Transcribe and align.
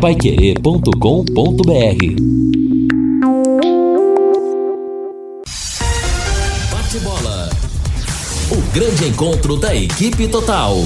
Paiquerê.com.br 0.00 0.92
Bate 6.70 6.98
bola. 7.00 7.50
O 8.52 8.72
grande 8.72 9.08
encontro 9.08 9.56
da 9.56 9.74
equipe 9.74 10.28
total. 10.28 10.76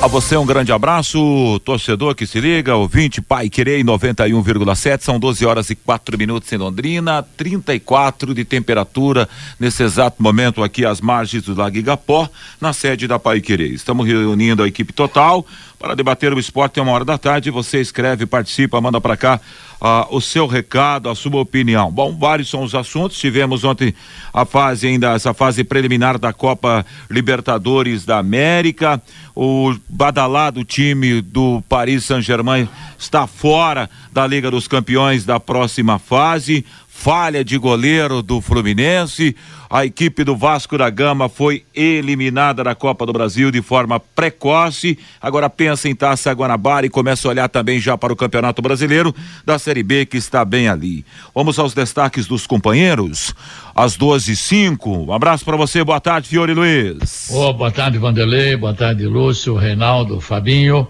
A 0.00 0.06
você 0.06 0.36
um 0.36 0.46
grande 0.46 0.70
abraço, 0.70 1.60
torcedor 1.64 2.14
que 2.14 2.24
se 2.24 2.38
liga, 2.40 2.76
ouvinte, 2.76 3.20
pai 3.20 3.48
querer 3.48 3.82
91,7, 3.82 5.00
são 5.00 5.18
12 5.18 5.44
horas 5.44 5.70
e 5.70 5.74
4 5.74 6.16
minutos 6.16 6.52
em 6.52 6.56
Londrina, 6.56 7.26
34 7.36 8.32
de 8.32 8.44
temperatura 8.44 9.28
nesse 9.58 9.82
exato 9.82 10.22
momento 10.22 10.62
aqui 10.62 10.84
às 10.86 11.00
margens 11.00 11.42
do 11.42 11.54
Lago 11.54 11.78
Igapó, 11.78 12.28
na 12.60 12.72
sede 12.72 13.08
da 13.08 13.18
Pai 13.18 13.40
Querer. 13.40 13.72
Estamos 13.72 14.06
reunindo 14.06 14.62
a 14.62 14.68
equipe 14.68 14.92
total 14.92 15.44
para 15.78 15.94
debater 15.94 16.32
o 16.32 16.38
esporte 16.38 16.78
em 16.78 16.82
uma 16.82 16.92
hora 16.92 17.04
da 17.04 17.16
tarde. 17.16 17.50
Você 17.50 17.80
escreve, 17.80 18.26
participa, 18.26 18.80
manda 18.80 19.00
para 19.00 19.16
cá 19.16 19.40
uh, 19.80 20.14
o 20.14 20.20
seu 20.20 20.46
recado, 20.46 21.08
a 21.08 21.14
sua 21.14 21.40
opinião. 21.40 21.90
Bom, 21.90 22.16
vários 22.16 22.50
são 22.50 22.62
os 22.62 22.74
assuntos. 22.74 23.18
Tivemos 23.18 23.64
ontem 23.64 23.94
a 24.32 24.44
fase 24.44 24.88
ainda, 24.88 25.12
essa 25.12 25.32
fase 25.32 25.62
preliminar 25.62 26.18
da 26.18 26.32
Copa 26.32 26.84
Libertadores 27.10 28.04
da 28.04 28.18
América. 28.18 29.00
O 29.34 29.74
badalado 29.88 30.64
time 30.64 31.20
do 31.20 31.62
Paris 31.68 32.04
Saint-Germain 32.04 32.68
está 32.98 33.26
fora 33.26 33.88
da 34.12 34.26
Liga 34.26 34.50
dos 34.50 34.66
Campeões 34.66 35.24
da 35.24 35.38
próxima 35.38 35.98
fase 35.98 36.64
falha 37.00 37.44
de 37.44 37.56
goleiro 37.56 38.22
do 38.22 38.40
Fluminense. 38.40 39.36
A 39.70 39.84
equipe 39.84 40.24
do 40.24 40.34
Vasco 40.34 40.76
da 40.76 40.90
Gama 40.90 41.28
foi 41.28 41.64
eliminada 41.72 42.64
da 42.64 42.74
Copa 42.74 43.06
do 43.06 43.12
Brasil 43.12 43.52
de 43.52 43.62
forma 43.62 44.00
precoce. 44.00 44.98
Agora 45.22 45.48
pensa 45.48 45.88
em 45.88 45.94
Taça 45.94 46.32
Guanabara 46.32 46.86
e 46.86 46.90
começa 46.90 47.28
a 47.28 47.30
olhar 47.30 47.48
também 47.48 47.78
já 47.78 47.96
para 47.96 48.12
o 48.12 48.16
Campeonato 48.16 48.60
Brasileiro 48.60 49.14
da 49.46 49.60
Série 49.60 49.84
B 49.84 50.06
que 50.06 50.16
está 50.16 50.44
bem 50.44 50.68
ali. 50.68 51.04
Vamos 51.32 51.56
aos 51.60 51.72
destaques 51.72 52.26
dos 52.26 52.48
companheiros. 52.48 53.32
Às 53.76 53.96
12 53.96 54.32
e 54.32 54.36
cinco. 54.36 54.90
Um 54.90 55.12
abraço 55.12 55.44
para 55.44 55.56
você. 55.56 55.84
Boa 55.84 56.00
tarde, 56.00 56.28
Fiore 56.28 56.52
Luiz. 56.52 57.28
Oh, 57.30 57.52
boa 57.52 57.70
tarde, 57.70 57.96
Vanderlei. 57.96 58.56
Boa 58.56 58.74
tarde, 58.74 59.06
Lúcio, 59.06 59.54
Reinaldo, 59.54 60.20
Fabinho. 60.20 60.88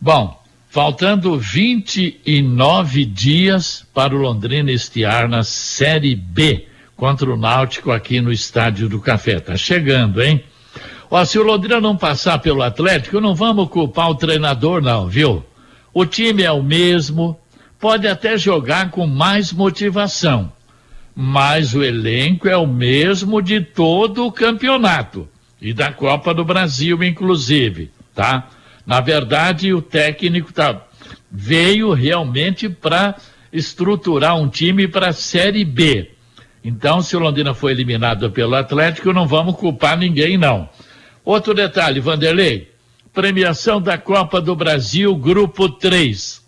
Bom, 0.00 0.42
Faltando 0.74 1.38
29 1.38 3.04
dias 3.04 3.86
para 3.94 4.12
o 4.12 4.18
Londrina 4.18 4.72
estiar 4.72 5.28
na 5.28 5.44
Série 5.44 6.16
B 6.16 6.66
contra 6.96 7.32
o 7.32 7.36
Náutico 7.36 7.92
aqui 7.92 8.20
no 8.20 8.32
Estádio 8.32 8.88
do 8.88 8.98
Café. 8.98 9.38
Tá 9.38 9.56
chegando, 9.56 10.20
hein? 10.20 10.42
Ó, 11.08 11.24
se 11.24 11.38
o 11.38 11.44
Londrina 11.44 11.80
não 11.80 11.96
passar 11.96 12.40
pelo 12.40 12.60
Atlético, 12.60 13.20
não 13.20 13.36
vamos 13.36 13.68
culpar 13.68 14.10
o 14.10 14.16
treinador, 14.16 14.82
não, 14.82 15.06
viu? 15.06 15.44
O 15.92 16.04
time 16.04 16.42
é 16.42 16.50
o 16.50 16.60
mesmo, 16.60 17.38
pode 17.78 18.08
até 18.08 18.36
jogar 18.36 18.90
com 18.90 19.06
mais 19.06 19.52
motivação, 19.52 20.52
mas 21.14 21.72
o 21.72 21.84
elenco 21.84 22.48
é 22.48 22.56
o 22.56 22.66
mesmo 22.66 23.40
de 23.40 23.60
todo 23.60 24.26
o 24.26 24.32
campeonato 24.32 25.28
e 25.62 25.72
da 25.72 25.92
Copa 25.92 26.34
do 26.34 26.44
Brasil, 26.44 27.00
inclusive, 27.04 27.92
tá? 28.12 28.48
Na 28.86 29.00
verdade, 29.00 29.72
o 29.72 29.80
técnico 29.80 30.52
tá, 30.52 30.86
veio 31.30 31.92
realmente 31.92 32.68
para 32.68 33.16
estruturar 33.52 34.36
um 34.36 34.48
time 34.48 34.86
para 34.86 35.08
a 35.08 35.12
Série 35.12 35.64
B. 35.64 36.10
Então, 36.62 37.00
se 37.00 37.16
o 37.16 37.18
Londrina 37.18 37.54
foi 37.54 37.72
eliminado 37.72 38.30
pelo 38.30 38.54
Atlético, 38.54 39.12
não 39.12 39.26
vamos 39.26 39.56
culpar 39.56 39.96
ninguém, 39.96 40.36
não. 40.36 40.68
Outro 41.24 41.54
detalhe, 41.54 42.00
Vanderlei. 42.00 42.72
Premiação 43.12 43.80
da 43.80 43.96
Copa 43.96 44.40
do 44.40 44.56
Brasil, 44.56 45.14
Grupo 45.14 45.68
3. 45.68 46.42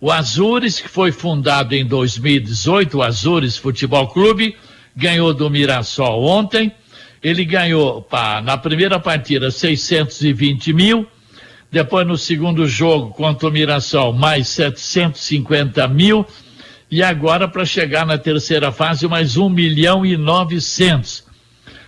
O 0.00 0.10
Azures, 0.10 0.80
que 0.80 0.88
foi 0.88 1.12
fundado 1.12 1.74
em 1.74 1.84
2018, 1.84 2.98
o 2.98 3.02
Azures 3.02 3.56
Futebol 3.56 4.08
Clube, 4.08 4.56
ganhou 4.96 5.34
do 5.34 5.50
Mirassol 5.50 6.24
ontem 6.24 6.72
ele 7.22 7.44
ganhou 7.44 8.02
pá, 8.02 8.42
na 8.42 8.58
primeira 8.58 8.98
partida 8.98 9.50
620 9.50 10.72
mil, 10.72 11.06
depois 11.72 12.06
no 12.06 12.18
segundo 12.18 12.68
jogo 12.68 13.14
contra 13.14 13.48
o 13.48 13.50
Mirassol 13.50 14.12
mais 14.12 14.46
750 14.48 15.88
mil, 15.88 16.26
e 16.90 17.02
agora 17.02 17.48
para 17.48 17.64
chegar 17.64 18.04
na 18.04 18.18
terceira 18.18 18.70
fase 18.70 19.08
mais 19.08 19.38
1 19.38 19.48
milhão 19.48 20.04
e 20.04 20.14
900. 20.14 21.24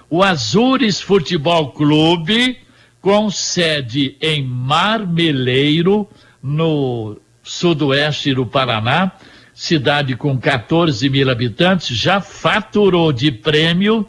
O 0.09 0.23
Azures 0.23 1.03
Futebol 1.03 1.73
Clube, 1.73 2.57
com 3.03 3.31
sede 3.31 4.17
em 4.23 4.43
Marmeleiro, 4.43 6.09
no 6.43 7.19
sudoeste 7.43 8.33
do 8.33 8.47
Paraná, 8.47 9.13
cidade 9.53 10.17
com 10.17 10.39
14 10.39 11.11
mil 11.11 11.31
habitantes, 11.31 11.95
já 11.95 12.23
faturou 12.23 13.13
de 13.13 13.31
prêmio 13.31 14.09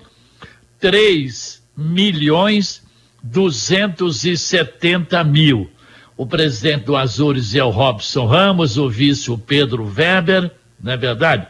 3 0.80 1.62
milhões 1.76 2.85
270 3.26 5.24
mil. 5.24 5.70
O 6.16 6.26
presidente 6.26 6.86
do 6.86 6.96
Azures 6.96 7.56
é 7.56 7.64
o 7.64 7.70
Robson 7.70 8.26
Ramos, 8.26 8.78
o 8.78 8.90
vice 8.90 9.30
o 9.32 9.38
Pedro 9.38 9.84
Weber, 9.86 10.52
não 10.82 10.94
é 10.94 10.98
verdade? 10.98 11.48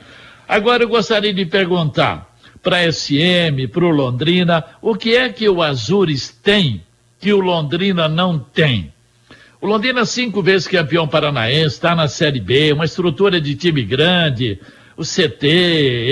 Agora 0.48 0.84
eu 0.84 0.90
gostaria 0.90 1.34
de 1.34 1.46
perguntar 1.46 2.34
para 2.64 2.78
a 2.78 2.92
SM, 2.92 3.68
para 3.72 3.86
o 3.86 3.90
Londrina, 3.90 4.64
o 4.82 4.96
que 4.96 5.16
é 5.16 5.30
que 5.30 5.48
o 5.48 5.62
Azures 5.62 6.30
tem 6.30 6.82
que 7.20 7.32
o 7.32 7.40
Londrina 7.40 8.08
não 8.08 8.40
tem? 8.40 8.94
O 9.62 9.68
Londrina, 9.68 10.06
cinco 10.06 10.42
vezes 10.42 10.68
campeão 10.68 11.08
paranaense, 11.08 11.76
está 11.76 11.96
na 11.96 12.08
Série 12.08 12.40
B, 12.40 12.74
uma 12.74 12.86
estrutura 12.86 13.42
de 13.42 13.56
time 13.56 13.84
grande, 13.84 14.60
o 14.96 15.04
CT, 15.04 15.46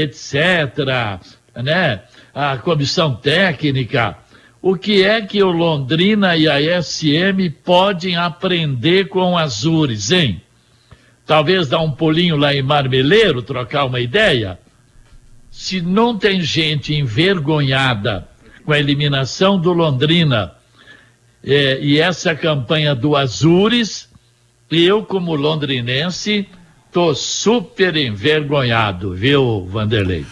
etc., 0.02 1.22
né? 1.56 2.02
a 2.34 2.58
comissão 2.58 3.16
técnica, 3.16 4.18
o 4.64 4.78
que 4.78 5.04
é 5.04 5.22
que 5.22 5.44
o 5.44 5.52
Londrina 5.52 6.38
e 6.38 6.48
a 6.48 6.82
SM 6.82 7.50
podem 7.66 8.16
aprender 8.16 9.10
com 9.10 9.38
Azures, 9.38 10.10
hein? 10.10 10.42
Talvez 11.26 11.68
dar 11.68 11.82
um 11.82 11.92
pulinho 11.92 12.38
lá 12.38 12.56
em 12.56 12.62
Marmeleiro, 12.62 13.42
trocar 13.42 13.84
uma 13.84 14.00
ideia? 14.00 14.58
Se 15.52 15.82
não 15.82 16.18
tem 16.18 16.40
gente 16.40 16.96
envergonhada 16.96 18.26
com 18.64 18.72
a 18.72 18.80
eliminação 18.80 19.60
do 19.60 19.74
Londrina 19.74 20.54
é, 21.44 21.80
e 21.82 22.00
essa 22.00 22.34
campanha 22.34 22.96
do 22.96 23.18
Azures, 23.18 24.10
eu, 24.72 25.04
como 25.04 25.36
londrinense, 25.36 26.48
tô 26.90 27.14
super 27.14 27.98
envergonhado, 27.98 29.14
viu, 29.14 29.66
Vanderlei? 29.66 30.26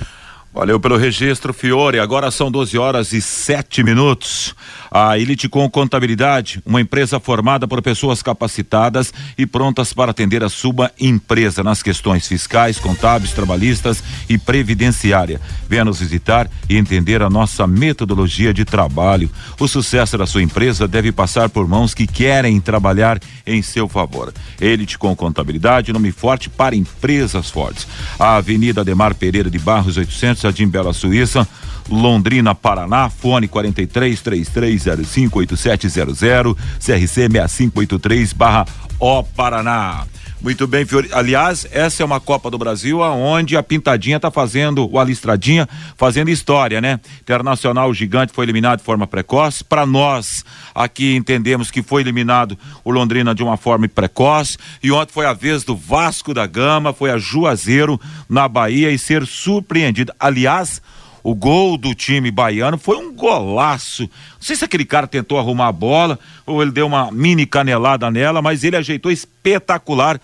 Valeu 0.53 0.81
pelo 0.81 0.97
registro, 0.97 1.53
Fiore. 1.53 1.97
Agora 1.97 2.29
são 2.29 2.51
12 2.51 2.78
horas 2.78 3.13
e 3.13 3.22
7 3.22 3.84
minutos. 3.84 4.53
A 4.91 5.17
Eliticom 5.17 5.69
Contabilidade, 5.69 6.62
uma 6.66 6.81
empresa 6.81 7.17
formada 7.22 7.66
por 7.66 7.81
pessoas 7.81 8.22
capacitadas 8.22 9.13
e 9.38 9.45
prontas 9.45 9.94
para 9.94 10.12
atender 10.12 10.44
a 10.44 10.50
sua 10.50 10.91
empresa 11.00 11.63
nas 11.63 11.81
questões 11.81 12.28
fiscais, 12.28 12.78
contábeis, 12.78 13.31
trabalhistas 13.31 14.03
e 14.28 14.38
previdenciária. 14.38 15.39
Venha 15.69 15.85
nos 15.85 16.01
visitar 16.01 16.50
e 16.69 16.75
entender 16.75 17.22
a 17.22 17.29
nossa 17.29 17.66
metodologia 17.66 18.53
de 18.53 18.66
trabalho. 18.66 19.31
O 19.57 19.69
sucesso 19.69 20.18
da 20.18 20.25
sua 20.25 20.44
empresa 20.44 20.85
deve 20.85 21.13
passar 21.13 21.47
por 21.47 21.66
mãos 21.66 21.94
que 21.94 22.06
querem 22.06 22.59
trabalhar 22.59 23.18
em 23.47 23.62
seu 23.62 23.88
favor. 23.88 24.33
Eliticom 24.59 25.16
Contabilidade, 25.16 25.94
nome 25.94 26.12
forte 26.12 26.50
para 26.50 26.75
empresas 26.75 27.50
fortes. 27.50 27.88
A 28.19 28.35
Avenida 28.35 28.81
Ademar 28.81 29.16
Pereira 29.16 29.50
de 29.50 29.57
Barros 29.57 29.95
800, 29.95 30.41
Jardim 30.41 30.68
Bela 30.68 30.94
Suíça. 30.94 31.47
Londrina, 31.90 32.56
Paraná, 32.56 33.09
fone 33.09 33.47
43 33.47 34.22
3305 34.22 35.40
8700, 35.40 36.56
CRC 36.79 37.29
6583 37.29 38.34
barra 38.34 38.66
O 39.00 39.24
Paraná. 39.24 40.06
Muito 40.43 40.65
bem, 40.65 40.83
Fiori. 40.88 41.07
Aliás, 41.13 41.67
essa 41.71 42.01
é 42.01 42.05
uma 42.05 42.19
Copa 42.19 42.49
do 42.49 42.57
Brasil 42.57 43.03
aonde 43.03 43.55
a 43.55 43.61
Pintadinha 43.61 44.15
está 44.15 44.31
fazendo, 44.31 44.89
o 44.91 44.97
Alistradinha, 44.97 45.69
fazendo 45.95 46.31
história, 46.31 46.81
né? 46.81 46.99
Internacional 47.21 47.93
Gigante 47.93 48.33
foi 48.33 48.45
eliminado 48.45 48.79
de 48.79 48.83
forma 48.83 49.05
precoce. 49.05 49.63
Para 49.63 49.85
nós, 49.85 50.43
aqui 50.73 51.15
entendemos 51.15 51.69
que 51.69 51.83
foi 51.83 52.01
eliminado 52.01 52.57
o 52.83 52.89
Londrina 52.89 53.35
de 53.35 53.43
uma 53.43 53.55
forma 53.55 53.88
precoce. 53.88 54.57
E 54.81 54.91
ontem 54.91 55.13
foi 55.13 55.27
a 55.27 55.33
vez 55.33 55.63
do 55.63 55.75
Vasco 55.75 56.33
da 56.33 56.47
Gama, 56.47 56.91
foi 56.91 57.11
a 57.11 57.19
Juazeiro 57.19 58.01
na 58.27 58.47
Bahia 58.47 58.89
e 58.89 58.97
ser 58.97 59.27
surpreendido. 59.27 60.11
Aliás, 60.19 60.81
o 61.23 61.35
gol 61.35 61.77
do 61.77 61.93
time 61.93 62.31
baiano 62.31 62.77
foi 62.77 62.97
um 62.97 63.13
golaço 63.13 64.03
Não 64.03 64.09
sei 64.39 64.55
se 64.55 64.65
aquele 64.65 64.85
cara 64.85 65.05
tentou 65.05 65.38
arrumar 65.38 65.67
a 65.67 65.71
bola 65.71 66.17
ou 66.45 66.61
ele 66.61 66.71
deu 66.71 66.88
uma 66.88 67.11
mini 67.11 67.45
canelada 67.45 68.09
nela, 68.09 68.41
mas 68.41 68.63
ele 68.63 68.75
ajeitou 68.75 69.11
espetacular. 69.41 70.19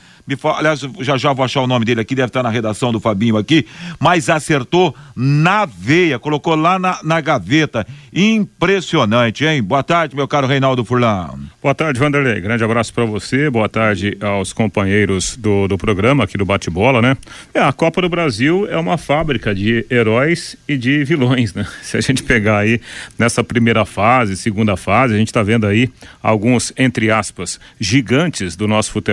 Aliás, 0.57 0.81
já 0.99 1.17
já 1.17 1.31
vou 1.33 1.45
achar 1.45 1.61
o 1.61 1.67
nome 1.67 1.85
dele 1.85 2.01
aqui, 2.01 2.13
deve 2.13 2.27
estar 2.27 2.43
na 2.43 2.49
redação 2.49 2.91
do 2.91 2.99
Fabinho 2.99 3.37
aqui, 3.37 3.65
mas 3.97 4.29
acertou 4.29 4.93
na 5.15 5.65
veia, 5.65 6.19
colocou 6.19 6.53
lá 6.53 6.77
na, 6.77 6.99
na 7.01 7.21
gaveta. 7.21 7.87
Impressionante, 8.13 9.45
hein? 9.45 9.63
Boa 9.63 9.83
tarde, 9.83 10.15
meu 10.15 10.27
caro 10.27 10.45
Reinaldo 10.45 10.83
Furlan. 10.83 11.29
Boa 11.61 11.73
tarde, 11.73 11.99
Vanderlei. 11.99 12.41
Grande 12.41 12.63
abraço 12.63 12.93
para 12.93 13.05
você. 13.05 13.49
Boa 13.49 13.69
tarde 13.69 14.17
aos 14.21 14.51
companheiros 14.51 15.37
do, 15.37 15.67
do 15.67 15.77
programa 15.77 16.25
aqui 16.25 16.37
do 16.37 16.45
Bate-Bola, 16.45 17.01
né? 17.01 17.15
É, 17.53 17.61
a 17.61 17.71
Copa 17.71 18.01
do 18.01 18.09
Brasil 18.09 18.67
é 18.69 18.77
uma 18.77 18.97
fábrica 18.97 19.55
de 19.55 19.85
heróis 19.89 20.57
e 20.67 20.77
de 20.77 21.05
vilões, 21.05 21.53
né? 21.53 21.65
Se 21.81 21.95
a 21.95 22.01
gente 22.01 22.21
pegar 22.23 22.59
aí 22.59 22.81
nessa 23.17 23.43
primeira 23.43 23.85
fase, 23.85 24.35
segunda 24.35 24.75
fase, 24.75 25.13
a 25.13 25.17
gente 25.17 25.29
está 25.29 25.41
vendo 25.41 25.65
aí 25.65 25.89
alguns, 26.21 26.73
entre 26.77 27.09
aspas, 27.09 27.59
gigantes 27.79 28.57
do 28.57 28.67
nosso 28.67 28.91
futebol 28.91 29.06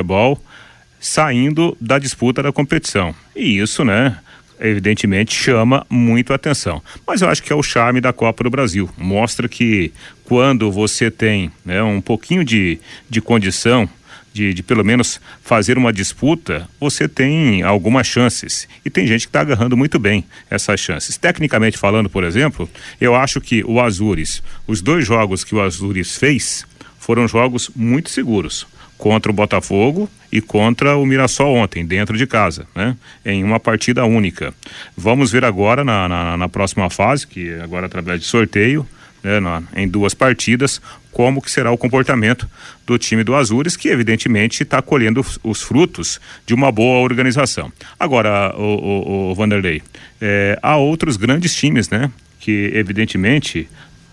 saindo 1.04 1.76
da 1.78 1.98
disputa 1.98 2.42
da 2.42 2.50
competição. 2.50 3.14
E 3.36 3.58
isso, 3.58 3.84
né? 3.84 4.16
Evidentemente 4.58 5.34
chama 5.34 5.84
muito 5.90 6.32
atenção. 6.32 6.82
Mas 7.06 7.20
eu 7.20 7.28
acho 7.28 7.42
que 7.42 7.52
é 7.52 7.56
o 7.56 7.62
charme 7.62 8.00
da 8.00 8.12
Copa 8.12 8.44
do 8.44 8.50
Brasil. 8.50 8.88
Mostra 8.96 9.46
que 9.46 9.92
quando 10.24 10.72
você 10.72 11.10
tem 11.10 11.52
né, 11.62 11.82
um 11.82 12.00
pouquinho 12.00 12.42
de, 12.42 12.80
de 13.10 13.20
condição, 13.20 13.86
de, 14.32 14.54
de, 14.54 14.62
pelo 14.62 14.82
menos 14.82 15.20
fazer 15.42 15.76
uma 15.76 15.92
disputa, 15.92 16.66
você 16.80 17.06
tem 17.06 17.62
algumas 17.62 18.06
chances. 18.06 18.66
E 18.82 18.88
tem 18.88 19.06
gente 19.06 19.22
que 19.22 19.28
está 19.28 19.42
agarrando 19.42 19.76
muito 19.76 19.98
bem 19.98 20.24
essas 20.48 20.80
chances. 20.80 21.18
Tecnicamente 21.18 21.76
falando, 21.76 22.08
por 22.08 22.24
exemplo, 22.24 22.68
eu 22.98 23.14
acho 23.14 23.42
que 23.42 23.62
o 23.64 23.78
Azures, 23.78 24.42
os 24.66 24.80
dois 24.80 25.06
jogos 25.06 25.44
que 25.44 25.54
o 25.54 25.60
Azures 25.60 26.16
fez, 26.16 26.64
foram 26.98 27.28
jogos 27.28 27.70
muito 27.76 28.08
seguros 28.08 28.66
contra 28.96 29.30
o 29.30 29.34
Botafogo 29.34 30.08
e 30.30 30.40
contra 30.40 30.96
o 30.96 31.06
Mirassol 31.06 31.54
ontem, 31.56 31.84
dentro 31.84 32.16
de 32.16 32.26
casa, 32.26 32.66
né? 32.74 32.96
Em 33.24 33.44
uma 33.44 33.60
partida 33.60 34.04
única. 34.04 34.52
Vamos 34.96 35.30
ver 35.30 35.44
agora 35.44 35.84
na, 35.84 36.08
na, 36.08 36.36
na 36.36 36.48
próxima 36.48 36.88
fase, 36.90 37.26
que 37.26 37.54
agora 37.60 37.86
através 37.86 38.20
de 38.20 38.26
sorteio, 38.26 38.86
né, 39.22 39.40
na, 39.40 39.62
em 39.74 39.88
duas 39.88 40.12
partidas, 40.12 40.80
como 41.10 41.40
que 41.40 41.50
será 41.50 41.70
o 41.70 41.78
comportamento 41.78 42.48
do 42.86 42.98
time 42.98 43.24
do 43.24 43.34
Azures, 43.34 43.76
que 43.76 43.88
evidentemente 43.88 44.62
está 44.62 44.82
colhendo 44.82 45.20
os, 45.20 45.38
os, 45.42 45.62
frutos 45.62 46.20
de 46.44 46.52
uma 46.52 46.70
boa 46.70 46.98
organização. 46.98 47.72
Agora, 47.98 48.54
o, 48.56 48.62
o, 48.62 49.30
o 49.30 49.34
Vanderlei, 49.34 49.82
é, 50.20 50.58
há 50.62 50.76
outros 50.76 51.16
grandes 51.16 51.54
times, 51.54 51.88
né? 51.88 52.10
Que 52.40 52.70
evidentemente 52.74 53.68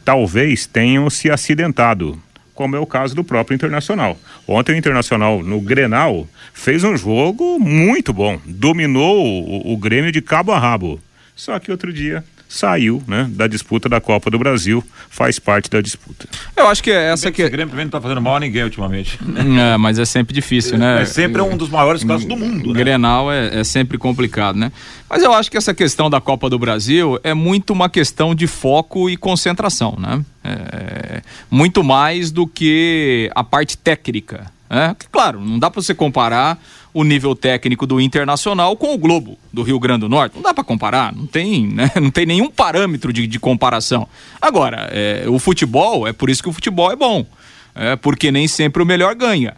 talvez 0.06 0.66
tenham 0.66 1.10
se 1.10 1.30
acidentado 1.30 2.22
como 2.62 2.76
é 2.76 2.80
o 2.80 2.86
caso 2.86 3.16
do 3.16 3.24
próprio 3.24 3.56
Internacional. 3.56 4.16
Ontem 4.48 4.76
o 4.76 4.78
Internacional, 4.78 5.42
no 5.42 5.60
Grenal, 5.60 6.28
fez 6.54 6.84
um 6.84 6.96
jogo 6.96 7.58
muito 7.60 8.14
bom, 8.14 8.40
dominou 8.46 9.26
o, 9.26 9.74
o 9.74 9.78
Grêmio 9.78 10.12
de 10.12 10.22
cabo 10.22 10.52
a 10.52 10.60
rabo. 10.60 11.02
Só 11.36 11.58
que 11.58 11.72
outro 11.72 11.92
dia 11.92 12.24
saiu, 12.52 13.02
né, 13.08 13.30
da 13.32 13.48
disputa 13.48 13.88
da 13.88 14.02
Copa 14.02 14.30
do 14.30 14.38
Brasil, 14.38 14.84
faz 15.10 15.40
parte 15.40 15.70
da 15.70 15.80
disputa. 15.80 16.28
Eu 16.56 16.68
acho 16.68 16.84
que 16.84 16.92
é 16.92 17.12
essa 17.12 17.32
que 17.32 17.42
o 17.42 17.50
Grêmio 17.50 17.70
também 17.70 17.86
não 17.86 17.92
tá 17.92 18.02
fazendo 18.02 18.22
mal 18.22 18.36
a 18.36 18.40
ninguém 18.42 18.64
ultimamente. 18.64 19.18
É, 19.62 19.78
mas 19.78 20.00
é 20.00 20.06
sempre 20.06 20.34
difícil, 20.34 20.78
né? 20.78 21.02
É 21.02 21.06
sempre 21.06 21.42
um 21.42 21.58
dos 21.58 21.70
maiores 21.70 22.04
casos 22.04 22.26
do 22.26 22.36
mundo, 22.36 22.74
né? 22.74 22.80
Grenal 22.80 23.32
é, 23.32 23.60
é 23.60 23.64
sempre 23.64 23.98
complicado, 23.98 24.56
né? 24.56 24.72
Mas 25.10 25.24
eu 25.24 25.34
acho 25.34 25.52
que 25.52 25.58
essa 25.58 25.74
questão 25.74 26.10
da 26.10 26.22
Copa 26.22 26.50
do 26.50 26.58
Brasil 26.58 27.20
é 27.24 27.34
muito 27.34 27.74
uma 27.74 27.90
questão 27.90 28.34
de 28.34 28.48
foco 28.48 29.10
e 29.10 29.18
concentração, 29.18 29.98
né? 30.00 30.24
É, 30.44 31.22
muito 31.50 31.84
mais 31.84 32.32
do 32.32 32.48
que 32.48 33.30
a 33.36 33.44
parte 33.44 33.78
técnica, 33.78 34.52
né? 34.70 34.96
Claro, 35.12 35.40
não 35.42 35.60
dá 35.60 35.70
para 35.70 35.82
você 35.82 35.94
comparar 35.94 36.58
o 36.94 37.04
nível 37.04 37.36
técnico 37.36 37.86
do 37.86 38.02
Internacional 38.02 38.76
com 38.76 38.94
o 38.94 38.98
Globo 38.98 39.38
do 39.52 39.64
Rio 39.64 39.80
Grande 39.80 40.02
do 40.02 40.10
Norte. 40.10 40.36
Não 40.36 40.42
dá 40.42 40.54
para 40.54 40.64
comparar, 40.64 41.16
não 41.16 41.26
tem, 41.26 41.68
né? 41.68 41.92
não 42.02 42.12
tem 42.12 42.26
nenhum 42.26 42.50
parâmetro 42.50 43.14
de, 43.14 43.28
de 43.28 43.40
comparação. 43.40 44.08
Agora, 44.42 44.90
é, 44.92 45.26
o 45.28 45.40
futebol, 45.40 46.08
é 46.08 46.14
por 46.14 46.30
isso 46.30 46.44
que 46.44 46.50
o 46.50 46.54
futebol 46.54 46.92
é 46.92 46.96
bom, 46.96 47.26
é, 47.74 47.96
porque 47.96 48.32
nem 48.32 48.48
sempre 48.48 48.84
o 48.84 48.86
melhor 48.86 49.16
ganha. 49.16 49.56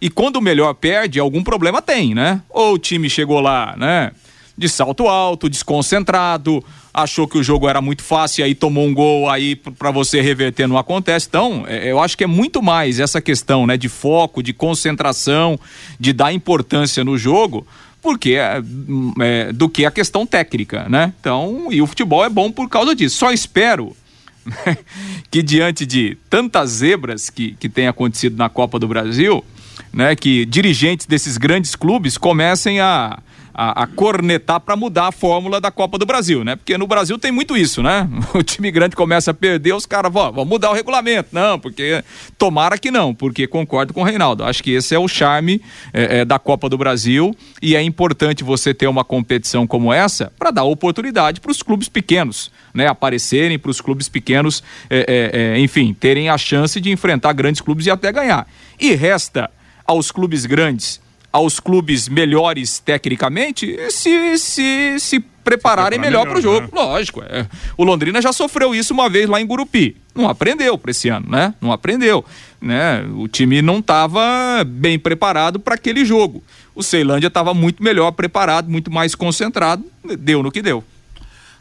E 0.00 0.10
quando 0.10 0.36
o 0.36 0.42
melhor 0.42 0.74
perde, 0.74 1.20
algum 1.20 1.44
problema 1.44 1.80
tem, 1.80 2.12
né? 2.12 2.42
Ou 2.50 2.74
o 2.74 2.78
time 2.78 3.08
chegou 3.08 3.40
lá, 3.40 3.76
né? 3.76 4.10
De 4.62 4.68
salto 4.68 5.08
alto, 5.08 5.48
desconcentrado, 5.48 6.64
achou 6.94 7.26
que 7.26 7.36
o 7.36 7.42
jogo 7.42 7.68
era 7.68 7.80
muito 7.80 8.00
fácil, 8.00 8.44
aí 8.44 8.54
tomou 8.54 8.86
um 8.86 8.94
gol, 8.94 9.28
aí 9.28 9.56
para 9.56 9.90
você 9.90 10.20
reverter 10.20 10.68
não 10.68 10.78
acontece. 10.78 11.26
Então, 11.28 11.64
é, 11.66 11.90
eu 11.90 11.98
acho 11.98 12.16
que 12.16 12.22
é 12.22 12.28
muito 12.28 12.62
mais 12.62 13.00
essa 13.00 13.20
questão, 13.20 13.66
né, 13.66 13.76
de 13.76 13.88
foco, 13.88 14.40
de 14.40 14.52
concentração, 14.52 15.58
de 15.98 16.12
dar 16.12 16.32
importância 16.32 17.02
no 17.02 17.18
jogo, 17.18 17.66
porque 18.00 18.34
é, 18.34 18.62
é, 19.20 19.52
do 19.52 19.68
que 19.68 19.84
a 19.84 19.90
questão 19.90 20.24
técnica, 20.24 20.88
né? 20.88 21.12
Então, 21.20 21.66
e 21.72 21.82
o 21.82 21.86
futebol 21.88 22.24
é 22.24 22.28
bom 22.28 22.48
por 22.52 22.68
causa 22.68 22.94
disso. 22.94 23.16
Só 23.16 23.32
espero 23.32 23.96
que 25.28 25.42
diante 25.42 25.84
de 25.84 26.16
tantas 26.30 26.70
zebras 26.70 27.28
que, 27.28 27.56
que 27.58 27.68
tem 27.68 27.88
acontecido 27.88 28.36
na 28.36 28.48
Copa 28.48 28.78
do 28.78 28.86
Brasil, 28.86 29.44
né, 29.92 30.14
que 30.14 30.46
dirigentes 30.46 31.04
desses 31.04 31.36
grandes 31.36 31.74
clubes 31.74 32.16
comecem 32.16 32.78
a 32.78 33.18
a, 33.54 33.82
a 33.82 33.86
cornetar 33.86 34.60
para 34.60 34.76
mudar 34.76 35.08
a 35.08 35.12
fórmula 35.12 35.60
da 35.60 35.70
Copa 35.70 35.98
do 35.98 36.06
Brasil, 36.06 36.44
né? 36.44 36.56
Porque 36.56 36.76
no 36.78 36.86
Brasil 36.86 37.18
tem 37.18 37.30
muito 37.30 37.56
isso, 37.56 37.82
né? 37.82 38.08
O 38.34 38.42
time 38.42 38.70
grande 38.70 38.96
começa 38.96 39.30
a 39.30 39.34
perder, 39.34 39.74
os 39.74 39.84
caras 39.84 40.10
vão, 40.10 40.32
vão 40.32 40.44
mudar 40.44 40.70
o 40.70 40.72
regulamento. 40.72 41.28
Não, 41.32 41.58
porque 41.58 42.02
tomara 42.38 42.78
que 42.78 42.90
não, 42.90 43.14
porque 43.14 43.46
concordo 43.46 43.92
com 43.92 44.00
o 44.00 44.04
Reinaldo. 44.04 44.42
Acho 44.42 44.62
que 44.62 44.70
esse 44.70 44.94
é 44.94 44.98
o 44.98 45.06
charme 45.06 45.60
é, 45.92 46.20
é, 46.20 46.24
da 46.24 46.38
Copa 46.38 46.68
do 46.68 46.78
Brasil 46.78 47.36
e 47.60 47.76
é 47.76 47.82
importante 47.82 48.42
você 48.42 48.72
ter 48.72 48.86
uma 48.86 49.04
competição 49.04 49.66
como 49.66 49.92
essa 49.92 50.32
para 50.38 50.50
dar 50.50 50.64
oportunidade 50.64 51.40
para 51.40 51.50
os 51.50 51.62
clubes 51.62 51.88
pequenos, 51.88 52.50
né? 52.72 52.86
Aparecerem 52.86 53.58
para 53.58 53.70
os 53.70 53.80
clubes 53.80 54.08
pequenos, 54.08 54.62
é, 54.88 54.98
é, 54.98 55.40
é, 55.40 55.58
enfim, 55.58 55.92
terem 55.92 56.28
a 56.28 56.38
chance 56.38 56.80
de 56.80 56.90
enfrentar 56.90 57.32
grandes 57.34 57.60
clubes 57.60 57.86
e 57.86 57.90
até 57.90 58.10
ganhar. 58.10 58.48
E 58.80 58.94
resta 58.94 59.50
aos 59.86 60.10
clubes 60.10 60.46
grandes 60.46 61.00
aos 61.32 61.58
clubes 61.58 62.08
melhores 62.08 62.78
tecnicamente 62.78 63.76
se, 63.90 64.38
se, 64.38 64.96
se 64.98 65.20
prepararem 65.42 65.98
se 65.98 66.04
melhor 66.04 66.26
para 66.26 66.38
o 66.38 66.40
jogo. 66.40 66.66
Né? 66.66 66.68
Lógico. 66.72 67.22
É. 67.22 67.46
O 67.76 67.84
Londrina 67.84 68.20
já 68.20 68.32
sofreu 68.32 68.74
isso 68.74 68.92
uma 68.92 69.08
vez 69.08 69.28
lá 69.28 69.40
em 69.40 69.46
Gurupi. 69.46 69.96
Não 70.14 70.28
aprendeu 70.28 70.76
para 70.76 70.90
esse 70.90 71.08
ano, 71.08 71.28
né? 71.30 71.54
Não 71.60 71.72
aprendeu. 71.72 72.24
Né? 72.60 73.04
O 73.16 73.26
time 73.26 73.62
não 73.62 73.78
estava 73.78 74.62
bem 74.64 74.98
preparado 74.98 75.58
para 75.58 75.74
aquele 75.74 76.04
jogo. 76.04 76.42
O 76.74 76.82
Ceilândia 76.82 77.28
estava 77.28 77.52
muito 77.54 77.82
melhor 77.82 78.12
preparado, 78.12 78.70
muito 78.70 78.90
mais 78.90 79.14
concentrado. 79.14 79.84
Deu 80.18 80.42
no 80.42 80.52
que 80.52 80.62
deu. 80.62 80.84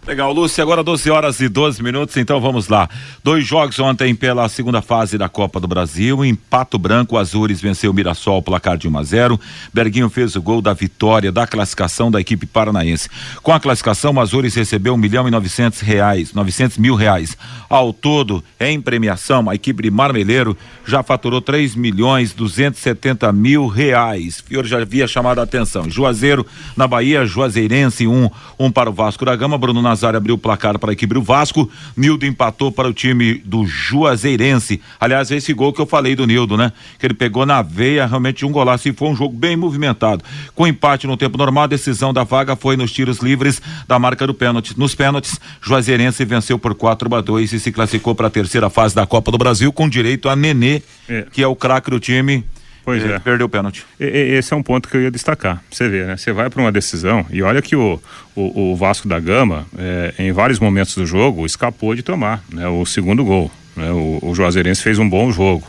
Legal, 0.07 0.33
Lúcia, 0.33 0.63
agora 0.63 0.83
12 0.83 1.12
horas 1.12 1.39
e 1.42 1.48
12 1.48 1.83
minutos, 1.83 2.18
então 2.18 2.42
vamos 2.42 2.68
lá. 2.68 2.89
Dois 3.24 3.45
jogos 3.45 3.77
ontem 3.80 4.15
pela 4.15 4.50
segunda 4.50 4.81
fase 4.81 5.15
da 5.15 5.30
Copa 5.30 5.59
do 5.59 5.68
Brasil. 5.68 6.25
Em 6.25 6.33
Pato 6.33 6.80
Branco, 6.80 7.19
Azures 7.19 7.62
venceu 7.62 7.92
o 7.92 7.94
Mirassol, 7.94 8.42
placar 8.42 8.80
de 8.80 8.88
1 8.88 8.98
a 8.98 9.03
0. 9.03 9.39
Berguinho 9.71 10.09
fez 10.09 10.35
o 10.35 10.42
gol 10.42 10.59
da 10.59 10.73
vitória 10.73 11.31
da 11.31 11.45
classificação 11.45 12.09
da 12.09 12.19
equipe 12.19 12.47
paranaense. 12.47 13.09
Com 13.44 13.54
a 13.54 13.59
classificação, 13.59 14.19
Azures 14.19 14.56
recebeu 14.56 14.95
um 14.95 14.97
milhão 14.97 15.28
e 15.28 15.31
novecentos 15.31 15.81
reais, 15.81 16.33
900 16.33 16.80
mil 16.80 16.95
reais. 16.95 17.37
Ao 17.69 17.94
todo, 17.94 18.44
em 18.59 18.81
premiação, 18.81 19.47
a 19.52 19.54
equipe 19.54 19.83
de 19.83 19.92
Marmeleiro 19.92 20.57
já 20.83 21.04
faturou 21.04 21.42
3 21.42 21.76
milhões 21.76 22.33
270 22.33 23.31
mil 23.31 23.68
reais. 23.68 24.42
Fior 24.42 24.66
já 24.66 24.81
havia 24.81 25.07
chamado 25.07 25.40
a 25.40 25.44
atenção. 25.44 25.87
Juazeiro, 25.87 26.44
na 26.76 26.87
Bahia, 26.87 27.23
Juazeirense, 27.23 28.07
um, 28.07 28.28
um 28.57 28.71
para 28.71 28.90
o 28.90 28.94
Vasco 28.94 29.23
da 29.23 29.35
Gama, 29.35 29.59
Bruno 29.59 29.91
Nazário 29.92 30.18
abriu 30.18 30.36
o 30.36 30.38
placar 30.38 30.80
para 30.80 30.92
a 30.92 30.94
equipe 30.94 31.14
do 31.14 31.21
Vasco, 31.21 31.69
Nildo 31.95 32.26
empatou 32.26 32.71
para 32.71 32.88
o 32.88 32.94
time 32.94 33.36
do 33.45 33.66
Juazeirense. 33.66 34.81
Aliás, 35.00 35.30
esse 35.31 35.54
gol 35.54 35.74
que 35.74 35.81
eu 35.81 35.86
falei 35.86 36.16
do 36.16 36.26
Nildo, 36.26 36.56
né? 36.56 36.71
Que 36.98 37.06
ele 37.06 37.14
pegou 37.14 37.45
na 37.45 37.62
veia, 37.62 38.06
realmente 38.06 38.45
um 38.45 38.52
golaço 38.52 38.88
e 38.88 38.94
foi 38.94 39.10
um 39.10 39.16
jogo 39.16 39.36
bem 39.36 39.57
movimentado. 39.57 40.24
Com 40.56 40.66
empate 40.66 41.07
no 41.07 41.18
tempo 41.18 41.38
normal, 41.38 41.66
a 41.66 41.68
decisão 41.68 42.14
da 42.14 42.24
vaga 42.24 42.56
foi 42.56 42.78
nos 42.78 42.92
tiros 42.92 43.19
livres 43.19 43.62
da 43.88 44.00
marca 44.00 44.26
do 44.26 44.33
pênalti. 44.33 44.78
Nos 44.78 44.95
pênaltis, 44.95 45.40
Juazeirense 45.62 46.24
venceu 46.24 46.57
por 46.57 46.74
4 46.74 47.14
a 47.14 47.21
2 47.21 47.54
e 47.54 47.60
se 47.60 47.71
classificou 47.71 48.16
para 48.16 48.28
a 48.28 48.31
terceira 48.31 48.69
fase 48.69 48.95
da 48.95 49.06
Copa 49.06 49.31
do 49.31 49.38
Brasil 49.38 49.74
com 49.74 49.90
direito 49.90 50.30
a 50.30 50.36
Nenê, 50.36 50.81
é. 51.10 51.26
que 51.31 51.44
é 51.44 51.48
o 51.48 51.56
craque 51.56 51.90
do 51.92 52.00
time 52.00 52.44
Pois 52.83 53.04
é. 53.06 53.19
Perdeu 53.19 53.45
o 53.45 53.50
pênalti. 53.50 53.85
Esse 54.00 54.54
é 54.54 54.57
um 54.57 54.64
ponto 54.64 54.90
que 54.90 54.97
eu 54.97 55.02
ia 55.02 55.11
destacar. 55.11 55.64
Você 55.69 55.88
vê, 55.88 56.06
né? 56.06 56.18
Você 56.18 56.31
vai 56.31 56.50
para 56.50 56.61
uma 56.61 56.71
decisão 56.71 57.26
e 57.30 57.42
olha 57.44 57.61
que 57.61 57.76
o, 57.76 58.02
o, 58.35 58.71
o 58.71 58.76
Vasco 58.76 59.07
da 59.07 59.19
Gama, 59.19 59.68
é, 59.78 60.14
em 60.18 60.31
vários 60.31 60.59
momentos 60.59 60.95
do 60.95 61.06
jogo, 61.06 61.45
escapou 61.45 61.94
de 61.94 62.02
tomar 62.02 62.44
né, 62.52 62.68
o 62.68 62.85
segundo 62.85 63.23
gol. 63.23 63.52
Né? 63.76 63.92
O, 63.92 64.19
o 64.23 64.35
Juazeirense 64.35 64.81
fez 64.81 64.97
um 64.97 65.07
bom 65.07 65.31
jogo. 65.31 65.68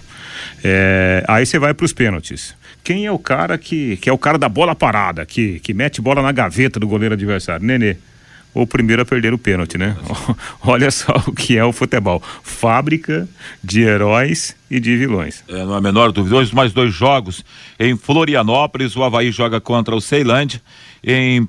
É, 0.64 1.23
aí 1.28 1.45
você 1.45 1.59
vai 1.59 1.75
para 1.75 1.85
os 1.85 1.92
pênaltis. 1.92 2.54
Quem 2.83 3.07
é 3.07 3.12
o 3.12 3.19
cara 3.19 3.59
que, 3.59 3.97
que 3.99 4.09
é 4.09 4.12
o 4.12 4.19
cara 4.19 4.38
da 4.38 4.49
bola 4.49 4.75
parada, 4.75 5.25
que, 5.26 5.61
que 5.61 5.75
mete 5.75 6.00
bola 6.00 6.23
na 6.23 6.33
gaveta 6.33 6.81
do 6.81 6.88
goleiro 6.88 7.14
adversário? 7.14 7.64
Nenê. 7.64 7.97
O 8.54 8.66
primeiro 8.66 9.02
a 9.02 9.04
perder 9.04 9.32
o 9.32 9.38
pênalti, 9.38 9.78
né? 9.78 9.97
Olha 10.62 10.90
só 10.90 11.12
o 11.26 11.32
que 11.32 11.56
é 11.56 11.64
o 11.64 11.73
futebol. 11.73 12.23
Fábrica 12.42 13.28
de 13.62 13.82
heróis 13.82 14.54
e 14.71 14.78
de 14.78 14.97
vilões. 14.97 15.42
É, 15.49 15.64
não 15.64 15.75
é 15.75 15.78
a 15.78 15.80
menor 15.80 16.12
dúvida. 16.12 16.37
Hoje 16.37 16.54
mais 16.54 16.73
dois 16.73 16.92
jogos 16.92 17.44
em 17.78 17.97
Florianópolis, 17.97 18.97
o 18.97 19.02
Havaí 19.02 19.30
joga 19.30 19.61
contra 19.61 19.94
o 19.94 20.00
Ceilândia. 20.00 20.61
Em 21.02 21.49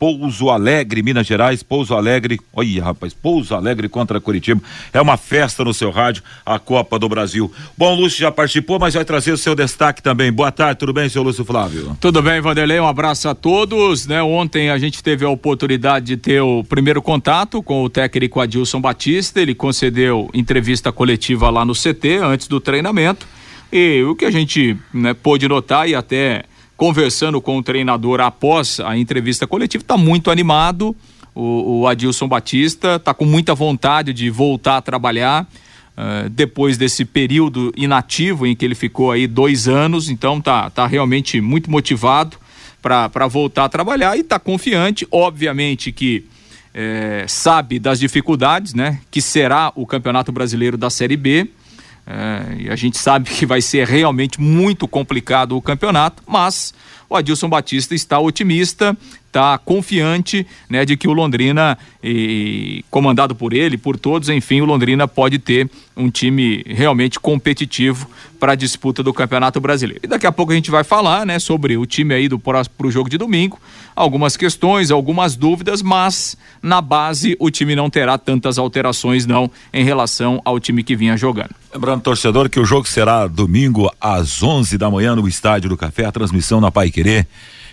Pouso 0.00 0.48
Alegre, 0.48 1.02
Minas 1.02 1.26
Gerais, 1.26 1.62
Pouso 1.62 1.94
Alegre, 1.94 2.40
olha 2.54 2.84
rapaz, 2.84 3.12
Pouso 3.12 3.54
Alegre 3.54 3.86
contra 3.86 4.18
Curitiba, 4.18 4.58
é 4.94 5.00
uma 5.00 5.18
festa 5.18 5.62
no 5.62 5.74
seu 5.74 5.90
rádio, 5.90 6.22
a 6.44 6.58
Copa 6.58 6.98
do 6.98 7.06
Brasil. 7.06 7.52
Bom, 7.76 7.94
Lúcio 7.94 8.18
já 8.18 8.32
participou, 8.32 8.78
mas 8.78 8.94
vai 8.94 9.04
trazer 9.04 9.30
o 9.30 9.36
seu 9.36 9.54
destaque 9.54 10.02
também. 10.02 10.32
Boa 10.32 10.50
tarde, 10.50 10.78
tudo 10.78 10.94
bem, 10.94 11.06
seu 11.10 11.22
Lúcio 11.22 11.44
Flávio? 11.44 11.98
Tudo 12.00 12.22
bem, 12.22 12.40
Vanderlei, 12.40 12.80
um 12.80 12.86
abraço 12.86 13.28
a 13.28 13.34
todos, 13.34 14.06
né? 14.06 14.22
Ontem 14.22 14.70
a 14.70 14.78
gente 14.78 15.02
teve 15.02 15.22
a 15.22 15.28
oportunidade 15.28 16.06
de 16.06 16.16
ter 16.16 16.40
o 16.40 16.64
primeiro 16.64 17.02
contato 17.02 17.62
com 17.62 17.84
o 17.84 17.90
técnico 17.90 18.40
Adilson 18.40 18.80
Batista, 18.80 19.38
ele 19.38 19.54
concedeu 19.54 20.30
entrevista 20.32 20.90
coletiva 20.90 21.50
lá 21.50 21.62
no 21.62 21.74
CT, 21.74 22.20
antes 22.22 22.48
do 22.48 22.58
treinamento, 22.58 23.28
e 23.70 24.02
o 24.04 24.16
que 24.16 24.24
a 24.24 24.30
gente 24.30 24.78
né, 24.94 25.12
pôde 25.12 25.46
notar 25.46 25.86
e 25.86 25.94
até 25.94 26.44
conversando 26.80 27.42
com 27.42 27.58
o 27.58 27.62
treinador 27.62 28.20
após 28.20 28.80
a 28.80 28.96
entrevista 28.96 29.46
coletiva, 29.46 29.84
está 29.84 29.98
muito 29.98 30.30
animado. 30.30 30.96
O, 31.34 31.80
o, 31.80 31.86
Adilson 31.86 32.26
Batista 32.26 32.96
está 32.96 33.12
com 33.12 33.26
muita 33.26 33.54
vontade 33.54 34.14
de 34.14 34.30
voltar 34.30 34.78
a 34.78 34.80
trabalhar 34.80 35.42
uh, 35.44 36.30
depois 36.30 36.78
desse 36.78 37.04
período 37.04 37.70
inativo 37.76 38.46
em 38.46 38.56
que 38.56 38.64
ele 38.64 38.74
ficou 38.74 39.12
aí 39.12 39.26
dois 39.26 39.68
anos. 39.68 40.08
Então 40.08 40.40
tá, 40.40 40.70
tá 40.70 40.86
realmente 40.86 41.38
muito 41.38 41.70
motivado 41.70 42.38
para 42.80 43.28
voltar 43.28 43.66
a 43.66 43.68
trabalhar 43.68 44.16
e 44.16 44.20
está 44.20 44.38
confiante. 44.38 45.06
Obviamente 45.10 45.92
que 45.92 46.24
é, 46.72 47.26
sabe 47.28 47.78
das 47.78 48.00
dificuldades, 48.00 48.72
né? 48.72 49.00
Que 49.10 49.20
será 49.20 49.70
o 49.74 49.84
Campeonato 49.84 50.32
Brasileiro 50.32 50.78
da 50.78 50.88
Série 50.88 51.18
B. 51.18 51.46
É, 52.12 52.62
e 52.62 52.68
a 52.68 52.74
gente 52.74 52.98
sabe 52.98 53.30
que 53.30 53.46
vai 53.46 53.62
ser 53.62 53.86
realmente 53.86 54.40
muito 54.40 54.88
complicado 54.88 55.56
o 55.56 55.62
campeonato, 55.62 56.24
mas 56.26 56.74
o 57.08 57.14
Adilson 57.14 57.48
Batista 57.48 57.94
está 57.94 58.18
otimista, 58.18 58.96
está 59.30 59.56
confiante 59.58 60.44
né, 60.68 60.84
de 60.84 60.96
que 60.96 61.06
o 61.06 61.12
Londrina, 61.12 61.78
e, 62.02 62.84
comandado 62.90 63.34
por 63.34 63.52
ele, 63.52 63.78
por 63.78 63.96
todos, 63.96 64.28
enfim, 64.28 64.60
o 64.60 64.64
Londrina 64.64 65.06
pode 65.06 65.38
ter 65.38 65.70
um 65.96 66.10
time 66.10 66.64
realmente 66.66 67.20
competitivo 67.20 68.10
para 68.40 68.52
a 68.52 68.56
disputa 68.56 69.02
do 69.02 69.12
Campeonato 69.12 69.60
Brasileiro. 69.60 70.00
E 70.02 70.08
daqui 70.08 70.26
a 70.26 70.32
pouco 70.32 70.50
a 70.50 70.54
gente 70.54 70.70
vai 70.70 70.82
falar 70.82 71.24
né, 71.24 71.38
sobre 71.38 71.76
o 71.76 71.86
time 71.86 72.12
aí 72.12 72.28
para 72.28 72.86
o 72.86 72.90
jogo 72.90 73.08
de 73.08 73.16
domingo, 73.16 73.60
algumas 73.94 74.36
questões, 74.36 74.90
algumas 74.90 75.36
dúvidas, 75.36 75.80
mas 75.80 76.36
na 76.60 76.80
base 76.80 77.36
o 77.38 77.50
time 77.50 77.76
não 77.76 77.88
terá 77.88 78.18
tantas 78.18 78.58
alterações 78.58 79.26
não 79.26 79.48
em 79.72 79.84
relação 79.84 80.40
ao 80.44 80.58
time 80.58 80.82
que 80.82 80.96
vinha 80.96 81.16
jogando. 81.16 81.54
Lembrando, 81.72 82.02
torcedor, 82.02 82.50
que 82.50 82.58
o 82.58 82.64
jogo 82.64 82.88
será 82.88 83.28
domingo 83.28 83.88
às 84.00 84.42
11 84.42 84.76
da 84.76 84.90
manhã 84.90 85.14
no 85.14 85.28
Estádio 85.28 85.68
do 85.68 85.76
Café, 85.76 86.04
a 86.04 86.12
transmissão 86.12 86.60
na 86.60 86.72
Pai 86.72 86.90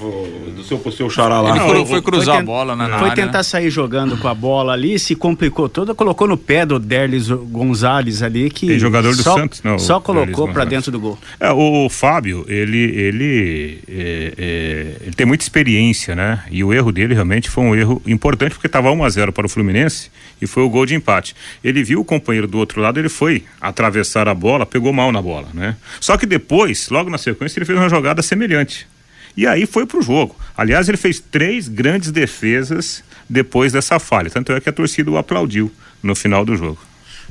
Do 0.57 0.65
seu, 0.65 0.81
seu 0.93 1.11
xará 1.11 1.41
lá. 1.41 1.51
Ele 1.51 1.61
foi, 1.61 1.87
foi 1.87 2.03
cruzar 2.03 2.37
foi 2.37 2.43
a 2.43 2.47
bola 2.47 2.75
na, 2.75 2.89
na 2.89 2.99
Foi 2.99 3.11
área, 3.11 3.25
tentar 3.25 3.39
né? 3.39 3.43
sair 3.45 3.71
jogando 3.71 4.17
com 4.17 4.27
a 4.29 4.35
bola 4.35 4.73
ali, 4.73 4.99
se 4.99 5.15
complicou 5.15 5.69
toda, 5.69 5.95
colocou 5.95 6.27
no 6.27 6.37
pé 6.37 6.65
do 6.65 6.79
Derlis 6.79 7.29
Gonzalez 7.29 8.23
ali 8.23 8.51
que. 8.51 8.67
Tem 8.67 8.79
jogador 8.79 9.15
do 9.15 9.23
só, 9.23 9.35
Santos, 9.37 9.63
não. 9.63 9.79
Só 9.79 10.01
colocou 10.01 10.49
para 10.49 10.65
dentro 10.65 10.91
do 10.91 10.99
gol. 10.99 11.19
É, 11.39 11.53
o 11.53 11.89
Fábio, 11.89 12.45
ele, 12.49 12.79
ele, 12.79 13.81
é, 13.89 14.35
é, 14.39 14.97
ele 15.03 15.13
tem 15.15 15.27
muita 15.27 15.45
experiência, 15.45 16.00
né? 16.09 16.43
E 16.51 16.65
o 16.65 16.73
erro 16.73 16.91
dele 16.91 17.15
realmente 17.15 17.51
foi 17.51 17.65
um 17.65 17.75
erro 17.75 18.03
importante, 18.07 18.53
porque 18.53 18.67
estava 18.67 18.91
1 18.91 19.05
a 19.05 19.09
0 19.09 19.33
para 19.33 19.47
o 19.47 19.49
Fluminense 19.49 20.11
e 20.41 20.47
foi 20.47 20.63
o 20.63 20.69
gol 20.69 20.87
de 20.87 20.95
empate. 20.95 21.35
Ele 21.63 21.83
viu 21.83 22.01
o 22.01 22.05
companheiro 22.05 22.47
do 22.47 22.59
outro 22.59 22.81
lado, 22.81 22.99
ele 22.99 23.09
foi 23.09 23.45
atravessar 23.61 24.29
a 24.29 24.35
bola, 24.35 24.65
pegou 24.65 24.93
mal 24.93 25.13
na 25.13 25.21
bola, 25.21 25.49
né? 25.53 25.77
Só 26.01 26.17
que 26.17 26.27
depois, 26.27 26.89
logo 26.89 27.11
na 27.11 27.19
sequência, 27.19 27.59
ele 27.59 27.67
fez 27.67 27.79
uma 27.79 27.89
jogada 27.89 28.23
semelhante. 28.23 28.87
E 29.37 29.47
aí 29.47 29.67
foi 29.67 29.87
pro 29.87 30.03
jogo. 30.03 30.37
Aliás, 30.57 30.89
ele 30.89 30.99
fez 30.99 31.21
três 31.21 31.69
grandes 31.69 32.11
defesas 32.11 33.05
depois 33.29 33.73
dessa 33.73 33.99
falha. 33.99 34.31
Tanto 34.31 34.53
é 34.53 34.61
que 34.61 34.69
a 34.69 34.73
torcida 34.73 35.11
o 35.11 35.17
aplaudiu 35.17 35.71
no 36.03 36.15
final 36.15 36.45
do 36.45 36.57
jogo. 36.57 36.79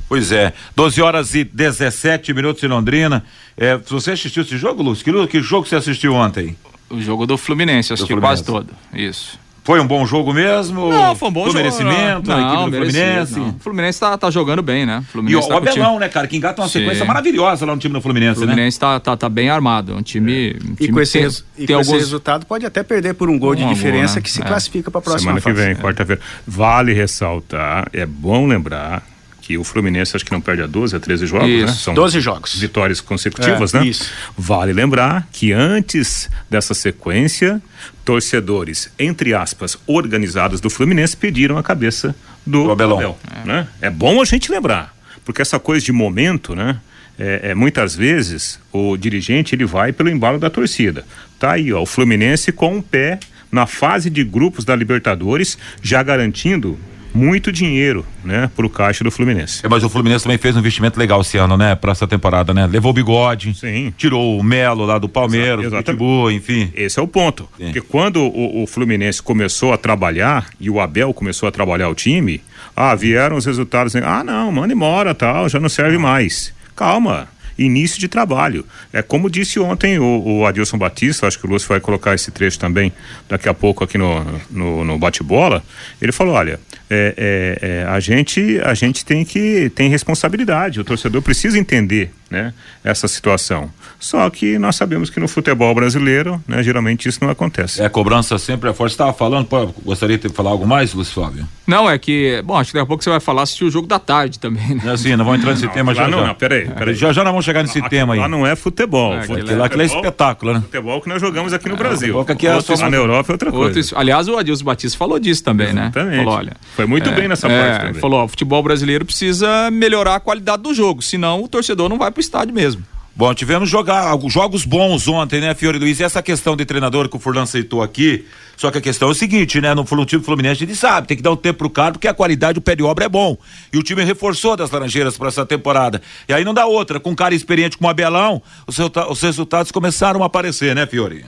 Pois 0.08 0.32
é, 0.32 0.52
12 0.74 1.00
horas 1.00 1.34
e 1.34 1.44
17 1.44 2.34
minutos 2.34 2.62
em 2.64 2.66
Londrina. 2.66 3.24
É, 3.56 3.76
você 3.76 4.12
assistiu 4.12 4.42
esse 4.42 4.56
jogo, 4.56 4.82
Lúcio? 4.82 5.04
Que, 5.04 5.26
que 5.28 5.40
jogo 5.40 5.68
você 5.68 5.76
assistiu 5.76 6.14
ontem? 6.14 6.56
O 6.90 7.00
jogo 7.00 7.26
do 7.26 7.38
Fluminense, 7.38 7.92
assisti 7.92 8.14
quase 8.16 8.44
todo. 8.44 8.68
Isso. 8.92 9.38
Foi 9.62 9.78
um 9.78 9.86
bom 9.86 10.06
jogo 10.06 10.32
mesmo? 10.32 10.90
Não, 10.90 11.14
foi 11.14 11.28
um 11.28 11.32
bom 11.32 11.44
jogo. 11.44 11.56
merecimento 11.56 12.28
não, 12.28 12.40
equipe 12.40 12.70
do 12.70 12.76
Fluminense? 12.76 13.38
Não. 13.38 13.48
O 13.50 13.56
Fluminense 13.60 14.00
tá, 14.00 14.18
tá 14.18 14.30
jogando 14.30 14.62
bem, 14.62 14.86
né? 14.86 15.04
Fluminense 15.12 15.46
e 15.46 15.48
tá 15.48 15.54
o 15.54 15.58
Abelão, 15.58 15.98
né, 15.98 16.08
cara? 16.08 16.26
Que 16.26 16.36
engata 16.36 16.62
uma 16.62 16.68
Sim. 16.68 16.80
sequência 16.80 17.04
maravilhosa 17.04 17.66
lá 17.66 17.74
no 17.74 17.80
time 17.80 17.92
do 17.92 18.00
Fluminense, 18.00 18.40
né? 18.40 18.46
O 18.46 18.48
Fluminense 18.48 18.78
né? 18.78 18.80
tá, 18.80 19.00
tá, 19.00 19.16
tá 19.16 19.28
bem 19.28 19.50
armado. 19.50 19.94
Um 19.94 20.02
time. 20.02 20.56
Um 20.64 20.74
e 20.80 20.88
com, 20.88 21.00
esse, 21.00 21.20
tem, 21.20 21.28
e 21.58 21.66
tem 21.66 21.66
com 21.66 21.72
alguns... 21.74 21.88
esse 21.88 21.98
resultado 21.98 22.46
pode 22.46 22.64
até 22.64 22.82
perder 22.82 23.14
por 23.14 23.28
um 23.28 23.38
gol 23.38 23.52
um 23.52 23.56
de 23.56 23.68
diferença 23.68 24.16
né? 24.16 24.22
que 24.22 24.30
se 24.30 24.40
é. 24.40 24.44
classifica 24.44 24.90
para 24.90 24.98
a 24.98 25.02
próxima 25.02 25.34
Semana 25.34 25.40
fase. 25.40 25.56
que 25.56 25.62
vem, 25.62 25.76
quarta-feira. 25.76 26.20
Vale 26.46 26.94
ressaltar, 26.94 27.88
é 27.92 28.06
bom 28.06 28.46
lembrar 28.46 29.04
que 29.50 29.58
o 29.58 29.64
Fluminense 29.64 30.14
acho 30.14 30.24
que 30.24 30.30
não 30.30 30.40
perde 30.40 30.62
a 30.62 30.66
12, 30.68 30.94
a 30.94 31.00
13 31.00 31.26
jogos, 31.26 31.48
isso. 31.48 31.66
né? 31.66 31.72
São 31.72 31.92
12 31.92 32.20
jogos. 32.20 32.54
Vitórias 32.54 33.00
consecutivas, 33.00 33.74
é, 33.74 33.80
né? 33.80 33.86
Isso. 33.86 34.08
Vale 34.38 34.72
lembrar 34.72 35.26
que 35.32 35.52
antes 35.52 36.30
dessa 36.48 36.72
sequência, 36.72 37.60
torcedores, 38.04 38.88
entre 38.96 39.34
aspas, 39.34 39.76
organizados 39.88 40.60
do 40.60 40.70
Fluminense 40.70 41.16
pediram 41.16 41.58
a 41.58 41.64
cabeça 41.64 42.14
do, 42.46 42.62
do 42.64 42.70
Abelão. 42.70 42.98
Abel, 42.98 43.18
é. 43.42 43.46
Né? 43.46 43.68
é 43.80 43.90
bom 43.90 44.22
a 44.22 44.24
gente 44.24 44.52
lembrar, 44.52 44.94
porque 45.24 45.42
essa 45.42 45.58
coisa 45.58 45.84
de 45.84 45.90
momento, 45.90 46.54
né? 46.54 46.78
É, 47.18 47.50
é, 47.50 47.54
muitas 47.54 47.94
vezes 47.94 48.58
o 48.72 48.96
dirigente 48.96 49.54
ele 49.54 49.66
vai 49.66 49.92
pelo 49.92 50.08
embalo 50.08 50.38
da 50.38 50.48
torcida. 50.48 51.04
Tá 51.40 51.52
aí, 51.52 51.72
ó, 51.72 51.82
o 51.82 51.86
Fluminense 51.86 52.52
com 52.52 52.76
um 52.76 52.80
pé 52.80 53.18
na 53.50 53.66
fase 53.66 54.08
de 54.08 54.22
grupos 54.22 54.64
da 54.64 54.76
Libertadores, 54.76 55.58
já 55.82 56.02
garantindo 56.02 56.78
muito 57.12 57.50
dinheiro, 57.50 58.04
né, 58.24 58.50
pro 58.54 58.68
caixa 58.68 59.02
do 59.02 59.10
Fluminense. 59.10 59.64
É, 59.64 59.68
mas 59.68 59.82
o 59.84 59.88
Fluminense 59.88 60.24
também 60.24 60.38
fez 60.38 60.56
um 60.56 60.60
investimento 60.60 60.98
legal 60.98 61.20
esse 61.20 61.36
ano, 61.36 61.56
né, 61.56 61.74
para 61.74 61.92
essa 61.92 62.06
temporada, 62.06 62.54
né? 62.54 62.66
Levou 62.66 62.90
o 62.90 62.94
bigode, 62.94 63.54
Sim. 63.54 63.92
tirou 63.96 64.38
o 64.38 64.42
Melo 64.42 64.84
lá 64.84 64.98
do 64.98 65.08
Palmeiras, 65.08 65.66
Exato, 65.66 65.92
Pitbull, 65.92 66.30
enfim. 66.30 66.70
Esse 66.74 66.98
é 66.98 67.02
o 67.02 67.08
ponto. 67.08 67.48
Sim. 67.56 67.64
Porque 67.64 67.80
quando 67.80 68.22
o, 68.22 68.62
o, 68.62 68.66
Fluminense 68.66 69.22
começou 69.22 69.72
a 69.72 69.76
trabalhar 69.76 70.48
e 70.60 70.70
o 70.70 70.80
Abel 70.80 71.12
começou 71.12 71.48
a 71.48 71.52
trabalhar 71.52 71.88
o 71.88 71.94
time, 71.94 72.40
ah, 72.76 72.94
vieram 72.94 73.36
os 73.36 73.44
resultados, 73.44 73.94
ah, 73.96 74.22
não, 74.24 74.52
manda 74.52 74.72
embora, 74.72 75.14
tal, 75.14 75.48
já 75.48 75.58
não 75.58 75.68
serve 75.68 75.98
mais. 75.98 76.52
Calma. 76.76 77.28
início 77.58 78.00
de 78.00 78.08
trabalho. 78.08 78.64
É 78.90 79.02
como 79.02 79.28
disse 79.28 79.60
ontem 79.60 79.98
o, 79.98 80.22
o 80.24 80.46
Adilson 80.46 80.78
Batista, 80.78 81.26
acho 81.26 81.38
que 81.38 81.46
o 81.46 81.50
Lúcio 81.50 81.68
vai 81.68 81.78
colocar 81.78 82.14
esse 82.14 82.30
trecho 82.30 82.58
também 82.58 82.90
daqui 83.28 83.48
a 83.48 83.54
pouco 83.54 83.84
aqui 83.84 83.98
no, 83.98 84.24
no, 84.50 84.84
no 84.84 84.98
bate-bola. 84.98 85.62
Ele 86.00 86.10
falou: 86.10 86.34
olha, 86.34 86.58
é, 86.90 87.14
é, 87.16 87.68
é, 87.68 87.84
a 87.88 88.00
gente 88.00 88.60
a 88.64 88.74
gente 88.74 89.04
tem 89.04 89.24
que 89.24 89.70
tem 89.74 89.88
responsabilidade. 89.88 90.80
O 90.80 90.84
torcedor 90.84 91.22
precisa 91.22 91.58
entender 91.58 92.10
né, 92.30 92.52
essa 92.84 93.06
situação. 93.08 93.70
Só 93.98 94.28
que 94.30 94.58
nós 94.58 94.76
sabemos 94.76 95.10
que 95.10 95.18
no 95.20 95.26
futebol 95.28 95.74
brasileiro, 95.74 96.42
né, 96.48 96.62
geralmente 96.62 97.08
isso 97.08 97.18
não 97.22 97.28
acontece. 97.30 97.82
É, 97.82 97.86
a 97.86 97.90
cobrança 97.90 98.38
sempre 98.38 98.70
é 98.70 98.72
forte. 98.72 98.90
Você 98.92 98.94
estava 98.94 99.12
falando, 99.12 99.46
pô, 99.46 99.66
gostaria 99.84 100.16
de 100.16 100.28
falar 100.30 100.50
algo 100.50 100.66
mais, 100.66 100.94
Luiz 100.94 101.10
Flávio? 101.12 101.46
Não, 101.66 101.88
é 101.88 101.98
que, 101.98 102.40
bom, 102.44 102.56
acho 102.56 102.70
que 102.70 102.78
daqui 102.78 102.84
a 102.84 102.86
pouco 102.86 103.02
você 103.04 103.10
vai 103.10 103.20
falar 103.20 103.42
assistir 103.42 103.64
o 103.64 103.70
jogo 103.70 103.86
da 103.86 103.98
tarde 103.98 104.38
também, 104.38 104.74
né? 104.74 104.82
É 104.86 104.90
assim, 104.90 105.14
não 105.16 105.24
vamos 105.24 105.40
entrar 105.40 105.52
nesse 105.52 105.66
não, 105.66 105.72
tema 105.72 105.94
já. 105.94 106.08
Não, 106.08 106.20
já. 106.20 106.26
não, 106.28 106.34
peraí, 106.34 106.68
peraí. 106.68 106.94
Já 106.94 107.12
já 107.12 107.22
nós 107.22 107.32
vamos 107.32 107.44
chegar 107.44 107.62
nesse 107.62 107.80
Lá- 107.80 107.88
tema 107.88 108.14
aí. 108.14 108.20
Lá 108.20 108.28
não 108.28 108.46
é 108.46 108.56
futebol. 108.56 109.12
É, 109.14 109.20
futebol, 109.22 109.42
aquilo 109.42 109.58
Lá 109.58 109.66
aquilo 109.66 109.82
é 109.82 109.86
espetáculo, 109.86 110.54
né? 110.54 110.60
futebol 110.60 111.00
que 111.00 111.08
nós 111.08 111.20
jogamos 111.20 111.52
aqui 111.52 111.68
no 111.68 111.76
Brasil. 111.76 111.98
futebol 112.08 112.24
que 112.24 112.32
aqui 112.32 112.46
é 112.46 112.54
Outro- 112.56 112.76
só- 112.76 112.82
lá 112.84 112.90
na 112.90 112.96
Europa 112.96 113.30
é 113.30 113.34
outra 113.34 113.50
coisa. 113.52 113.78
Outro, 113.80 113.98
aliás, 113.98 114.28
o 114.28 114.36
Adilson 114.38 114.64
Batista 114.64 114.96
falou 114.98 115.18
disso 115.18 115.44
também, 115.44 115.72
né? 115.72 115.82
Exatamente. 115.82 116.16
Falou, 116.24 116.34
olha. 116.34 116.52
Foi 116.80 116.86
muito 116.86 117.10
bem 117.12 117.28
nessa 117.28 117.46
é, 117.48 117.62
parte 117.62 117.86
também. 117.86 118.00
Falou, 118.00 118.20
ó, 118.20 118.24
o 118.24 118.28
futebol 118.28 118.62
brasileiro 118.62 119.04
precisa 119.04 119.70
melhorar 119.70 120.16
a 120.16 120.20
qualidade 120.20 120.62
do 120.62 120.74
jogo, 120.74 121.02
senão 121.02 121.42
o 121.42 121.48
torcedor 121.48 121.88
não 121.88 121.98
vai 121.98 122.10
pro 122.10 122.20
estádio 122.20 122.54
mesmo. 122.54 122.82
Bom, 123.14 123.34
tivemos 123.34 123.68
jogar, 123.68 124.16
jogos 124.28 124.64
bons 124.64 125.06
ontem, 125.06 125.40
né, 125.42 125.54
Fiore 125.54 125.78
Luiz? 125.78 126.00
E 126.00 126.04
essa 126.04 126.22
questão 126.22 126.56
de 126.56 126.64
treinador 126.64 127.06
que 127.06 127.16
o 127.16 127.18
Furlan 127.18 127.42
aceitou 127.42 127.82
aqui, 127.82 128.24
só 128.56 128.70
que 128.70 128.78
a 128.78 128.80
questão 128.80 129.08
é 129.08 129.10
o 129.10 129.14
seguinte, 129.14 129.60
né? 129.60 129.74
No 129.74 129.84
time 130.06 130.22
Fluminense 130.22 130.64
a 130.64 130.66
gente 130.66 130.78
sabe, 130.78 131.06
tem 131.06 131.16
que 131.16 131.22
dar 131.22 131.32
um 131.32 131.36
tempo 131.36 131.58
pro 131.58 131.68
cara, 131.68 131.92
porque 131.92 132.08
a 132.08 132.14
qualidade, 132.14 132.58
o 132.58 132.62
pé 132.62 132.74
de 132.74 132.82
obra 132.82 133.04
é 133.04 133.08
bom. 133.10 133.36
E 133.72 133.76
o 133.76 133.82
time 133.82 134.02
reforçou 134.04 134.56
das 134.56 134.70
Laranjeiras 134.70 135.18
para 135.18 135.28
essa 135.28 135.44
temporada. 135.44 136.00
E 136.26 136.32
aí 136.32 136.44
não 136.44 136.54
dá 136.54 136.64
outra, 136.64 136.98
com 136.98 137.10
um 137.10 137.14
cara 137.14 137.34
experiente 137.34 137.76
como 137.76 137.88
o 137.88 137.90
Abelão, 137.90 138.40
os, 138.66 138.78
resulta- 138.78 139.10
os 139.10 139.20
resultados 139.20 139.70
começaram 139.70 140.22
a 140.22 140.26
aparecer, 140.26 140.74
né, 140.74 140.86
Fiore? 140.86 141.26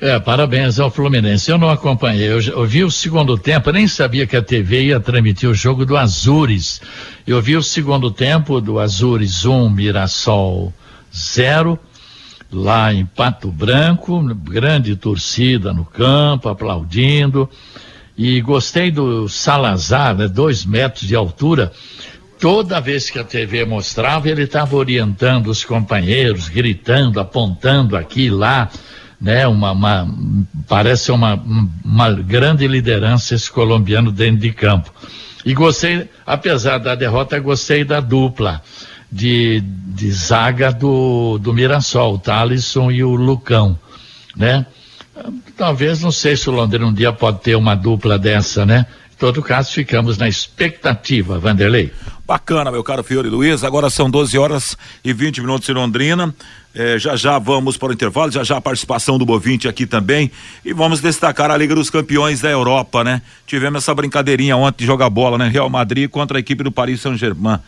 É, 0.00 0.16
parabéns 0.20 0.78
ao 0.78 0.92
Fluminense. 0.92 1.50
Eu 1.50 1.58
não 1.58 1.68
acompanhei, 1.68 2.30
eu, 2.30 2.40
eu 2.40 2.64
vi 2.64 2.84
o 2.84 2.90
segundo 2.90 3.36
tempo, 3.36 3.72
nem 3.72 3.88
sabia 3.88 4.28
que 4.28 4.36
a 4.36 4.42
TV 4.42 4.84
ia 4.84 5.00
transmitir 5.00 5.48
o 5.48 5.54
jogo 5.54 5.84
do 5.84 5.96
Azures. 5.96 6.80
Eu 7.26 7.42
vi 7.42 7.56
o 7.56 7.62
segundo 7.62 8.08
tempo 8.08 8.60
do 8.60 8.78
Azures 8.78 9.44
1, 9.44 9.68
Mirassol 9.70 10.72
0, 11.12 11.76
lá 12.52 12.94
em 12.94 13.04
Pato 13.04 13.50
Branco, 13.50 14.22
grande 14.34 14.94
torcida 14.94 15.72
no 15.72 15.84
campo, 15.84 16.48
aplaudindo. 16.48 17.50
E 18.16 18.40
gostei 18.40 18.92
do 18.92 19.28
Salazar, 19.28 20.14
né, 20.14 20.28
dois 20.28 20.64
metros 20.64 21.08
de 21.08 21.16
altura. 21.16 21.72
Toda 22.38 22.80
vez 22.80 23.10
que 23.10 23.18
a 23.18 23.24
TV 23.24 23.64
mostrava, 23.64 24.28
ele 24.28 24.44
estava 24.44 24.76
orientando 24.76 25.48
os 25.48 25.64
companheiros, 25.64 26.48
gritando, 26.48 27.18
apontando 27.18 27.96
aqui 27.96 28.26
e 28.26 28.30
lá, 28.30 28.70
né? 29.20 29.46
Uma, 29.46 29.72
uma- 29.72 30.08
parece 30.68 31.10
uma, 31.10 31.34
uma 31.84 32.12
grande 32.12 32.66
liderança 32.66 33.34
esse 33.34 33.50
colombiano 33.50 34.10
dentro 34.12 34.40
de 34.40 34.52
campo. 34.52 34.92
E 35.44 35.54
gostei, 35.54 36.08
apesar 36.26 36.78
da 36.78 36.94
derrota, 36.94 37.38
gostei 37.38 37.84
da 37.84 38.00
dupla 38.00 38.62
de, 39.10 39.60
de 39.62 40.10
zaga 40.10 40.70
do, 40.72 41.38
do 41.38 41.54
Mirassol, 41.54 42.14
o 42.14 42.18
Thalisson 42.18 42.90
e 42.90 43.02
o 43.02 43.14
Lucão, 43.14 43.78
né? 44.36 44.66
Talvez, 45.56 46.00
não 46.02 46.12
sei 46.12 46.36
se 46.36 46.48
o 46.48 46.52
Londrina 46.52 46.86
um 46.86 46.92
dia 46.92 47.12
pode 47.12 47.40
ter 47.40 47.56
uma 47.56 47.74
dupla 47.74 48.18
dessa, 48.18 48.64
né? 48.64 48.86
Todo 49.18 49.42
caso, 49.42 49.72
ficamos 49.72 50.16
na 50.16 50.28
expectativa, 50.28 51.40
Vanderlei. 51.40 51.92
Bacana, 52.24 52.70
meu 52.70 52.84
caro 52.84 53.02
Fiore 53.02 53.28
Luiz. 53.28 53.64
Agora 53.64 53.90
são 53.90 54.08
12 54.08 54.38
horas 54.38 54.76
e 55.04 55.12
20 55.12 55.40
minutos 55.40 55.68
em 55.68 55.72
Londrina. 55.72 56.32
Eh, 56.72 56.98
já 57.00 57.16
já 57.16 57.36
vamos 57.36 57.76
para 57.76 57.88
o 57.88 57.92
intervalo, 57.92 58.30
já 58.30 58.44
já 58.44 58.58
a 58.58 58.60
participação 58.60 59.18
do 59.18 59.26
Bovinte 59.26 59.66
aqui 59.66 59.86
também. 59.86 60.30
E 60.64 60.72
vamos 60.72 61.00
destacar 61.00 61.50
a 61.50 61.56
Liga 61.56 61.74
dos 61.74 61.90
Campeões 61.90 62.40
da 62.40 62.48
Europa, 62.48 63.02
né? 63.02 63.20
Tivemos 63.44 63.82
essa 63.82 63.92
brincadeirinha 63.92 64.56
ontem 64.56 64.84
de 64.84 64.86
jogar 64.86 65.10
bola, 65.10 65.36
né? 65.36 65.48
Real 65.48 65.68
Madrid 65.68 66.08
contra 66.08 66.38
a 66.38 66.40
equipe 66.40 66.62
do 66.62 66.70
Paris 66.70 67.00
Saint-Germain. 67.00 67.58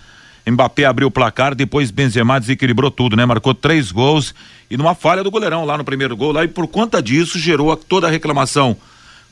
Mbappé 0.46 0.84
abriu 0.84 1.08
o 1.08 1.10
placar, 1.10 1.54
depois 1.54 1.90
Benzema 1.90 2.38
desequilibrou 2.38 2.92
tudo, 2.92 3.16
né? 3.16 3.26
Marcou 3.26 3.54
três 3.54 3.90
gols 3.90 4.34
e 4.70 4.76
numa 4.76 4.94
falha 4.94 5.24
do 5.24 5.30
goleirão 5.32 5.64
lá 5.64 5.76
no 5.76 5.84
primeiro 5.84 6.16
gol 6.16 6.30
lá 6.30 6.44
e 6.44 6.48
por 6.48 6.68
conta 6.68 7.02
disso 7.02 7.40
gerou 7.40 7.74
toda 7.76 8.06
a 8.06 8.10
reclamação 8.10 8.76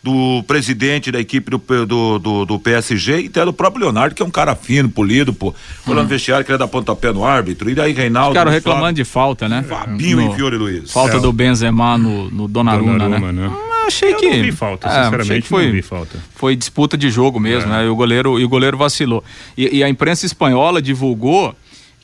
do 0.09 0.43
presidente 0.45 1.13
da 1.13 1.21
equipe 1.21 1.51
do, 1.51 1.59
do, 1.87 2.19
do, 2.19 2.45
do 2.47 2.59
PSG 2.59 3.21
e 3.23 3.27
até 3.27 3.45
do 3.45 3.53
próprio 3.53 3.83
Leonardo, 3.85 4.15
que 4.15 4.23
é 4.23 4.25
um 4.27 4.31
cara 4.31 4.55
fino, 4.55 4.89
polido, 4.89 5.33
pô. 5.35 5.55
Foi 5.85 5.95
lá 5.95 6.03
no 6.03 6.09
vestiário, 6.09 6.45
queria 6.45 6.59
dar 6.59 6.69
pontapé 6.69 7.13
no 7.13 7.25
árbitro. 7.25 7.69
E 7.69 7.75
daí 7.75 7.93
Reinaldo. 7.93 8.31
Os 8.31 8.35
caras 8.35 8.55
Fábio- 8.55 8.71
reclamando 8.73 8.95
de 8.97 9.05
falta, 9.05 9.49
né? 9.49 9.63
Fabinho 9.69 10.17
No- 10.17 10.33
e 10.33 10.37
Fiore 10.37 10.57
Luiz. 10.57 10.91
Falta 10.91 11.19
É. 11.19 11.21
do 11.21 11.33
Benzema 11.33 11.99
no, 11.99 12.31
no 12.31 12.49
Donnarumma, 12.49 12.99
Donnarumma, 12.99 13.33
né? 13.33 13.49
né? 13.49 13.57
Achei 13.87 14.13
Eu 14.13 14.17
que 14.19 14.31
não 14.31 14.43
vi 14.43 14.53
falta, 14.53 14.87
É, 14.89 15.05
sinceramente 15.05 15.43
que 15.43 15.49
foi, 15.49 15.65
não 15.67 15.73
vi 15.73 15.83
falta. 15.83 16.19
Foi 16.35 16.55
disputa 16.57 16.97
de 16.97 17.11
jogo 17.11 17.39
mesmo, 17.41 17.73
É. 17.73 17.79
né? 17.79 17.87
E 17.87 17.89
o 17.89 17.97
goleiro, 17.97 18.39
e 18.39 18.45
o 18.45 18.49
goleiro 18.49 18.77
vacilou. 18.77 19.23
E, 19.57 19.79
e 19.79 19.85
a 19.85 19.89
imprensa 19.89 20.27
espanhola 20.27 20.81
divulgou 20.83 21.55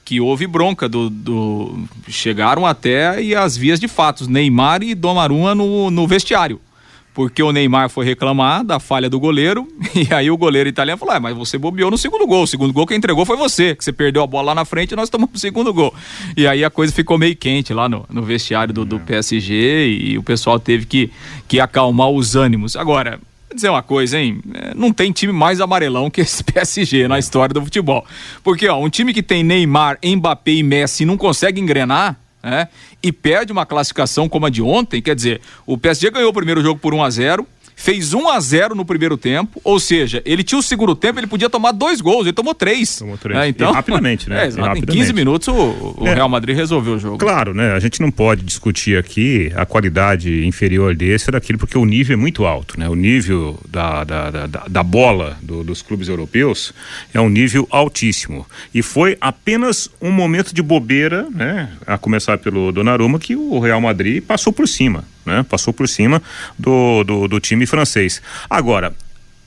que 0.04 0.20
houve 0.20 0.46
bronca 0.46 0.88
do, 0.88 1.08
do- 1.08 1.84
chegaram 2.08 2.66
até 2.66 3.22
e 3.22 3.34
as 3.34 3.56
vias 3.56 3.80
de 3.80 3.88
fatos, 3.88 4.28
Neymar 4.28 4.82
e 4.82 4.94
Donnarumma 4.94 5.54
no, 5.54 5.90
no 5.90 6.06
vestiário. 6.06 6.60
Porque 7.14 7.40
o 7.40 7.52
Neymar 7.52 7.88
foi 7.88 8.04
reclamar 8.04 8.64
da 8.64 8.80
falha 8.80 9.08
do 9.08 9.20
goleiro, 9.20 9.68
e 9.94 10.12
aí 10.12 10.30
o 10.30 10.36
goleiro 10.36 10.68
italiano 10.68 10.98
falou: 10.98 11.14
ah, 11.14 11.20
mas 11.20 11.36
você 11.36 11.56
bobeou 11.56 11.90
no 11.90 11.96
segundo 11.96 12.26
gol. 12.26 12.42
O 12.42 12.46
segundo 12.46 12.72
gol 12.72 12.86
quem 12.86 12.98
entregou 12.98 13.24
foi 13.24 13.36
você, 13.36 13.74
que 13.76 13.84
você 13.84 13.92
perdeu 13.92 14.22
a 14.22 14.26
bola 14.26 14.46
lá 14.46 14.54
na 14.54 14.64
frente 14.64 14.92
e 14.92 14.96
nós 14.96 15.08
tomamos 15.08 15.36
o 15.36 15.38
segundo 15.38 15.72
gol. 15.72 15.94
E 16.36 16.46
aí 16.46 16.64
a 16.64 16.70
coisa 16.70 16.92
ficou 16.92 17.16
meio 17.16 17.36
quente 17.36 17.72
lá 17.72 17.88
no, 17.88 18.04
no 18.10 18.22
vestiário 18.22 18.74
do, 18.74 18.84
do 18.84 18.98
PSG 18.98 19.88
e 19.88 20.18
o 20.18 20.22
pessoal 20.22 20.58
teve 20.58 20.86
que, 20.86 21.10
que 21.46 21.60
acalmar 21.60 22.10
os 22.10 22.34
ânimos. 22.34 22.76
Agora, 22.76 23.20
Vou 23.54 23.56
dizer 23.56 23.68
uma 23.68 23.84
coisa, 23.84 24.18
hein? 24.18 24.40
É, 24.52 24.74
Não 24.74 24.92
tem 24.92 25.12
time 25.12 25.32
mais 25.32 25.60
amarelão 25.60 26.10
que 26.10 26.20
esse 26.20 26.42
PSG 26.42 27.06
na 27.06 27.20
história 27.20 27.54
do 27.54 27.62
futebol. 27.62 28.04
Porque, 28.42 28.66
ó, 28.68 28.80
um 28.80 28.90
time 28.90 29.14
que 29.14 29.22
tem 29.22 29.44
Neymar, 29.44 29.96
Mbappé 30.04 30.54
e 30.54 30.62
Messi 30.64 31.04
não 31.04 31.16
consegue 31.16 31.60
engrenar, 31.60 32.18
né? 32.44 32.68
E 33.02 33.10
perde 33.10 33.52
uma 33.52 33.64
classificação 33.64 34.28
como 34.28 34.46
a 34.46 34.50
de 34.50 34.60
ontem, 34.60 35.00
quer 35.00 35.14
dizer, 35.14 35.40
o 35.66 35.78
PSG 35.78 36.10
ganhou 36.10 36.30
o 36.30 36.34
primeiro 36.34 36.62
jogo 36.62 36.78
por 36.78 36.92
1 36.92 37.02
a 37.02 37.10
0 37.10 37.46
fez 37.76 38.14
1 38.14 38.28
a 38.28 38.40
0 38.40 38.74
no 38.74 38.84
primeiro 38.84 39.16
tempo, 39.16 39.60
ou 39.64 39.78
seja, 39.80 40.22
ele 40.24 40.42
tinha 40.42 40.58
o 40.58 40.62
segundo 40.62 40.94
tempo, 40.94 41.18
ele 41.18 41.26
podia 41.26 41.50
tomar 41.50 41.72
dois 41.72 42.00
gols, 42.00 42.22
ele 42.26 42.32
tomou 42.32 42.54
três. 42.54 42.96
Tomou 42.96 43.18
três. 43.18 43.38
É, 43.38 43.48
então, 43.48 43.70
E 43.70 43.74
rapidamente, 43.74 44.28
né? 44.30 44.42
É, 44.44 44.46
exato. 44.46 44.60
Em 44.66 44.68
rapidamente. 44.68 44.98
15 44.98 45.12
minutos 45.12 45.48
o, 45.48 45.94
o 45.98 46.06
É. 46.06 46.14
Real 46.14 46.28
Madrid 46.28 46.56
resolveu 46.56 46.94
o 46.94 46.98
jogo. 46.98 47.18
Claro, 47.18 47.52
né? 47.54 47.72
A 47.72 47.80
gente 47.80 48.00
não 48.00 48.10
pode 48.10 48.42
discutir 48.42 48.96
aqui 48.98 49.52
a 49.56 49.66
qualidade 49.66 50.46
inferior 50.46 50.94
desse 50.94 51.28
ou 51.28 51.32
daquilo, 51.32 51.58
porque 51.58 51.76
o 51.76 51.84
nível 51.84 52.14
é 52.14 52.16
muito 52.16 52.44
alto, 52.44 52.78
né? 52.78 52.88
O 52.88 52.94
nível 52.94 53.58
da, 53.68 54.04
da, 54.04 54.30
da, 54.30 54.46
da- 54.46 54.64
da 54.68 54.82
bola 54.82 55.36
do- 55.42 55.62
dos 55.64 55.82
clubes 55.82 56.08
europeus 56.08 56.72
é 57.12 57.20
um 57.20 57.28
nível 57.28 57.66
altíssimo. 57.70 58.46
E 58.74 58.82
foi 58.82 59.16
apenas 59.20 59.88
um 60.00 60.10
momento 60.10 60.54
de 60.54 60.62
bobeira, 60.62 61.26
né? 61.34 61.70
A 61.86 61.98
começar 61.98 62.38
pelo 62.38 62.72
Donnarumma, 62.72 63.18
que 63.18 63.36
o 63.36 63.58
Real 63.58 63.80
Madrid 63.80 64.22
passou 64.22 64.52
por 64.52 64.66
cima, 64.68 65.04
né? 65.24 65.44
Passou 65.48 65.72
por 65.72 65.88
cima 65.88 66.22
do, 66.58 67.04
do, 67.04 67.28
do 67.28 67.40
time 67.40 67.66
francês. 67.66 68.20
Agora, 68.48 68.94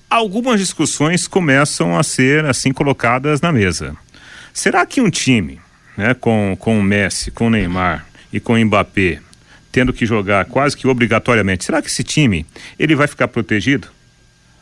algumas 0.09 0.59
discussões 0.59 1.27
começam 1.27 1.97
a 1.97 2.03
ser 2.03 2.45
assim 2.45 2.71
colocadas 2.71 3.41
na 3.41 3.51
mesa. 3.51 3.95
Será 4.53 4.85
que 4.85 5.01
um 5.01 5.09
time, 5.09 5.59
né, 5.95 6.13
com, 6.13 6.55
com 6.59 6.79
o 6.79 6.83
Messi, 6.83 7.31
com 7.31 7.47
o 7.47 7.49
Neymar 7.49 8.07
e 8.31 8.39
com 8.39 8.53
o 8.53 8.65
Mbappé, 8.65 9.19
tendo 9.71 9.93
que 9.93 10.05
jogar 10.05 10.45
quase 10.45 10.75
que 10.75 10.87
obrigatoriamente, 10.87 11.65
será 11.65 11.81
que 11.81 11.87
esse 11.87 12.03
time 12.03 12.45
ele 12.79 12.95
vai 12.95 13.07
ficar 13.07 13.27
protegido? 13.27 13.87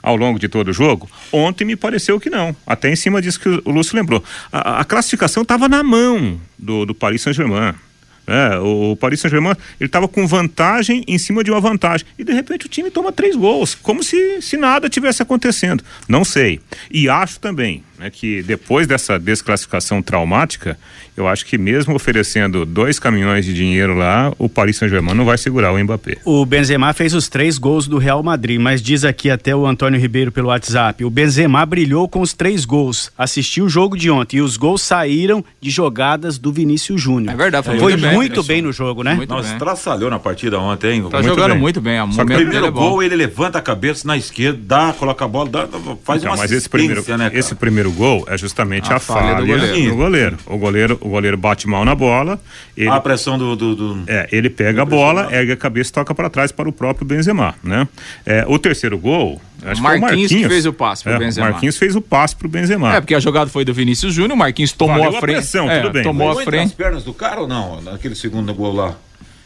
Ao 0.04 0.16
longo 0.16 0.38
de 0.38 0.48
todo 0.48 0.68
o 0.68 0.74
jogo? 0.74 1.10
Ontem 1.32 1.66
me 1.66 1.76
pareceu 1.76 2.20
que 2.20 2.30
não. 2.30 2.56
Até 2.68 2.92
em 2.92 2.96
cima 2.96 3.20
disso 3.20 3.40
que 3.40 3.50
o 3.50 3.72
Lúcio 3.72 3.96
lembrou. 3.96 4.24
A, 4.52 4.82
a 4.82 4.86
classificação 4.86 5.42
estava 5.42 5.68
na 5.68 5.82
mão 5.82 6.40
do, 6.60 6.86
do 6.86 6.94
Paris 6.94 7.24
Saint-Germain. 7.24 7.74
É, 8.28 8.58
o, 8.58 8.96
Paris 8.96 9.20
Saint-Germain 9.20 9.56
ele 9.80 9.88
estava 9.88 10.08
com 10.08 10.26
vantagem 10.28 11.04
em 11.08 11.18
cima 11.18 11.44
de 11.44 11.52
uma 11.52 11.60
vantagem 11.60 12.06
e 12.18 12.24
de 12.24 12.34
repente 12.34 12.66
o 12.66 12.70
time 12.70 12.90
toma 12.90 13.12
três 13.12 13.36
gols, 13.36 13.76
como 13.76 14.04
se, 14.04 14.42
se 14.42 14.58
nada 14.58 14.90
tivesse 14.90 15.22
acontecendo. 15.22 15.84
Não 16.08 16.26
sei. 16.26 16.60
E 16.90 17.08
acho 17.08 17.40
também 17.40 17.84
né, 18.00 18.10
que 18.10 18.42
depois 18.44 18.88
dessa 18.88 19.18
desclassificação 19.18 20.02
traumática, 20.02 20.78
eu 21.16 21.28
acho 21.28 21.46
que 21.46 21.58
mesmo 21.58 21.96
oferecendo 21.96 22.66
dois 22.66 23.00
caminhões 23.00 23.46
de 23.46 23.54
dinheiro 23.54 23.94
lá, 23.96 24.34
o 24.38 24.50
Paris 24.50 24.78
Saint-Germain 24.78 25.14
não 25.16 25.24
vai 25.26 25.38
segurar 25.38 25.72
o 25.72 25.80
Mbappé. 25.82 26.18
O 26.26 26.46
Benzema 26.46 26.92
fez 26.94 27.14
os 27.14 27.30
três 27.30 27.58
gols 27.58 27.88
do 27.88 27.98
Real 27.98 28.22
Madrid, 28.22 28.60
mas 28.60 28.82
diz 28.82 29.06
aqui 29.06 29.30
até 29.30 29.56
o 29.56 29.66
Antônio 29.66 30.00
Ribeiro 30.00 30.32
pelo 30.32 30.50
WhatsApp. 30.50 31.06
O 31.06 31.10
Benzema 31.10 31.66
brilhou 31.66 32.10
com 32.10 32.20
os 32.20 32.34
três 32.34 32.66
gols. 32.66 33.12
Assistiu 33.18 33.66
o 33.66 33.70
jogo 33.70 33.98
de 33.98 34.10
ontem 34.12 34.38
e 34.38 34.42
os 34.42 34.58
gols 34.58 34.82
saíram 34.82 35.44
de 35.62 35.70
jogadas 35.70 36.38
do 36.38 36.52
Vinícius 36.52 37.02
Júnior. 37.02 37.34
É 37.34 37.38
verdade, 37.38 37.66
foi 37.66 37.80
Foi 37.80 37.92
muito 37.94 38.02
bem, 38.08 38.16
muito 38.16 38.44
bem 38.44 38.62
no 38.62 38.74
jogo, 38.74 39.02
né? 39.04 39.14
Muito 39.16 39.30
Não, 39.30 39.42
bem. 39.42 39.52
estraçalhou 39.52 40.10
na 40.10 40.20
partida 40.20 40.60
ontem, 40.60 40.96
hein? 40.96 41.02
Tá 41.10 41.18
Muito 41.20 41.30
jogando 41.30 41.52
bem. 41.52 41.62
muito 41.62 41.80
bem. 41.82 41.98
A 42.00 42.12
Só 42.12 42.26
que 42.26 42.34
o 42.34 42.36
primeiro 42.36 42.66
é 42.66 42.72
gol, 42.72 43.02
ele 43.02 43.16
levanta 43.16 43.58
a 43.58 43.62
cabeça 43.62 44.06
na 44.08 44.18
esquerda, 44.18 44.60
dá, 44.62 44.94
coloca 44.94 45.24
a 45.24 45.28
bola, 45.28 45.50
dá, 45.50 45.68
faz 46.04 46.22
Então, 46.22 46.32
uma 46.34 46.38
mas 46.38 46.52
esse 46.52 46.68
primeiro, 46.68 47.02
né, 47.18 47.30
cara? 47.30 47.38
esse 47.40 47.56
primeiro 47.56 47.85
terceiro 47.86 47.92
gol 47.92 48.26
é 48.28 48.38
justamente 48.38 48.92
a, 48.92 48.96
A 48.96 49.00
falha 49.00 49.34
falha, 49.34 49.42
do 49.42 49.48
goleiro. 49.48 49.90
do 49.90 49.96
goleiro. 49.96 50.38
O 50.46 50.58
goleiro. 50.58 50.98
O 51.02 51.10
goleiro 51.10 51.38
bate 51.38 51.68
mal 51.68 51.86
na 51.86 51.94
bola. 51.96 52.40
Ele, 52.76 52.90
A 52.90 53.00
pressão 53.00 53.38
do. 53.38 53.56
do, 53.56 53.76
do- 53.76 54.04
é, 54.08 54.28
ele 54.32 54.50
pega 54.50 54.82
a 54.82 54.86
bola, 54.86 55.30
ergue 55.32 55.52
a 55.54 55.58
cabeça 55.58 55.90
e 55.90 55.94
toca 55.94 56.14
para 56.14 56.30
trás 56.30 56.52
para 56.52 56.68
o 56.68 56.72
próprio 56.72 57.06
Benzema, 57.06 57.56
né? 57.64 57.88
É, 58.26 58.46
o 58.48 58.58
terceiro 58.60 58.98
gol, 58.98 59.42
acho 59.64 59.82
que 59.82 59.88
foi 59.88 59.98
o 59.98 60.02
Marquinhos 60.02 60.32
que 60.32 60.48
fez 60.48 60.66
o 60.66 60.74
passe 60.74 61.04
pro 61.04 61.14
É, 61.14 61.20
Benzema. 61.20 61.50
Marquinhos 61.50 61.78
fez 61.78 61.96
o 61.96 62.02
passe 62.02 62.36
pro 62.36 62.48
Benzema. 62.50 62.96
É, 62.96 63.02
porque 63.02 63.16
a 63.16 63.20
jogada 63.20 63.50
foi 63.50 63.64
do 63.66 63.74
Vinícius 63.74 64.14
Júnior, 64.14 64.34
o 64.34 64.38
Marquinhos 64.38 64.72
tomou 64.72 64.96
Valeu 64.98 65.16
a 65.16 65.18
a 65.18 65.22
frente. 65.22 65.36
pressão, 65.38 65.70
é, 65.70 65.80
tudo 65.82 65.94
bem. 65.94 66.04
Tomou 66.04 66.28
Pegou 66.28 66.40
a 66.40 66.44
entre 66.44 66.58
as 66.58 66.62
frente. 66.64 66.76
pernas 66.76 67.04
do 67.04 67.14
cara 67.14 67.42
ou 67.42 67.48
não? 67.48 67.82
Naquele 67.82 68.16
segundo 68.16 68.54
gol 68.54 68.74
lá. 68.74 68.96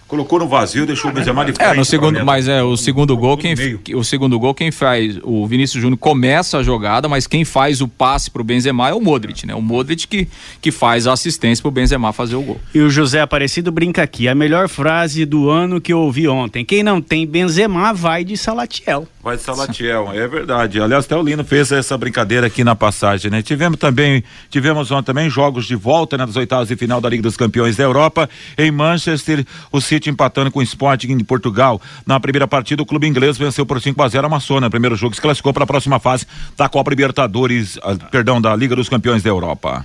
Colocou 0.09 0.39
no 0.39 0.47
vazio, 0.47 0.87
deixou 0.87 1.11
o 1.11 1.13
Benzema 1.13 1.45
de 1.45 1.53
frente. 1.53 1.69
É, 1.69 1.73
no 1.75 1.85
segundo, 1.85 2.25
mas 2.25 2.47
é 2.47 2.63
o 2.63 2.75
segundo 2.75 3.15
gol 3.15 3.37
quem 3.37 3.53
o 3.93 4.03
segundo 4.03 4.39
gol 4.39 4.55
quem 4.55 4.71
faz, 4.71 5.19
o 5.21 5.45
Vinícius 5.45 5.81
Júnior 5.81 5.99
começa 5.99 6.57
a 6.57 6.63
jogada, 6.63 7.07
mas 7.07 7.27
quem 7.27 7.45
faz 7.45 7.79
o 7.79 7.87
passe 7.87 8.31
pro 8.31 8.43
Benzema 8.43 8.89
é 8.89 8.93
o 8.93 8.99
Modric, 8.99 9.45
né? 9.45 9.53
O 9.53 9.61
Modric 9.61 10.07
que, 10.07 10.27
que 10.59 10.71
faz 10.71 11.05
a 11.05 11.13
assistência 11.13 11.61
pro 11.61 11.69
Benzema 11.69 12.11
fazer 12.11 12.35
o 12.35 12.41
gol. 12.41 12.59
E 12.73 12.79
o 12.79 12.89
José 12.89 13.21
Aparecido 13.21 13.71
brinca 13.71 14.01
aqui. 14.01 14.27
A 14.27 14.33
melhor 14.33 14.67
frase 14.67 15.25
do 15.25 15.47
ano 15.47 15.79
que 15.79 15.93
eu 15.93 15.99
ouvi 15.99 16.27
ontem. 16.27 16.65
Quem 16.65 16.81
não 16.81 16.99
tem 16.99 17.27
Benzema 17.27 17.93
vai 17.93 18.23
de 18.23 18.35
Salatiel. 18.35 19.07
Vai 19.21 19.37
de 19.37 19.43
Salatiel, 19.43 20.11
é 20.11 20.27
verdade. 20.27 20.81
Aliás, 20.81 21.05
até 21.05 21.15
o 21.15 21.21
Lino 21.21 21.43
fez 21.43 21.71
essa 21.71 21.95
brincadeira 21.97 22.47
aqui 22.47 22.63
na 22.63 22.73
passagem, 22.73 23.29
né? 23.29 23.43
Tivemos 23.43 23.77
também, 23.77 24.23
tivemos 24.49 24.89
ontem 24.89 25.05
também 25.05 25.29
jogos 25.29 25.65
de 25.65 25.75
volta 25.75 26.17
né, 26.17 26.25
das 26.25 26.35
oitavas 26.35 26.67
de 26.67 26.75
final 26.75 27.01
da 27.01 27.09
Liga 27.09 27.21
dos 27.21 27.35
Campeões 27.35 27.75
da 27.75 27.83
Europa. 27.83 28.29
Em 28.57 28.71
Manchester, 28.71 29.45
o 29.71 29.81
City 29.81 29.98
empatando 30.07 30.51
com 30.51 30.59
o 30.59 30.61
Sporting 30.61 31.17
de 31.17 31.23
Portugal. 31.23 31.81
Na 32.05 32.19
primeira 32.19 32.47
partida, 32.47 32.83
o 32.83 32.85
clube 32.85 33.07
inglês 33.07 33.35
venceu 33.39 33.65
por 33.65 33.81
5 33.81 33.99
a 34.03 34.07
0 34.07 34.27
a 34.27 34.29
Maçona. 34.29 34.67
No 34.67 34.69
primeiro 34.69 34.95
jogo 34.95 35.15
se 35.15 35.21
classificou 35.21 35.51
para 35.51 35.63
a 35.63 35.67
próxima 35.67 35.99
fase 35.99 36.27
da 36.55 36.69
Copa 36.69 36.91
Libertadores, 36.91 37.79
ah, 37.81 37.95
perdão, 38.11 38.39
da 38.39 38.55
Liga 38.55 38.75
dos 38.75 38.87
Campeões 38.87 39.23
da 39.23 39.29
Europa. 39.29 39.83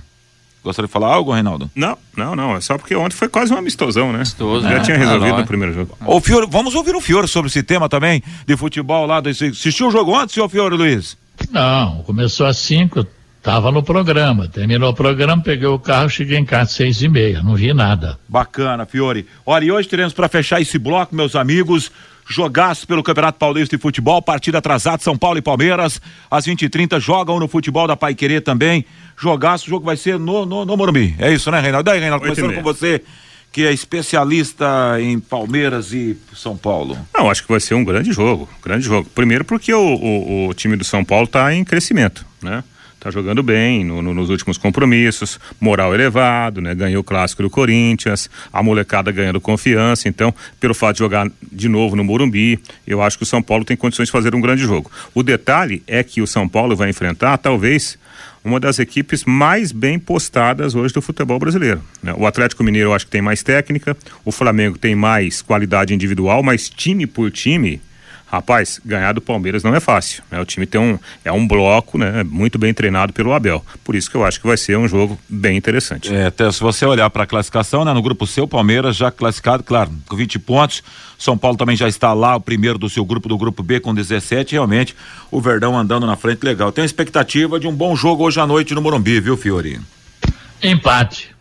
Gostaria 0.63 0.87
de 0.87 0.91
falar 0.93 1.13
algo, 1.13 1.31
Reinaldo? 1.31 1.69
Não, 1.75 1.95
não, 2.17 2.35
não. 2.35 2.55
É 2.55 2.61
só 2.61 2.77
porque 2.77 2.95
ontem 2.95 3.15
foi 3.15 3.27
quase 3.29 3.53
um 3.53 3.57
amistosão, 3.57 4.09
né? 4.11 4.17
Amistoso, 4.17 4.63
Já 4.63 4.69
né? 4.69 4.79
tinha 4.79 4.97
Ah, 4.97 4.99
resolvido 4.99 5.27
não, 5.29 5.37
é. 5.37 5.41
no 5.41 5.45
primeiro 5.47 5.73
jogo. 5.75 5.97
O 6.05 6.19
Fiore, 6.19 6.47
vamos 6.49 6.73
ouvir 6.73 6.95
o 6.95 7.01
Fiore 7.01 7.27
sobre 7.27 7.49
esse 7.49 7.61
tema 7.61 7.87
também 7.87 8.23
de 8.47 8.57
futebol 8.57 9.05
lá. 9.05 9.21
Desse, 9.21 9.45
assistiu 9.45 9.87
o 9.87 9.91
jogo 9.91 10.15
antes, 10.15 10.33
senhor 10.33 10.49
Fiore 10.49 10.75
Luiz? 10.75 11.15
Não, 11.51 12.01
começou 12.03 12.47
às 12.47 12.57
5, 12.57 13.05
estava 13.45 13.71
no 13.71 13.83
programa. 13.83 14.47
Terminou 14.47 14.89
o 14.89 14.93
programa, 14.93 15.39
peguei 15.39 15.67
o 15.67 15.77
carro, 15.77 16.09
cheguei 16.09 16.35
em 16.35 16.43
casa 16.43 16.63
às 16.63 16.71
seis 16.71 17.03
e 17.03 17.07
meia. 17.07 17.43
Não 17.43 17.53
vi 17.53 17.71
nada. 17.75 18.17
Bacana, 18.27 18.87
Fiore. 18.87 19.27
Olha, 19.45 19.65
e 19.65 19.71
hoje 19.71 19.87
teremos 19.87 20.13
para 20.13 20.27
fechar 20.27 20.59
esse 20.59 20.79
bloco, 20.79 21.15
meus 21.15 21.35
amigos, 21.35 21.91
jogaço 22.27 22.87
pelo 22.87 23.03
Campeonato 23.03 23.37
Paulista 23.37 23.77
de 23.77 23.81
Futebol, 23.81 24.19
partida 24.19 24.57
atrasada, 24.57 25.03
São 25.03 25.15
Paulo 25.15 25.37
e 25.37 25.43
Palmeiras, 25.43 26.01
às 26.29 26.47
20h30, 26.47 26.99
jogam 26.99 27.39
no 27.39 27.47
futebol 27.47 27.87
da 27.87 27.95
Pai 27.95 28.15
Querer 28.15 28.41
também. 28.41 28.83
Jogaço, 29.15 29.67
o 29.67 29.69
jogo 29.69 29.85
vai 29.85 29.95
ser 29.95 30.17
no, 30.17 30.43
no, 30.43 30.65
no 30.65 30.75
Morumbi. 30.75 31.15
É 31.19 31.31
isso, 31.31 31.51
né, 31.51 31.59
Reinaldo? 31.59 31.85
Daí, 31.85 31.99
Reinaldo, 31.99 32.25
e 32.25 32.29
começando 32.29 32.55
com 32.55 32.63
você, 32.63 32.99
que 33.51 33.63
é 33.63 33.71
especialista 33.71 34.97
em 34.99 35.19
Palmeiras 35.19 35.93
e 35.93 36.17
São 36.33 36.57
Paulo. 36.57 36.97
Não, 37.15 37.29
acho 37.29 37.43
que 37.43 37.49
vai 37.49 37.59
ser 37.59 37.75
um 37.75 37.85
grande 37.85 38.11
jogo, 38.11 38.49
grande 38.63 38.85
jogo. 38.85 39.07
Primeiro 39.13 39.45
porque 39.45 39.71
o, 39.71 39.79
o, 39.79 40.47
o 40.47 40.53
time 40.55 40.75
do 40.75 40.83
São 40.83 41.05
Paulo 41.05 41.25
está 41.25 41.53
em 41.53 41.63
crescimento, 41.63 42.25
né? 42.41 42.63
Tá 43.05 43.11
jogando 43.11 43.43
bem 43.43 43.83
no- 43.83 44.01
no- 44.01 44.15
nos 44.15 44.31
últimos 44.31 44.57
compromissos, 44.57 45.39
moral 45.61 45.93
elevado, 45.93 46.59
né? 46.59 46.73
Ganhou 46.73 47.01
o 47.01 47.03
clássico 47.03 47.43
do 47.43 47.51
Corinthians, 47.51 48.27
a 48.51 48.63
molecada 48.63 49.11
ganhando 49.11 49.39
confiança. 49.39 50.09
Então, 50.09 50.33
pelo 50.59 50.73
fato 50.73 50.95
de 50.95 50.99
jogar 51.03 51.29
de 51.51 51.69
novo 51.69 51.95
no 51.95 52.03
Morumbi, 52.03 52.59
eu 52.87 53.03
acho 53.03 53.15
que 53.15 53.21
o 53.21 53.25
São 53.27 53.43
Paulo 53.43 53.63
tem 53.63 53.77
condições 53.77 54.07
de 54.07 54.11
fazer 54.11 54.33
um 54.33 54.41
grande 54.41 54.63
jogo. 54.63 54.89
O 55.13 55.21
detalhe 55.21 55.83
é 55.85 56.01
que 56.03 56.19
o 56.19 56.25
São 56.25 56.49
Paulo 56.49 56.75
vai 56.75 56.89
enfrentar, 56.89 57.37
talvez, 57.37 57.95
uma 58.43 58.59
das 58.59 58.79
equipes 58.79 59.23
mais 59.23 59.71
bem 59.71 59.99
postadas 59.99 60.73
hoje 60.73 60.91
do 60.91 60.99
futebol 60.99 61.37
brasileiro. 61.37 61.83
né? 62.01 62.11
O 62.17 62.25
Atlético 62.25 62.63
Mineiro 62.63 62.89
eu 62.89 62.93
acho 62.95 63.05
que 63.05 63.11
tem 63.11 63.21
mais 63.21 63.43
técnica, 63.43 63.95
o 64.25 64.31
Flamengo 64.31 64.79
tem 64.79 64.95
mais 64.95 65.43
qualidade 65.43 65.93
individual, 65.93 66.41
mas 66.41 66.69
time 66.71 67.05
por 67.05 67.29
time, 67.29 67.79
rapaz, 68.35 68.79
ganhar 68.85 69.13
do 69.13 69.21
Palmeiras 69.21 69.63
não 69.63 69.75
é 69.75 69.79
fácil. 69.79 70.23
né? 70.31 70.39
O 70.39 70.45
time 70.45 70.65
tem 70.65 70.79
um 70.79 70.97
é 71.23 71.31
um 71.31 71.47
bloco, 71.47 71.97
né, 71.97 72.23
muito 72.23 72.57
bem 72.57 72.73
treinado 72.73 73.13
pelo 73.13 73.33
Abel. 73.33 73.65
Por 73.83 73.95
isso 73.95 74.09
que 74.09 74.15
eu 74.15 74.23
acho 74.23 74.39
que 74.39 74.47
vai 74.47 74.57
ser 74.57 74.77
um 74.77 74.87
jogo 74.87 75.19
bem 75.27 75.57
interessante. 75.57 76.13
É, 76.13 76.27
até 76.27 76.51
se 76.51 76.59
você 76.59 76.85
olhar 76.85 77.09
para 77.09 77.23
a 77.23 77.27
classificação, 77.27 77.83
né, 77.83 77.93
no 77.93 78.01
grupo 78.01 78.27
C, 78.27 78.41
o 78.41 78.47
Palmeiras 78.47 78.95
já 78.95 79.11
classificado, 79.11 79.63
claro, 79.63 79.91
com 80.07 80.15
20 80.15 80.39
pontos. 80.39 80.83
São 81.17 81.37
Paulo 81.37 81.57
também 81.57 81.75
já 81.75 81.87
está 81.87 82.13
lá, 82.13 82.35
o 82.35 82.41
primeiro 82.41 82.77
do 82.77 82.89
seu 82.89 83.05
grupo, 83.05 83.29
do 83.29 83.37
grupo 83.37 83.63
B, 83.63 83.79
com 83.79 83.93
17. 83.93 84.53
Realmente, 84.53 84.95
o 85.31 85.39
Verdão 85.39 85.77
andando 85.77 86.05
na 86.05 86.15
frente, 86.15 86.43
legal. 86.43 86.71
Tenho 86.71 86.85
expectativa 86.85 87.59
de 87.59 87.67
um 87.67 87.73
bom 87.73 87.95
jogo 87.95 88.23
hoje 88.23 88.39
à 88.39 88.45
noite 88.45 88.73
no 88.73 88.81
Morumbi, 88.81 89.19
viu, 89.19 89.37
Fiori? 89.37 89.79
Empate. 90.61 91.33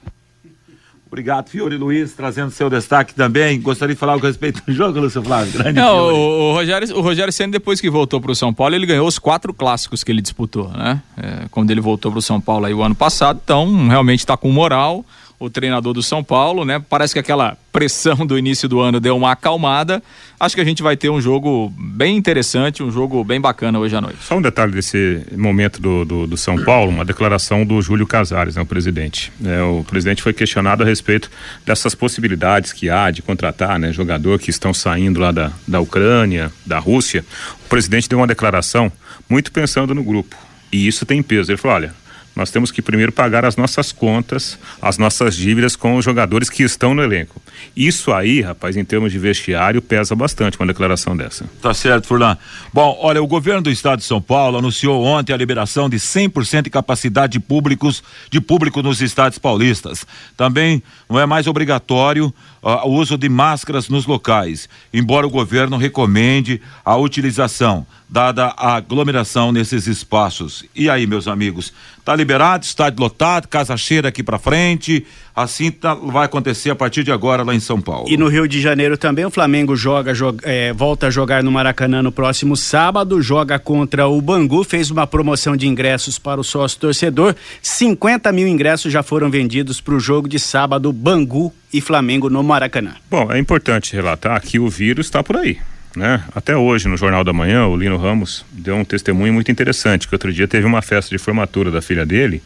Obrigado, 1.14 1.48
Fiore 1.48 1.76
Luiz, 1.76 2.12
trazendo 2.12 2.50
seu 2.50 2.68
destaque 2.68 3.14
também. 3.14 3.60
Gostaria 3.60 3.94
de 3.94 3.98
falar 4.00 4.14
algo 4.14 4.26
a 4.26 4.28
respeito 4.28 4.60
do 4.66 4.72
jogo, 4.72 4.98
Lúcio 4.98 5.22
Flávio. 5.22 5.52
Grande 5.52 5.78
Não, 5.80 6.08
Fiore. 6.08 6.12
o, 6.12 6.18
o 6.18 6.52
Rogério, 6.54 6.96
o 6.96 7.00
Rogério 7.00 7.32
Senna, 7.32 7.52
depois 7.52 7.80
que 7.80 7.88
voltou 7.88 8.20
para 8.20 8.32
o 8.32 8.34
São 8.34 8.52
Paulo, 8.52 8.74
ele 8.74 8.84
ganhou 8.84 9.06
os 9.06 9.16
quatro 9.16 9.54
clássicos 9.54 10.02
que 10.02 10.10
ele 10.10 10.20
disputou, 10.20 10.68
né? 10.70 11.00
É, 11.16 11.46
quando 11.52 11.70
ele 11.70 11.80
voltou 11.80 12.10
para 12.10 12.18
o 12.18 12.22
São 12.22 12.40
Paulo 12.40 12.66
aí 12.66 12.74
o 12.74 12.82
ano 12.82 12.96
passado, 12.96 13.40
então 13.44 13.86
realmente 13.86 14.18
está 14.18 14.36
com 14.36 14.50
moral. 14.50 15.06
O 15.44 15.50
treinador 15.50 15.92
do 15.92 16.02
São 16.02 16.24
Paulo, 16.24 16.64
né? 16.64 16.82
Parece 16.88 17.12
que 17.12 17.18
aquela 17.18 17.54
pressão 17.70 18.24
do 18.24 18.38
início 18.38 18.66
do 18.66 18.80
ano 18.80 18.98
deu 18.98 19.14
uma 19.14 19.32
acalmada. 19.32 20.02
Acho 20.40 20.54
que 20.54 20.60
a 20.60 20.64
gente 20.64 20.82
vai 20.82 20.96
ter 20.96 21.10
um 21.10 21.20
jogo 21.20 21.70
bem 21.76 22.16
interessante, 22.16 22.82
um 22.82 22.90
jogo 22.90 23.22
bem 23.22 23.38
bacana 23.38 23.78
hoje 23.78 23.94
à 23.94 24.00
noite. 24.00 24.18
Só 24.22 24.38
um 24.38 24.40
detalhe 24.40 24.72
desse 24.72 25.22
momento 25.36 25.82
do, 25.82 26.04
do, 26.04 26.26
do 26.26 26.36
São 26.38 26.56
Paulo, 26.64 26.90
uma 26.90 27.04
declaração 27.04 27.66
do 27.66 27.82
Júlio 27.82 28.06
Casares, 28.06 28.56
né, 28.56 28.62
o 28.62 28.66
presidente. 28.66 29.30
É, 29.44 29.62
o 29.62 29.84
presidente 29.84 30.22
foi 30.22 30.32
questionado 30.32 30.82
a 30.82 30.86
respeito 30.86 31.30
dessas 31.66 31.94
possibilidades 31.94 32.72
que 32.72 32.88
há 32.88 33.10
de 33.10 33.20
contratar 33.20 33.78
né, 33.78 33.92
jogador 33.92 34.38
que 34.38 34.48
estão 34.48 34.72
saindo 34.72 35.20
lá 35.20 35.30
da, 35.30 35.52
da 35.68 35.78
Ucrânia, 35.78 36.50
da 36.64 36.78
Rússia. 36.78 37.22
O 37.66 37.68
presidente 37.68 38.08
deu 38.08 38.18
uma 38.18 38.26
declaração 38.26 38.90
muito 39.28 39.52
pensando 39.52 39.94
no 39.94 40.02
grupo. 40.02 40.36
E 40.72 40.86
isso 40.86 41.04
tem 41.04 41.22
peso. 41.22 41.52
Ele 41.52 41.58
falou: 41.58 41.76
olha, 41.76 41.94
nós 42.36 42.50
temos 42.50 42.70
que 42.70 42.82
primeiro 42.82 43.12
pagar 43.12 43.44
as 43.44 43.56
nossas 43.56 43.92
contas, 43.92 44.58
as 44.82 44.98
nossas 44.98 45.36
dívidas 45.36 45.76
com 45.76 45.96
os 45.96 46.04
jogadores 46.04 46.50
que 46.50 46.62
estão 46.62 46.94
no 46.94 47.02
elenco. 47.02 47.40
Isso 47.76 48.12
aí, 48.12 48.40
rapaz, 48.40 48.76
em 48.76 48.84
termos 48.84 49.12
de 49.12 49.18
vestiário, 49.18 49.80
pesa 49.80 50.14
bastante 50.14 50.58
uma 50.58 50.66
declaração 50.66 51.16
dessa. 51.16 51.44
Tá 51.62 51.72
certo, 51.72 52.06
Furlan. 52.06 52.36
Bom, 52.72 52.98
olha, 53.00 53.22
o 53.22 53.26
governo 53.26 53.62
do 53.62 53.70
estado 53.70 53.98
de 53.98 54.04
São 54.04 54.20
Paulo 54.20 54.58
anunciou 54.58 55.04
ontem 55.04 55.32
a 55.32 55.36
liberação 55.36 55.88
de 55.88 55.96
100% 55.96 56.62
de 56.62 56.70
capacidade 56.70 57.34
de 57.34 57.40
públicos 57.40 58.02
de 58.30 58.40
público 58.40 58.82
nos 58.82 59.00
estados 59.00 59.38
paulistas. 59.38 60.06
Também 60.36 60.82
não 61.08 61.18
é 61.18 61.26
mais 61.26 61.46
obrigatório 61.46 62.34
ah, 62.62 62.86
o 62.86 62.92
uso 62.92 63.18
de 63.18 63.28
máscaras 63.28 63.88
nos 63.88 64.06
locais, 64.06 64.68
embora 64.92 65.26
o 65.26 65.30
governo 65.30 65.76
recomende 65.76 66.60
a 66.84 66.96
utilização, 66.96 67.86
dada 68.14 68.54
a 68.56 68.76
aglomeração 68.76 69.50
nesses 69.50 69.88
espaços. 69.88 70.64
E 70.72 70.88
aí, 70.88 71.04
meus 71.04 71.26
amigos, 71.26 71.72
tá 72.04 72.14
liberado, 72.14 72.64
estádio 72.64 73.00
lotado, 73.00 73.48
casa 73.48 73.76
cheia 73.76 74.02
daqui 74.02 74.22
para 74.22 74.38
frente, 74.38 75.04
assim 75.34 75.68
tá- 75.68 75.94
vai 75.96 76.26
acontecer 76.26 76.70
a 76.70 76.76
partir 76.76 77.02
de 77.02 77.10
agora 77.10 77.42
lá 77.42 77.52
em 77.52 77.58
São 77.58 77.80
Paulo. 77.80 78.06
E 78.08 78.16
no 78.16 78.28
Rio 78.28 78.46
de 78.46 78.60
Janeiro 78.60 78.96
também 78.96 79.24
o 79.24 79.30
Flamengo 79.30 79.74
joga, 79.74 80.14
joga- 80.14 80.48
é, 80.48 80.72
volta 80.72 81.08
a 81.08 81.10
jogar 81.10 81.42
no 81.42 81.50
Maracanã 81.50 82.04
no 82.04 82.12
próximo 82.12 82.56
sábado, 82.56 83.20
joga 83.20 83.58
contra 83.58 84.06
o 84.06 84.20
Bangu, 84.22 84.62
fez 84.62 84.92
uma 84.92 85.08
promoção 85.08 85.56
de 85.56 85.66
ingressos 85.66 86.16
para 86.16 86.40
o 86.40 86.44
sócio 86.44 86.78
torcedor. 86.78 87.34
50 87.60 88.30
mil 88.30 88.46
ingressos 88.46 88.92
já 88.92 89.02
foram 89.02 89.28
vendidos 89.28 89.80
para 89.80 89.94
o 89.94 89.98
jogo 89.98 90.28
de 90.28 90.38
sábado, 90.38 90.92
Bangu 90.92 91.52
e 91.72 91.80
Flamengo 91.80 92.30
no 92.30 92.44
Maracanã. 92.44 92.92
Bom, 93.10 93.32
é 93.32 93.40
importante 93.40 93.92
relatar 93.92 94.40
que 94.40 94.60
o 94.60 94.68
vírus 94.68 95.06
está 95.06 95.20
por 95.20 95.36
aí. 95.36 95.58
Né? 95.96 96.22
Até 96.34 96.56
hoje, 96.56 96.88
no 96.88 96.96
Jornal 96.96 97.22
da 97.22 97.32
Manhã, 97.32 97.66
o 97.66 97.76
Lino 97.76 97.96
Ramos 97.96 98.44
deu 98.50 98.76
um 98.76 98.84
testemunho 98.84 99.32
muito 99.32 99.50
interessante, 99.50 100.08
que 100.08 100.14
outro 100.14 100.32
dia 100.32 100.48
teve 100.48 100.66
uma 100.66 100.82
festa 100.82 101.10
de 101.10 101.22
formatura 101.22 101.70
da 101.70 101.80
filha 101.80 102.04
dele 102.04 102.42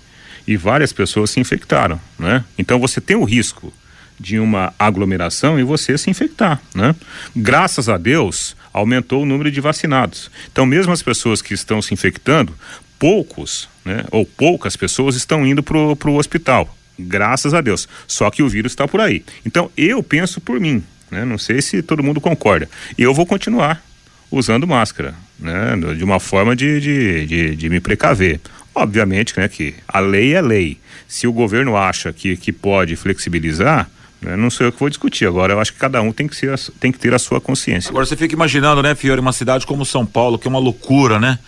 e 0.47 0.57
várias 0.57 0.93
pessoas 0.93 1.31
se 1.31 1.41
infectaram, 1.41 2.01
né? 2.19 2.45
Então 2.59 2.79
você 2.79 3.01
tem 3.01 3.17
o 3.17 3.25
risco 3.25 3.73
de 4.19 4.39
uma 4.39 4.75
aglomeração 4.79 5.59
e 5.59 5.63
você 5.63 5.97
se 5.97 6.11
infectar, 6.11 6.61
né? 6.75 6.95
Graças 7.35 7.89
a 7.89 7.97
Deus, 7.97 8.57
aumentou 8.73 9.23
o 9.23 9.27
número 9.27 9.51
de 9.51 9.61
vacinados. 9.61 10.31
Então, 10.51 10.67
mesmo 10.67 10.93
as 10.93 11.03
pessoas 11.03 11.41
que 11.41 11.55
estão 11.55 11.81
se 11.81 11.95
infectando, 11.95 12.55
poucos, 12.99 13.69
né? 13.85 14.05
Ou 14.11 14.27
poucas 14.27 14.77
pessoas 14.77 15.17
estão 15.17 15.47
indo 15.47 15.63
pro, 15.63 15.95
pro 15.97 16.15
hospital. 16.15 16.75
Graças 16.99 17.55
a 17.55 17.61
Deus. 17.61 17.89
Só 18.07 18.29
que 18.31 18.43
o 18.43 18.49
vírus 18.49 18.73
está 18.73 18.89
por 18.89 19.01
aí. 19.01 19.25
Então, 19.47 19.71
eu 19.77 20.03
penso 20.03 20.41
por 20.41 20.59
mim, 20.59 20.83
né? 21.11 21.25
Não 21.25 21.39
sei 21.39 21.63
se 21.63 21.83
todo 21.83 22.03
mundo 22.03 22.21
concorda. 22.21 22.69
Eu 22.97 23.15
vou 23.15 23.27
continuar 23.27 23.83
usando 24.31 24.67
máscara, 24.67 25.15
né? 25.39 25.75
De 25.97 26.05
uma 26.05 26.21
forma 26.21 26.55
de, 26.55 26.81
de, 26.81 27.27
de, 27.27 27.57
de 27.57 27.69
me 27.69 27.81
precaver. 27.81 28.41
Obviamente, 28.75 29.35
né, 29.37 29.49
que 29.49 29.75
a 29.89 29.99
lei 29.99 30.35
é 30.35 30.41
lei. 30.41 30.79
Se 31.09 31.27
o 31.27 31.33
governo 31.33 31.77
acha 31.77 32.13
que, 32.13 32.37
que 32.37 32.53
pode 32.53 32.95
flexibilizar, 32.95 33.91
né, 34.21 34.37
não 34.37 34.51
sou 34.51 34.67
eu 34.67 34.73
que 34.73 34.79
vou 34.79 34.89
discutir. 34.89 35.27
Agora, 35.27 35.53
eu 35.53 35.61
acho 35.61 35.73
que 35.73 35.79
cada 35.81 36.01
um 36.01 36.13
tem 36.13 36.29
que, 36.29 36.37
ser, 36.37 36.57
tem 36.79 36.93
que 36.93 36.99
ter 36.99 37.13
a 37.13 37.19
sua 37.19 37.41
consciência. 37.41 37.91
Agora 37.91 38.07
você 38.07 38.17
fica 38.17 38.35
imaginando, 38.35 38.81
né, 38.81 38.95
Fiore, 38.95 39.21
uma 39.21 39.33
cidade 39.33 39.67
como 39.67 39.85
São 39.85 40.07
Paulo, 40.07 40.39
que 40.39 40.47
é 40.47 40.51
uma 40.51 40.61
loucura, 40.61 41.19
né? 41.19 41.39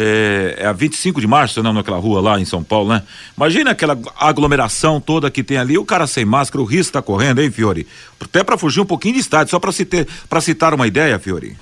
É, 0.00 0.58
é 0.58 0.66
a 0.66 0.72
25 0.72 1.20
de 1.20 1.26
março, 1.26 1.60
não, 1.60 1.72
naquela 1.72 1.98
rua 1.98 2.20
lá 2.20 2.40
em 2.40 2.44
São 2.44 2.62
Paulo, 2.62 2.90
né? 2.90 3.02
Imagina 3.36 3.72
aquela 3.72 3.98
aglomeração 4.16 5.00
toda 5.00 5.30
que 5.30 5.42
tem 5.42 5.58
ali, 5.58 5.76
o 5.76 5.84
cara 5.84 6.06
sem 6.06 6.24
máscara, 6.24 6.62
o 6.62 6.64
risco 6.64 6.92
tá 6.92 7.02
correndo, 7.02 7.40
hein, 7.40 7.50
Fiore? 7.50 7.86
Até 8.20 8.44
para 8.44 8.56
fugir 8.56 8.80
um 8.80 8.86
pouquinho 8.86 9.14
de 9.14 9.20
estádio, 9.20 9.50
só 9.50 9.58
para 9.58 10.40
citar 10.40 10.72
uma 10.72 10.86
ideia, 10.86 11.18
Fiore. 11.18 11.56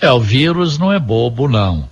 É, 0.00 0.10
o 0.10 0.18
vírus 0.18 0.78
não 0.78 0.92
é 0.92 0.98
bobo, 0.98 1.46
não. 1.46 1.88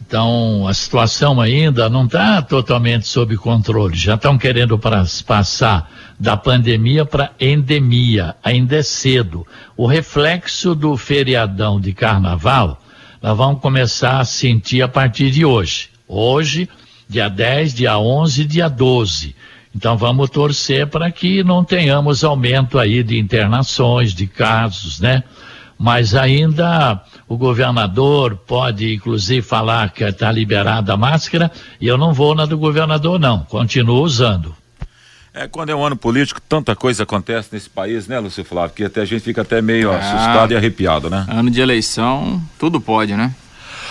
Então, 0.00 0.66
a 0.66 0.74
situação 0.74 1.40
ainda 1.40 1.88
não 1.88 2.04
está 2.04 2.42
totalmente 2.42 3.06
sob 3.06 3.36
controle. 3.36 3.96
Já 3.96 4.16
estão 4.16 4.36
querendo 4.36 4.76
pra, 4.76 5.04
passar 5.24 5.88
da 6.18 6.36
pandemia 6.36 7.06
para 7.06 7.30
endemia. 7.40 8.34
Ainda 8.42 8.76
é 8.76 8.82
cedo. 8.82 9.46
O 9.76 9.86
reflexo 9.86 10.74
do 10.74 10.96
feriadão 10.96 11.80
de 11.80 11.94
carnaval, 11.94 12.81
nós 13.22 13.36
vamos 13.36 13.60
começar 13.60 14.18
a 14.18 14.24
sentir 14.24 14.82
a 14.82 14.88
partir 14.88 15.30
de 15.30 15.44
hoje. 15.44 15.90
Hoje, 16.08 16.68
dia 17.08 17.28
10, 17.28 17.72
dia 17.72 17.96
11, 17.96 18.44
dia 18.44 18.68
12. 18.68 19.36
Então 19.74 19.96
vamos 19.96 20.28
torcer 20.28 20.88
para 20.88 21.08
que 21.10 21.44
não 21.44 21.62
tenhamos 21.64 22.24
aumento 22.24 22.80
aí 22.80 23.02
de 23.04 23.16
internações, 23.16 24.12
de 24.12 24.26
casos, 24.26 24.98
né? 24.98 25.22
Mas 25.78 26.14
ainda 26.14 27.00
o 27.28 27.36
governador 27.36 28.36
pode, 28.36 28.92
inclusive, 28.92 29.40
falar 29.40 29.90
que 29.90 30.02
está 30.02 30.30
liberada 30.30 30.92
a 30.92 30.96
máscara 30.96 31.50
e 31.80 31.86
eu 31.86 31.96
não 31.96 32.12
vou 32.12 32.34
na 32.34 32.44
do 32.44 32.58
governador, 32.58 33.20
não. 33.20 33.40
Continuo 33.44 34.02
usando. 34.02 34.54
É, 35.34 35.48
quando 35.48 35.70
é 35.70 35.74
um 35.74 35.82
ano 35.82 35.96
político, 35.96 36.40
tanta 36.46 36.76
coisa 36.76 37.04
acontece 37.04 37.48
nesse 37.52 37.68
país, 37.68 38.06
né, 38.06 38.18
Lúcio 38.18 38.44
Flávio? 38.44 38.74
Que 38.76 38.84
até 38.84 39.00
a 39.00 39.04
gente 39.06 39.22
fica 39.22 39.40
até 39.40 39.62
meio 39.62 39.90
ah, 39.90 39.96
assustado 39.96 40.52
e 40.52 40.56
arrepiado, 40.56 41.08
né? 41.08 41.24
Ano 41.26 41.50
de 41.50 41.58
eleição, 41.58 42.40
tudo 42.58 42.78
pode, 42.78 43.14
né? 43.14 43.34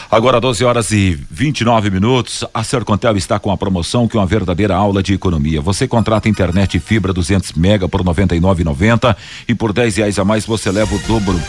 Agora 0.10 0.40
12 0.40 0.64
horas 0.64 0.92
e 0.92 1.18
29 1.32 1.90
minutos, 1.90 2.44
a 2.54 2.64
Sercontel 2.64 3.18
está 3.18 3.40
com 3.40 3.50
a 3.50 3.58
promoção 3.58 4.08
que 4.08 4.18
é 4.18 4.20
uma 4.20 4.26
verdadeira 4.26 4.76
aula 4.76 5.02
de 5.02 5.14
economia. 5.14 5.62
Você 5.62 5.88
contrata 5.88 6.30
internet 6.30 6.80
fibra 6.80 7.14
200 7.14 7.54
mega 7.54 7.90
por 7.90 8.04
99,90 8.04 9.16
e 9.48 9.56
por 9.56 9.74
10 9.74 9.98
reais 9.98 10.20
a 10.20 10.26
mais 10.26 10.46
você 10.46 10.70
leva 10.70 10.94
o 10.94 11.00
dobro 11.00 11.40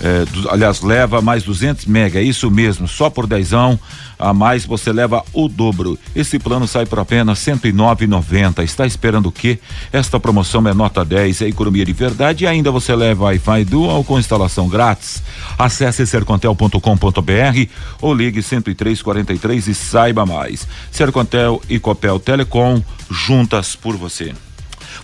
é, 0.00 0.24
do, 0.24 0.50
aliás, 0.50 0.80
leva 0.80 1.20
mais 1.20 1.42
200 1.42 1.86
mega, 1.86 2.18
é 2.18 2.22
isso 2.22 2.50
mesmo, 2.50 2.88
só 2.88 3.10
por 3.10 3.26
dezão 3.26 3.78
a 4.20 4.34
mais 4.34 4.66
você 4.66 4.92
leva 4.92 5.24
o 5.32 5.48
dobro. 5.48 5.98
Esse 6.14 6.38
plano 6.38 6.68
sai 6.68 6.84
por 6.84 6.98
apenas 6.98 7.38
109,90. 7.38 8.62
Está 8.62 8.86
esperando 8.86 9.26
o 9.26 9.32
quê? 9.32 9.58
Esta 9.90 10.20
promoção 10.20 10.66
é 10.68 10.74
nota 10.74 11.04
10, 11.04 11.42
é 11.42 11.48
economia 11.48 11.84
de 11.84 11.92
verdade 11.92 12.44
e 12.44 12.46
ainda 12.46 12.70
você 12.70 12.94
leva 12.94 13.24
Wi-Fi 13.24 13.64
Dual 13.64 14.04
com 14.04 14.18
instalação 14.18 14.68
grátis. 14.68 15.22
Acesse 15.58 16.06
sercontel.com.br 16.06 17.70
ou 18.00 18.14
ligue 18.14 18.42
10343 18.42 19.68
e 19.68 19.74
saiba 19.74 20.26
mais. 20.26 20.68
Sercontel 20.90 21.60
e 21.68 21.78
Copel 21.78 22.20
Telecom 22.20 22.82
juntas 23.10 23.74
por 23.74 23.96
você. 23.96 24.34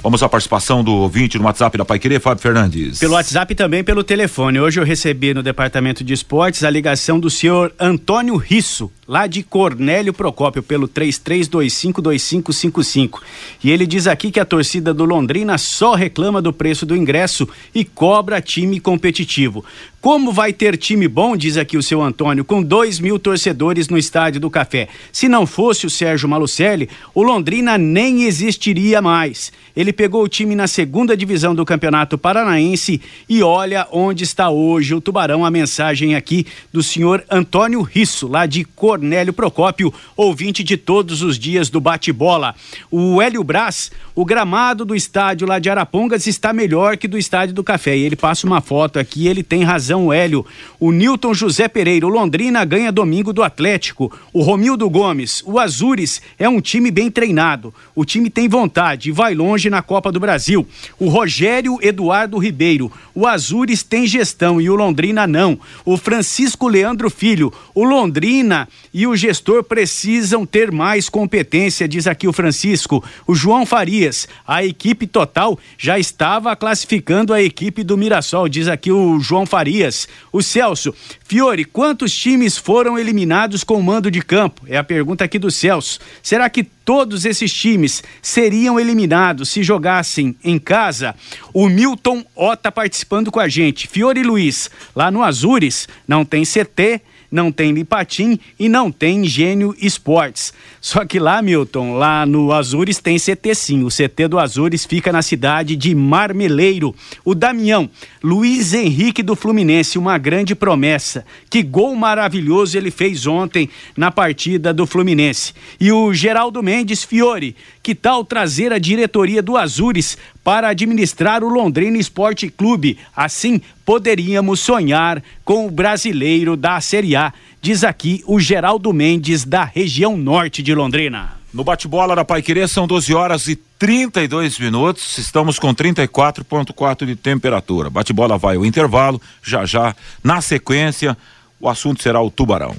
Vamos 0.06 0.22
à 0.22 0.28
participação 0.28 0.84
do 0.84 0.94
ouvinte 0.94 1.36
no 1.36 1.46
WhatsApp 1.46 1.76
da 1.76 1.84
Pai 1.84 1.98
Querer, 1.98 2.20
Fábio 2.20 2.40
Fernandes. 2.40 3.00
Pelo 3.00 3.14
WhatsApp 3.14 3.52
e 3.52 3.56
também 3.56 3.82
pelo 3.82 4.04
telefone. 4.04 4.60
Hoje 4.60 4.78
eu 4.78 4.84
recebi 4.84 5.34
no 5.34 5.42
departamento 5.42 6.04
de 6.04 6.14
esportes 6.14 6.62
a 6.62 6.70
ligação 6.70 7.18
do 7.18 7.28
senhor 7.28 7.74
Antônio 7.76 8.36
Risso, 8.36 8.88
lá 9.06 9.26
de 9.26 9.42
Cornélio 9.42 10.12
Procópio, 10.12 10.62
pelo 10.62 10.88
33252555. 10.88 13.20
E 13.62 13.70
ele 13.70 13.86
diz 13.86 14.06
aqui 14.06 14.30
que 14.30 14.40
a 14.40 14.44
torcida 14.44 14.92
do 14.92 15.04
Londrina 15.04 15.56
só 15.58 15.94
reclama 15.94 16.42
do 16.42 16.52
preço 16.52 16.84
do 16.84 16.96
ingresso 16.96 17.48
e 17.74 17.84
cobra 17.84 18.40
time 18.40 18.80
competitivo. 18.80 19.64
Como 20.06 20.30
vai 20.30 20.52
ter 20.52 20.76
time 20.76 21.08
bom, 21.08 21.36
diz 21.36 21.56
aqui 21.56 21.76
o 21.76 21.82
seu 21.82 22.00
Antônio, 22.00 22.44
com 22.44 22.62
dois 22.62 23.00
mil 23.00 23.18
torcedores 23.18 23.88
no 23.88 23.98
Estádio 23.98 24.40
do 24.40 24.48
Café? 24.48 24.86
Se 25.10 25.28
não 25.28 25.44
fosse 25.44 25.84
o 25.84 25.90
Sérgio 25.90 26.28
Malucelli, 26.28 26.88
o 27.12 27.24
Londrina 27.24 27.76
nem 27.76 28.22
existiria 28.22 29.02
mais. 29.02 29.52
Ele 29.76 29.92
pegou 29.92 30.22
o 30.22 30.28
time 30.28 30.54
na 30.54 30.68
segunda 30.68 31.16
divisão 31.16 31.56
do 31.56 31.64
Campeonato 31.64 32.16
Paranaense 32.16 33.02
e 33.28 33.42
olha 33.42 33.88
onde 33.90 34.22
está 34.22 34.48
hoje 34.48 34.94
o 34.94 35.00
Tubarão. 35.00 35.44
A 35.44 35.50
mensagem 35.50 36.14
aqui 36.14 36.46
do 36.72 36.84
senhor 36.84 37.24
Antônio 37.28 37.82
Risso, 37.82 38.28
lá 38.28 38.46
de 38.46 38.64
Cornélio 38.96 39.34
Procópio, 39.34 39.92
ouvinte 40.16 40.64
de 40.64 40.78
todos 40.78 41.20
os 41.20 41.38
dias 41.38 41.68
do 41.68 41.78
bate-bola. 41.78 42.54
O 42.90 43.20
Hélio 43.20 43.44
Brás, 43.44 43.90
o 44.14 44.24
gramado 44.24 44.84
do 44.84 44.94
estádio 44.94 45.46
lá 45.46 45.58
de 45.58 45.68
Arapongas 45.68 46.26
está 46.26 46.52
melhor 46.52 46.96
que 46.96 47.06
do 47.06 47.18
Estádio 47.18 47.54
do 47.54 47.62
Café. 47.62 47.96
E 47.96 48.02
ele 48.02 48.16
passa 48.16 48.46
uma 48.46 48.62
foto 48.62 48.98
aqui, 48.98 49.26
ele 49.26 49.42
tem 49.42 49.62
razão 49.62 50.06
Brandão 50.06 50.12
Hélio. 50.12 50.46
O 50.78 50.92
Newton 50.92 51.34
José 51.34 51.68
Pereira, 51.68 52.06
o 52.06 52.10
Londrina 52.10 52.64
ganha 52.64 52.92
domingo 52.92 53.32
do 53.32 53.42
Atlético. 53.42 54.12
O 54.32 54.42
Romildo 54.42 54.88
Gomes, 54.88 55.42
o 55.46 55.58
Azures 55.58 56.20
é 56.38 56.48
um 56.48 56.60
time 56.60 56.90
bem 56.90 57.10
treinado. 57.10 57.74
O 57.94 58.04
time 58.04 58.30
tem 58.30 58.48
vontade 58.48 59.08
e 59.08 59.12
vai 59.12 59.34
longe 59.34 59.70
na 59.70 59.82
Copa 59.82 60.12
do 60.12 60.20
Brasil. 60.20 60.66
O 60.98 61.08
Rogério 61.08 61.78
Eduardo 61.80 62.38
Ribeiro, 62.38 62.92
o 63.14 63.26
Azures 63.26 63.82
tem 63.82 64.06
gestão 64.06 64.60
e 64.60 64.68
o 64.68 64.76
Londrina 64.76 65.26
não. 65.26 65.58
O 65.84 65.96
Francisco 65.96 66.68
Leandro 66.68 67.10
Filho, 67.10 67.52
o 67.74 67.84
Londrina 67.84 68.68
e 68.98 69.06
o 69.06 69.14
gestor 69.14 69.62
precisam 69.62 70.46
ter 70.46 70.72
mais 70.72 71.10
competência, 71.10 71.86
diz 71.86 72.06
aqui 72.06 72.26
o 72.26 72.32
Francisco. 72.32 73.04
O 73.26 73.34
João 73.34 73.66
Farias, 73.66 74.26
a 74.48 74.64
equipe 74.64 75.06
total 75.06 75.58
já 75.76 75.98
estava 75.98 76.56
classificando 76.56 77.34
a 77.34 77.42
equipe 77.42 77.84
do 77.84 77.94
Mirassol, 77.94 78.48
diz 78.48 78.68
aqui 78.68 78.90
o 78.90 79.20
João 79.20 79.44
Farias. 79.44 80.08
O 80.32 80.40
Celso, 80.40 80.94
Fiore, 81.26 81.66
quantos 81.66 82.10
times 82.16 82.56
foram 82.56 82.98
eliminados 82.98 83.62
com 83.62 83.82
mando 83.82 84.10
de 84.10 84.22
campo? 84.22 84.62
É 84.66 84.78
a 84.78 84.84
pergunta 84.84 85.24
aqui 85.24 85.38
do 85.38 85.50
Celso. 85.50 86.00
Será 86.22 86.48
que 86.48 86.64
todos 86.64 87.26
esses 87.26 87.52
times 87.52 88.02
seriam 88.22 88.80
eliminados 88.80 89.50
se 89.50 89.62
jogassem 89.62 90.34
em 90.42 90.58
casa? 90.58 91.14
O 91.52 91.68
Milton 91.68 92.24
tá 92.62 92.72
participando 92.72 93.30
com 93.30 93.40
a 93.40 93.46
gente. 93.46 93.88
Fiore 93.88 94.22
Luiz, 94.22 94.70
lá 94.94 95.10
no 95.10 95.22
Azures, 95.22 95.86
não 96.08 96.24
tem 96.24 96.44
CT 96.44 97.02
não 97.30 97.50
tem 97.52 97.72
Lipatim 97.72 98.38
e 98.58 98.68
não 98.68 98.90
tem 98.90 99.24
Gênio 99.24 99.74
Esportes. 99.78 100.52
Só 100.86 101.04
que 101.04 101.18
lá, 101.18 101.42
Milton, 101.42 101.94
lá 101.94 102.24
no 102.24 102.52
Azures 102.52 103.00
tem 103.00 103.18
CT 103.18 103.56
sim. 103.56 103.82
O 103.82 103.88
CT 103.88 104.28
do 104.28 104.38
Azures 104.38 104.86
fica 104.86 105.10
na 105.10 105.20
cidade 105.20 105.74
de 105.74 105.92
Marmeleiro. 105.96 106.94
O 107.24 107.34
Damião, 107.34 107.90
Luiz 108.22 108.72
Henrique 108.72 109.20
do 109.20 109.34
Fluminense, 109.34 109.98
uma 109.98 110.16
grande 110.16 110.54
promessa. 110.54 111.26
Que 111.50 111.60
gol 111.60 111.96
maravilhoso 111.96 112.78
ele 112.78 112.92
fez 112.92 113.26
ontem 113.26 113.68
na 113.96 114.12
partida 114.12 114.72
do 114.72 114.86
Fluminense. 114.86 115.52
E 115.80 115.90
o 115.90 116.14
Geraldo 116.14 116.62
Mendes 116.62 117.02
Fiore, 117.02 117.56
que 117.82 117.92
tal 117.92 118.24
trazer 118.24 118.72
a 118.72 118.78
diretoria 118.78 119.42
do 119.42 119.56
Azures 119.56 120.16
para 120.44 120.68
administrar 120.68 121.42
o 121.42 121.48
Londrina 121.48 121.98
Esporte 121.98 122.48
Clube? 122.48 122.96
Assim, 123.16 123.60
poderíamos 123.84 124.60
sonhar 124.60 125.20
com 125.44 125.66
o 125.66 125.70
brasileiro 125.70 126.56
da 126.56 126.80
Série 126.80 127.16
A, 127.16 127.32
diz 127.60 127.84
aqui 127.84 128.22
o 128.26 128.38
Geraldo 128.38 128.92
Mendes, 128.92 129.44
da 129.44 129.64
região 129.64 130.16
norte 130.16 130.62
de 130.62 130.74
Londrina. 130.74 131.36
No 131.52 131.64
bate-bola 131.64 132.14
da 132.14 132.24
Pai 132.24 132.42
Querer 132.42 132.68
são 132.68 132.86
12 132.86 133.14
horas 133.14 133.48
e 133.48 133.56
32 133.78 134.58
minutos, 134.58 135.16
estamos 135.16 135.58
com 135.58 135.74
34,4 135.74 137.06
de 137.06 137.16
temperatura. 137.16 137.88
Bate-bola 137.88 138.36
vai 138.36 138.56
ao 138.56 138.64
intervalo, 138.66 139.20
já 139.42 139.64
já, 139.64 139.94
na 140.22 140.40
sequência, 140.40 141.16
o 141.58 141.68
assunto 141.68 142.02
será 142.02 142.20
o 142.20 142.30
tubarão. 142.30 142.74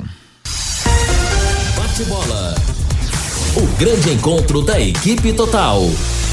Bate-bola. 1.76 2.56
O 3.56 3.66
grande 3.80 4.12
encontro 4.12 4.62
da 4.62 4.80
equipe 4.80 5.34
total. 5.34 5.82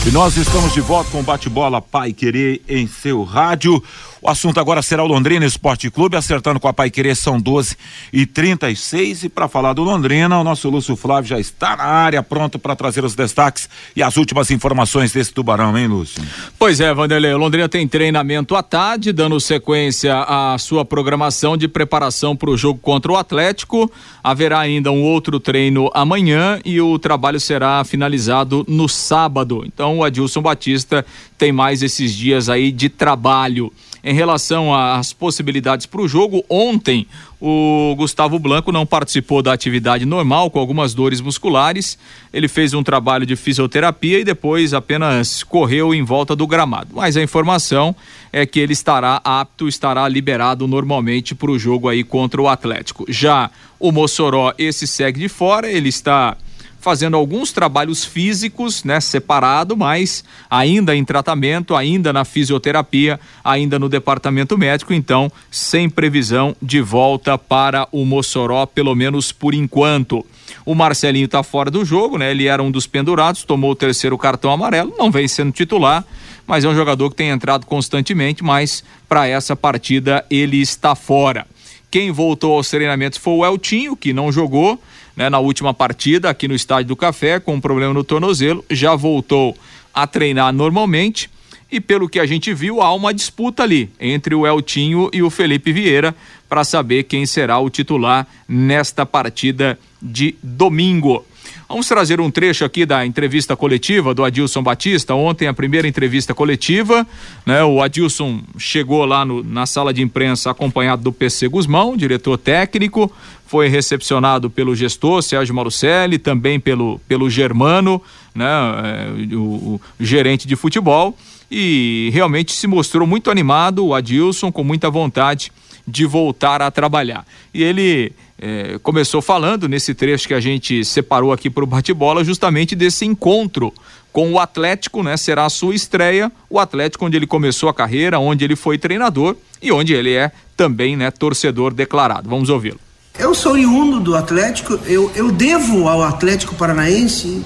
E 0.06 0.10
nós 0.10 0.36
estamos 0.36 0.74
de 0.74 0.82
volta 0.82 1.10
com 1.10 1.20
o 1.20 1.22
bate-bola 1.22 1.80
Pai 1.80 2.12
Querer 2.12 2.60
em 2.68 2.86
seu 2.86 3.22
rádio. 3.22 3.82
O 4.26 4.30
assunto 4.30 4.58
agora 4.58 4.80
será 4.80 5.04
o 5.04 5.06
Londrina 5.06 5.44
Esporte 5.44 5.90
Clube, 5.90 6.16
acertando 6.16 6.58
com 6.58 6.66
a 6.66 6.72
Pai 6.72 6.88
Querer, 6.88 7.14
são 7.14 7.38
12 7.38 7.76
e 8.10 8.24
36 8.24 9.24
E 9.24 9.28
para 9.28 9.48
falar 9.48 9.74
do 9.74 9.82
Londrina, 9.82 10.40
o 10.40 10.42
nosso 10.42 10.70
Lúcio 10.70 10.96
Flávio 10.96 11.28
já 11.28 11.38
está 11.38 11.76
na 11.76 11.84
área, 11.84 12.22
pronto 12.22 12.58
para 12.58 12.74
trazer 12.74 13.04
os 13.04 13.14
destaques 13.14 13.68
e 13.94 14.02
as 14.02 14.16
últimas 14.16 14.50
informações 14.50 15.12
desse 15.12 15.30
tubarão, 15.30 15.76
hein, 15.76 15.88
Lúcio? 15.88 16.22
Pois 16.58 16.80
é, 16.80 16.94
Vanderlei. 16.94 17.34
O 17.34 17.36
Londrina 17.36 17.68
tem 17.68 17.86
treinamento 17.86 18.56
à 18.56 18.62
tarde, 18.62 19.12
dando 19.12 19.38
sequência 19.38 20.18
à 20.22 20.56
sua 20.56 20.86
programação 20.86 21.54
de 21.54 21.68
preparação 21.68 22.34
para 22.34 22.48
o 22.48 22.56
jogo 22.56 22.80
contra 22.80 23.12
o 23.12 23.18
Atlético. 23.18 23.92
Haverá 24.22 24.58
ainda 24.58 24.90
um 24.90 25.02
outro 25.02 25.38
treino 25.38 25.90
amanhã 25.92 26.58
e 26.64 26.80
o 26.80 26.98
trabalho 26.98 27.38
será 27.38 27.84
finalizado 27.84 28.64
no 28.66 28.88
sábado. 28.88 29.64
Então, 29.66 29.98
o 29.98 30.02
Adilson 30.02 30.40
Batista 30.40 31.04
tem 31.36 31.52
mais 31.52 31.82
esses 31.82 32.14
dias 32.14 32.48
aí 32.48 32.72
de 32.72 32.88
trabalho. 32.88 33.70
Em 34.04 34.12
relação 34.12 34.74
às 34.74 35.14
possibilidades 35.14 35.86
para 35.86 36.02
o 36.02 36.06
jogo, 36.06 36.44
ontem 36.48 37.06
o 37.40 37.94
Gustavo 37.96 38.38
Blanco 38.38 38.70
não 38.70 38.84
participou 38.84 39.42
da 39.42 39.52
atividade 39.52 40.04
normal, 40.04 40.50
com 40.50 40.58
algumas 40.58 40.92
dores 40.92 41.22
musculares. 41.22 41.98
Ele 42.32 42.46
fez 42.46 42.74
um 42.74 42.82
trabalho 42.82 43.24
de 43.24 43.34
fisioterapia 43.34 44.20
e 44.20 44.24
depois 44.24 44.74
apenas 44.74 45.42
correu 45.42 45.94
em 45.94 46.02
volta 46.02 46.36
do 46.36 46.46
gramado. 46.46 46.90
Mas 46.94 47.16
a 47.16 47.22
informação 47.22 47.96
é 48.30 48.44
que 48.44 48.60
ele 48.60 48.74
estará 48.74 49.22
apto, 49.24 49.66
estará 49.66 50.06
liberado 50.06 50.68
normalmente 50.68 51.34
para 51.34 51.50
o 51.50 51.58
jogo 51.58 51.88
aí 51.88 52.04
contra 52.04 52.42
o 52.42 52.48
Atlético. 52.48 53.06
Já 53.08 53.50
o 53.80 53.90
Mossoró, 53.90 54.52
esse 54.58 54.86
segue 54.86 55.20
de 55.20 55.28
fora, 55.28 55.70
ele 55.70 55.88
está 55.88 56.36
fazendo 56.84 57.16
alguns 57.16 57.50
trabalhos 57.50 58.04
físicos, 58.04 58.84
né, 58.84 59.00
separado, 59.00 59.74
mas 59.74 60.22
ainda 60.50 60.94
em 60.94 61.02
tratamento, 61.02 61.74
ainda 61.74 62.12
na 62.12 62.26
fisioterapia, 62.26 63.18
ainda 63.42 63.78
no 63.78 63.88
departamento 63.88 64.58
médico, 64.58 64.92
então 64.92 65.32
sem 65.50 65.88
previsão 65.88 66.54
de 66.60 66.82
volta 66.82 67.38
para 67.38 67.88
o 67.90 68.04
Mossoró, 68.04 68.66
pelo 68.66 68.94
menos 68.94 69.32
por 69.32 69.54
enquanto. 69.54 70.26
O 70.66 70.74
Marcelinho 70.74 71.24
está 71.24 71.42
fora 71.42 71.70
do 71.70 71.86
jogo, 71.86 72.18
né? 72.18 72.30
Ele 72.30 72.48
era 72.48 72.62
um 72.62 72.70
dos 72.70 72.86
pendurados, 72.86 73.44
tomou 73.44 73.70
o 73.70 73.74
terceiro 73.74 74.18
cartão 74.18 74.52
amarelo, 74.52 74.94
não 74.98 75.10
vem 75.10 75.26
sendo 75.26 75.52
titular, 75.52 76.04
mas 76.46 76.66
é 76.66 76.68
um 76.68 76.74
jogador 76.74 77.08
que 77.08 77.16
tem 77.16 77.30
entrado 77.30 77.64
constantemente, 77.64 78.44
mas 78.44 78.84
para 79.08 79.26
essa 79.26 79.56
partida 79.56 80.22
ele 80.28 80.60
está 80.60 80.94
fora. 80.94 81.46
Quem 81.90 82.10
voltou 82.10 82.56
aos 82.56 82.68
treinamentos 82.68 83.18
foi 83.18 83.32
o 83.32 83.46
Eltinho, 83.46 83.96
que 83.96 84.12
não 84.12 84.30
jogou, 84.30 84.78
né, 85.16 85.30
na 85.30 85.38
última 85.38 85.72
partida 85.72 86.30
aqui 86.30 86.48
no 86.48 86.54
Estádio 86.54 86.88
do 86.88 86.96
Café 86.96 87.38
com 87.40 87.54
um 87.54 87.60
problema 87.60 87.94
no 87.94 88.04
tornozelo, 88.04 88.64
já 88.70 88.94
voltou 88.94 89.56
a 89.92 90.06
treinar 90.06 90.52
normalmente 90.52 91.30
e 91.70 91.80
pelo 91.80 92.08
que 92.08 92.20
a 92.20 92.26
gente 92.26 92.54
viu 92.54 92.80
há 92.80 92.94
uma 92.94 93.12
disputa 93.12 93.62
ali 93.62 93.90
entre 93.98 94.34
o 94.34 94.46
Eltinho 94.46 95.10
e 95.12 95.22
o 95.22 95.30
Felipe 95.30 95.72
Vieira 95.72 96.14
para 96.48 96.62
saber 96.62 97.04
quem 97.04 97.26
será 97.26 97.58
o 97.58 97.70
titular 97.70 98.26
nesta 98.48 99.04
partida 99.04 99.78
de 100.00 100.36
domingo. 100.42 101.24
Vamos 101.68 101.88
trazer 101.88 102.20
um 102.20 102.30
trecho 102.30 102.64
aqui 102.64 102.84
da 102.86 103.04
entrevista 103.04 103.56
coletiva 103.56 104.14
do 104.14 104.22
Adilson 104.22 104.62
Batista. 104.62 105.14
Ontem, 105.14 105.48
a 105.48 105.54
primeira 105.54 105.88
entrevista 105.88 106.34
coletiva, 106.34 107.06
né? 107.44 107.64
O 107.64 107.82
Adilson 107.82 108.42
chegou 108.58 109.04
lá 109.04 109.24
no, 109.24 109.42
na 109.42 109.64
sala 109.64 109.92
de 109.92 110.02
imprensa 110.02 110.50
acompanhado 110.50 111.02
do 111.02 111.10
PC 111.10 111.48
Guzmão, 111.48 111.96
diretor 111.96 112.36
técnico, 112.36 113.10
foi 113.54 113.68
recepcionado 113.68 114.50
pelo 114.50 114.74
gestor 114.74 115.22
Sérgio 115.22 115.54
Marucelli, 115.54 116.18
também 116.18 116.58
pelo, 116.58 117.00
pelo 117.06 117.30
Germano, 117.30 118.02
né? 118.34 118.44
É, 118.48 119.36
o, 119.36 119.38
o 119.38 119.80
gerente 120.00 120.48
de 120.48 120.56
futebol, 120.56 121.16
e 121.48 122.10
realmente 122.12 122.50
se 122.50 122.66
mostrou 122.66 123.06
muito 123.06 123.30
animado, 123.30 123.86
o 123.86 123.94
Adilson, 123.94 124.50
com 124.50 124.64
muita 124.64 124.90
vontade 124.90 125.52
de 125.86 126.04
voltar 126.04 126.62
a 126.62 126.68
trabalhar. 126.68 127.24
E 127.54 127.62
ele 127.62 128.10
é, 128.40 128.76
começou 128.82 129.22
falando 129.22 129.68
nesse 129.68 129.94
trecho 129.94 130.26
que 130.26 130.34
a 130.34 130.40
gente 130.40 130.84
separou 130.84 131.32
aqui 131.32 131.48
para 131.48 131.62
o 131.62 131.66
bate-bola, 131.68 132.24
justamente 132.24 132.74
desse 132.74 133.04
encontro 133.04 133.72
com 134.12 134.32
o 134.32 134.40
Atlético, 134.40 135.00
né? 135.00 135.16
Será 135.16 135.44
a 135.44 135.48
sua 135.48 135.76
estreia, 135.76 136.32
o 136.50 136.58
Atlético 136.58 137.06
onde 137.06 137.16
ele 137.16 137.26
começou 137.28 137.68
a 137.68 137.74
carreira, 137.74 138.18
onde 138.18 138.44
ele 138.44 138.56
foi 138.56 138.78
treinador 138.78 139.36
e 139.62 139.70
onde 139.70 139.94
ele 139.94 140.12
é 140.12 140.32
também, 140.56 140.96
né, 140.96 141.12
torcedor 141.12 141.72
declarado. 141.72 142.28
Vamos 142.28 142.48
ouvi-lo. 142.50 142.80
Eu 143.16 143.32
sou 143.32 143.52
oriundo 143.52 144.00
do 144.00 144.16
Atlético, 144.16 144.76
eu, 144.86 145.08
eu 145.14 145.30
devo 145.30 145.86
ao 145.88 146.02
Atlético 146.02 146.56
Paranaense 146.56 147.44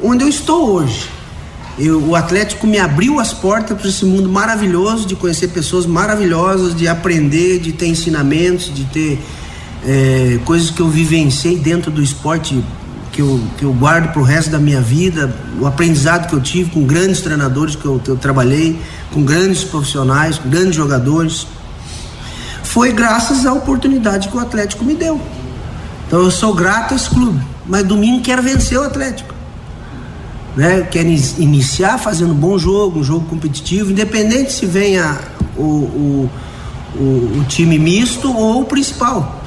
onde 0.00 0.22
eu 0.22 0.28
estou 0.28 0.70
hoje. 0.70 1.10
Eu, 1.76 2.00
o 2.00 2.14
Atlético 2.14 2.68
me 2.68 2.78
abriu 2.78 3.18
as 3.18 3.32
portas 3.32 3.76
para 3.76 3.88
esse 3.88 4.04
mundo 4.04 4.28
maravilhoso, 4.28 5.04
de 5.04 5.16
conhecer 5.16 5.48
pessoas 5.48 5.86
maravilhosas, 5.86 6.76
de 6.76 6.86
aprender, 6.86 7.58
de 7.58 7.72
ter 7.72 7.88
ensinamentos, 7.88 8.72
de 8.72 8.84
ter 8.84 9.18
é, 9.84 10.38
coisas 10.44 10.70
que 10.70 10.80
eu 10.80 10.88
vivenciei 10.88 11.58
dentro 11.58 11.90
do 11.90 12.00
esporte 12.00 12.62
que 13.10 13.20
eu, 13.20 13.40
que 13.58 13.64
eu 13.64 13.72
guardo 13.72 14.12
para 14.12 14.22
o 14.22 14.24
resto 14.24 14.52
da 14.52 14.58
minha 14.60 14.80
vida, 14.80 15.34
o 15.58 15.66
aprendizado 15.66 16.28
que 16.28 16.34
eu 16.34 16.40
tive 16.40 16.70
com 16.70 16.84
grandes 16.84 17.20
treinadores 17.20 17.74
que 17.74 17.84
eu, 17.84 17.98
que 17.98 18.08
eu 18.08 18.16
trabalhei, 18.16 18.78
com 19.12 19.24
grandes 19.24 19.64
profissionais, 19.64 20.38
com 20.38 20.48
grandes 20.48 20.76
jogadores, 20.76 21.44
foi 22.72 22.90
graças 22.90 23.44
à 23.44 23.52
oportunidade 23.52 24.28
que 24.28 24.36
o 24.36 24.40
Atlético 24.40 24.82
me 24.82 24.94
deu. 24.94 25.20
Então 26.06 26.22
eu 26.22 26.30
sou 26.30 26.54
grato 26.54 26.94
a 26.94 26.96
esse 26.96 27.10
clube, 27.10 27.38
mas 27.66 27.84
domingo 27.84 28.22
quero 28.22 28.42
vencer 28.42 28.78
o 28.78 28.82
Atlético. 28.82 29.34
Né? 30.56 30.80
Quero 30.90 31.08
iniciar 31.38 31.98
fazendo 31.98 32.32
um 32.32 32.36
bom 32.36 32.56
jogo, 32.56 33.00
um 33.00 33.04
jogo 33.04 33.26
competitivo, 33.26 33.90
independente 33.90 34.52
se 34.52 34.64
venha 34.64 35.18
o, 35.54 35.62
o, 35.62 36.30
o, 36.94 37.40
o 37.40 37.44
time 37.46 37.78
misto 37.78 38.34
ou 38.34 38.62
o 38.62 38.64
principal. 38.64 39.42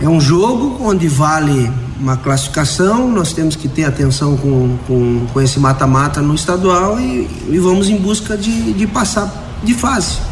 É 0.00 0.08
um 0.08 0.20
jogo 0.20 0.78
onde 0.82 1.08
vale 1.08 1.70
uma 2.00 2.16
classificação, 2.16 3.10
nós 3.10 3.34
temos 3.34 3.56
que 3.56 3.68
ter 3.68 3.84
atenção 3.84 4.38
com, 4.38 4.78
com, 4.86 5.26
com 5.30 5.40
esse 5.40 5.60
mata-mata 5.60 6.22
no 6.22 6.34
estadual 6.34 6.98
e, 6.98 7.28
e, 7.50 7.58
vamos 7.58 7.90
em 7.90 7.96
busca 7.98 8.38
de, 8.38 8.72
de 8.72 8.86
passar 8.86 9.30
de 9.62 9.74
fase. 9.74 10.31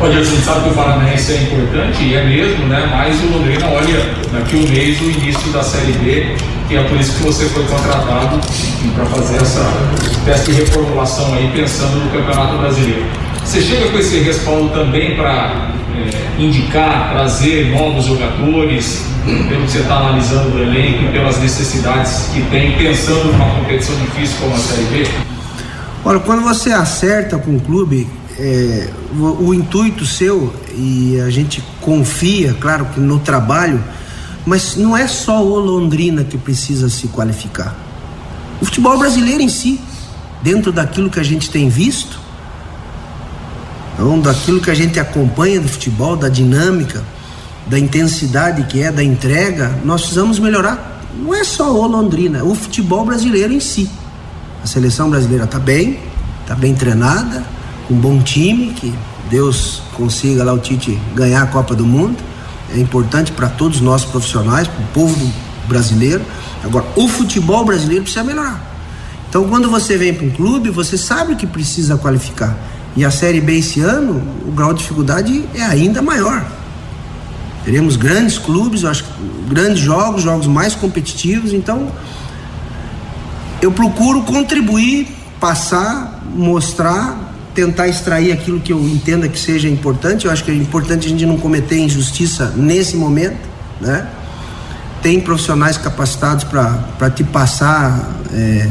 Olha, 0.00 0.18
a 0.18 0.22
gente 0.22 0.42
sabe 0.42 0.64
que 0.64 0.70
o 0.70 0.74
Paranaense 0.74 1.32
é 1.32 1.42
importante, 1.42 2.02
e 2.02 2.14
é 2.14 2.24
mesmo, 2.24 2.66
né? 2.66 2.88
Mas 2.90 3.20
o 3.22 3.26
Londrina 3.38 3.66
olha 3.66 4.14
daqui 4.32 4.56
um 4.56 4.68
mês 4.68 5.00
o 5.00 5.04
início 5.04 5.50
da 5.52 5.62
Série 5.62 5.92
B, 5.92 6.36
que 6.68 6.76
é 6.76 6.82
por 6.82 6.98
isso 7.00 7.16
que 7.16 7.22
você 7.22 7.44
foi 7.46 7.64
contratado 7.64 8.40
para 8.94 9.04
fazer 9.06 9.36
essa 9.36 9.64
teste 10.24 10.52
de 10.52 10.60
reformulação 10.60 11.34
aí, 11.34 11.50
pensando 11.54 11.96
no 12.04 12.10
Campeonato 12.10 12.58
Brasileiro. 12.58 13.04
Você 13.44 13.60
chega 13.60 13.88
com 13.88 13.98
esse 13.98 14.18
respaldo 14.20 14.70
também 14.70 15.16
para 15.16 15.70
é, 15.96 16.42
indicar, 16.42 17.10
trazer 17.12 17.70
novos 17.70 18.06
jogadores, 18.06 19.04
pelo 19.24 19.64
que 19.64 19.70
você 19.70 19.78
está 19.78 19.96
analisando 19.98 20.50
do 20.50 20.62
elenco 20.62 21.04
e 21.04 21.12
pelas 21.12 21.38
necessidades 21.38 22.28
que 22.34 22.42
tem, 22.50 22.72
pensando 22.72 23.32
numa 23.32 23.46
competição 23.56 23.94
difícil 23.96 24.36
como 24.40 24.54
a 24.54 24.58
Série 24.58 24.84
B? 24.84 25.08
Olha, 26.04 26.20
quando 26.20 26.42
você 26.42 26.72
acerta 26.72 27.38
com 27.38 27.56
o 27.56 27.60
clube, 27.60 28.06
é, 28.38 28.88
o, 29.16 29.48
o, 29.48 29.54
intuito 29.54 30.04
seu, 30.04 30.54
e 30.76 31.20
a 31.20 31.30
gente 31.30 31.62
confia, 31.80 32.54
claro 32.54 32.86
que 32.86 33.00
no 33.00 33.18
trabalho, 33.18 33.82
mas 34.44 34.76
não 34.76 34.96
é 34.96 35.06
só 35.06 35.42
o 35.42 35.58
Londrina 35.58 36.24
que 36.24 36.36
precisa 36.36 36.88
se 36.88 37.08
qualificar. 37.08 37.76
O 38.60 38.64
futebol 38.64 38.98
brasileiro 38.98 39.42
em 39.42 39.48
si, 39.48 39.80
dentro 40.42 40.72
daquilo 40.72 41.08
que 41.08 41.20
a 41.20 41.22
gente 41.22 41.48
tem 41.50 41.68
visto, 41.68 42.20
então, 43.94 44.20
daquilo 44.20 44.60
que 44.60 44.70
a 44.70 44.74
gente 44.74 44.98
acompanha 44.98 45.60
do 45.60 45.68
futebol, 45.68 46.16
da 46.16 46.28
dinâmica, 46.28 47.02
da 47.66 47.78
intensidade 47.78 48.64
que 48.64 48.82
é, 48.82 48.90
da 48.90 49.02
entrega, 49.02 49.70
nós 49.84 50.02
precisamos 50.02 50.38
melhorar. 50.38 51.02
Não 51.16 51.32
é 51.32 51.44
só 51.44 51.72
o 51.72 51.86
Londrina, 51.86 52.38
é 52.38 52.42
o 52.42 52.54
futebol 52.54 53.04
brasileiro 53.04 53.52
em 53.52 53.60
si. 53.60 53.88
A 54.62 54.66
seleção 54.66 55.08
brasileira 55.08 55.44
está 55.44 55.58
bem, 55.58 56.00
está 56.42 56.54
bem 56.54 56.74
treinada, 56.74 57.44
um 57.90 57.96
bom 57.96 58.22
time, 58.22 58.72
que 58.72 58.94
Deus 59.30 59.82
consiga 59.94 60.44
lá 60.44 60.52
o 60.52 60.58
Tite 60.58 60.98
ganhar 61.14 61.42
a 61.42 61.46
Copa 61.46 61.74
do 61.74 61.84
Mundo. 61.84 62.16
É 62.74 62.78
importante 62.78 63.32
para 63.32 63.48
todos 63.48 63.80
nós 63.80 64.04
profissionais, 64.04 64.66
para 64.66 64.82
o 64.82 64.86
povo 64.88 65.32
brasileiro. 65.68 66.24
Agora, 66.62 66.86
o 66.96 67.08
futebol 67.08 67.64
brasileiro 67.64 68.02
precisa 68.02 68.24
melhorar. 68.24 68.72
Então, 69.28 69.48
quando 69.48 69.68
você 69.68 69.96
vem 69.96 70.14
para 70.14 70.26
um 70.26 70.30
clube, 70.30 70.70
você 70.70 70.96
sabe 70.96 71.34
que 71.34 71.46
precisa 71.46 71.96
qualificar. 71.96 72.56
E 72.96 73.04
a 73.04 73.10
Série 73.10 73.40
B 73.40 73.58
esse 73.58 73.80
ano, 73.80 74.22
o 74.46 74.52
grau 74.52 74.72
de 74.72 74.80
dificuldade 74.80 75.44
é 75.54 75.62
ainda 75.62 76.00
maior. 76.00 76.44
Teremos 77.64 77.96
grandes 77.96 78.38
clubes, 78.38 78.84
acho 78.84 79.04
grandes 79.48 79.80
jogos, 79.80 80.22
jogos 80.22 80.46
mais 80.46 80.74
competitivos, 80.74 81.52
então 81.52 81.90
eu 83.60 83.72
procuro 83.72 84.22
contribuir, 84.22 85.08
passar, 85.40 86.22
mostrar, 86.34 87.33
tentar 87.54 87.88
extrair 87.88 88.32
aquilo 88.32 88.60
que 88.60 88.72
eu 88.72 88.80
entenda 88.80 89.28
que 89.28 89.38
seja 89.38 89.68
importante. 89.68 90.26
Eu 90.26 90.32
acho 90.32 90.44
que 90.44 90.50
é 90.50 90.54
importante 90.54 91.06
a 91.06 91.10
gente 91.10 91.24
não 91.24 91.36
cometer 91.36 91.78
injustiça 91.78 92.52
nesse 92.56 92.96
momento, 92.96 93.38
né? 93.80 94.06
Tem 95.02 95.20
profissionais 95.20 95.76
capacitados 95.76 96.44
para 96.44 97.10
te 97.10 97.22
passar 97.22 98.10
é, 98.32 98.68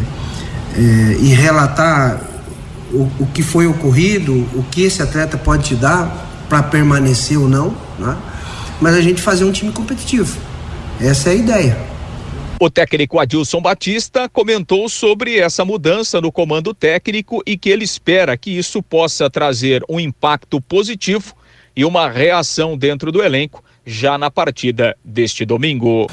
é, 0.75 1.17
e 1.19 1.27
relatar 1.27 2.19
o, 2.91 3.09
o 3.19 3.27
que 3.33 3.43
foi 3.43 3.67
ocorrido, 3.67 4.33
o 4.53 4.63
que 4.69 4.83
esse 4.83 5.01
atleta 5.01 5.37
pode 5.37 5.63
te 5.63 5.75
dar 5.75 6.29
para 6.49 6.61
permanecer 6.63 7.37
ou 7.37 7.47
não, 7.47 7.73
né? 7.99 8.15
mas 8.81 8.95
a 8.95 9.01
gente 9.01 9.21
fazer 9.21 9.45
um 9.45 9.51
time 9.51 9.71
competitivo. 9.71 10.37
Essa 10.99 11.29
é 11.29 11.33
a 11.33 11.35
ideia. 11.35 11.92
O 12.63 12.69
técnico 12.69 13.19
Adilson 13.19 13.59
Batista 13.59 14.29
comentou 14.29 14.87
sobre 14.87 15.37
essa 15.37 15.65
mudança 15.65 16.21
no 16.21 16.31
comando 16.31 16.73
técnico 16.73 17.43
e 17.45 17.57
que 17.57 17.69
ele 17.69 17.83
espera 17.83 18.37
que 18.37 18.57
isso 18.57 18.81
possa 18.81 19.29
trazer 19.29 19.83
um 19.89 19.99
impacto 19.99 20.61
positivo 20.61 21.35
e 21.75 21.83
uma 21.83 22.09
reação 22.09 22.77
dentro 22.77 23.11
do 23.11 23.21
elenco 23.21 23.61
já 23.85 24.17
na 24.17 24.31
partida 24.31 24.95
deste 25.03 25.43
domingo. 25.43 26.07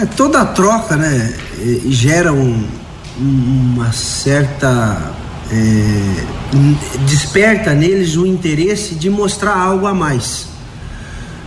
É, 0.00 0.06
toda 0.06 0.46
troca, 0.46 0.96
né, 0.96 1.36
gera 1.88 2.32
um, 2.32 2.64
uma 3.18 3.90
certa 3.90 5.16
é, 5.50 6.96
desperta 7.08 7.74
neles 7.74 8.14
o 8.14 8.24
interesse 8.24 8.94
de 8.94 9.10
mostrar 9.10 9.56
algo 9.56 9.88
a 9.88 9.92
mais. 9.92 10.46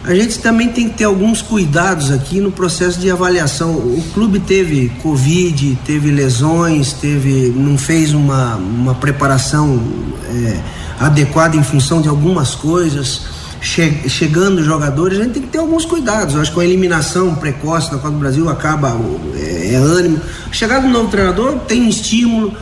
A 0.03 0.15
gente 0.15 0.39
também 0.39 0.69
tem 0.69 0.87
que 0.89 0.97
ter 0.97 1.03
alguns 1.03 1.41
cuidados 1.41 2.09
aqui 2.11 2.39
no 2.39 2.51
processo 2.51 2.99
de 2.99 3.11
avaliação. 3.11 3.71
O 3.71 4.03
clube 4.13 4.39
teve 4.39 4.89
Covid, 5.03 5.77
teve 5.85 6.09
lesões, 6.09 6.93
teve, 6.93 7.53
não 7.55 7.77
fez 7.77 8.13
uma, 8.13 8.55
uma 8.55 8.95
preparação 8.95 9.81
é, 10.29 10.59
adequada 10.99 11.57
em 11.57 11.63
função 11.63 12.01
de 12.01 12.07
algumas 12.07 12.55
coisas. 12.55 13.39
Che, 13.61 14.07
chegando 14.07 14.63
jogadores, 14.63 15.19
a 15.19 15.23
gente 15.23 15.33
tem 15.33 15.43
que 15.43 15.49
ter 15.49 15.57
alguns 15.57 15.83
cuidados. 15.83 16.33
Eu 16.33 16.41
acho 16.41 16.53
que 16.53 16.59
a 16.61 16.63
eliminação 16.63 17.35
precoce 17.35 17.91
na 17.91 17.97
Copa 17.97 18.11
do 18.11 18.17
Brasil 18.17 18.49
acaba, 18.49 18.97
é, 19.35 19.73
é 19.73 19.75
ânimo. 19.75 20.21
Chegada 20.49 20.87
do 20.87 20.93
novo 20.93 21.09
treinador 21.09 21.59
tem 21.67 21.83
um 21.83 21.89
estímulo 21.89 22.53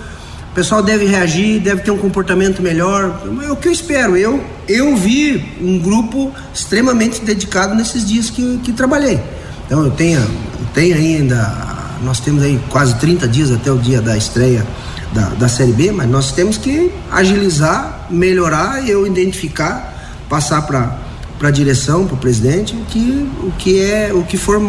pessoal 0.58 0.82
deve 0.82 1.06
reagir, 1.06 1.60
deve 1.60 1.84
ter 1.84 1.92
um 1.92 2.00
comportamento 2.00 2.64
melhor. 2.64 3.22
É 3.46 3.52
o 3.52 3.56
que 3.56 3.68
eu 3.68 3.72
espero. 3.72 4.18
Eu, 4.18 4.44
eu 4.68 4.96
vi 4.96 5.56
um 5.62 5.78
grupo 5.78 6.34
extremamente 6.52 7.22
dedicado 7.22 7.76
nesses 7.76 8.04
dias 8.04 8.32
que, 8.32 8.58
que 8.64 8.72
trabalhei. 8.72 9.20
Então 9.68 9.84
eu 9.86 9.92
tenho, 9.92 10.20
eu 10.20 10.66
tenho 10.74 10.96
ainda, 10.96 11.56
nós 12.02 12.20
temos 12.20 12.42
aí 12.42 12.60
quase 12.72 12.96
30 12.96 13.28
dias 13.28 13.52
até 13.52 13.72
o 13.72 13.78
dia 13.78 14.02
da 14.02 14.18
estreia 14.18 14.66
da, 15.14 15.30
da 15.30 15.48
Série 15.48 15.74
B, 15.74 15.92
mas 15.92 16.10
nós 16.10 16.32
temos 16.32 16.58
que 16.58 16.92
agilizar, 17.12 18.08
melhorar, 18.10 18.90
eu 18.90 19.06
identificar, 19.06 20.10
passar 20.28 20.64
para 20.64 21.06
para 21.38 21.50
a 21.50 21.52
direção, 21.52 22.08
para 22.08 22.16
o 22.16 22.18
presidente, 22.18 22.76
o 22.76 22.84
que, 22.86 23.30
o 23.44 23.52
que 23.60 23.80
é 23.80 24.12
o 24.12 24.24
que 24.24 24.38
for 24.38 24.60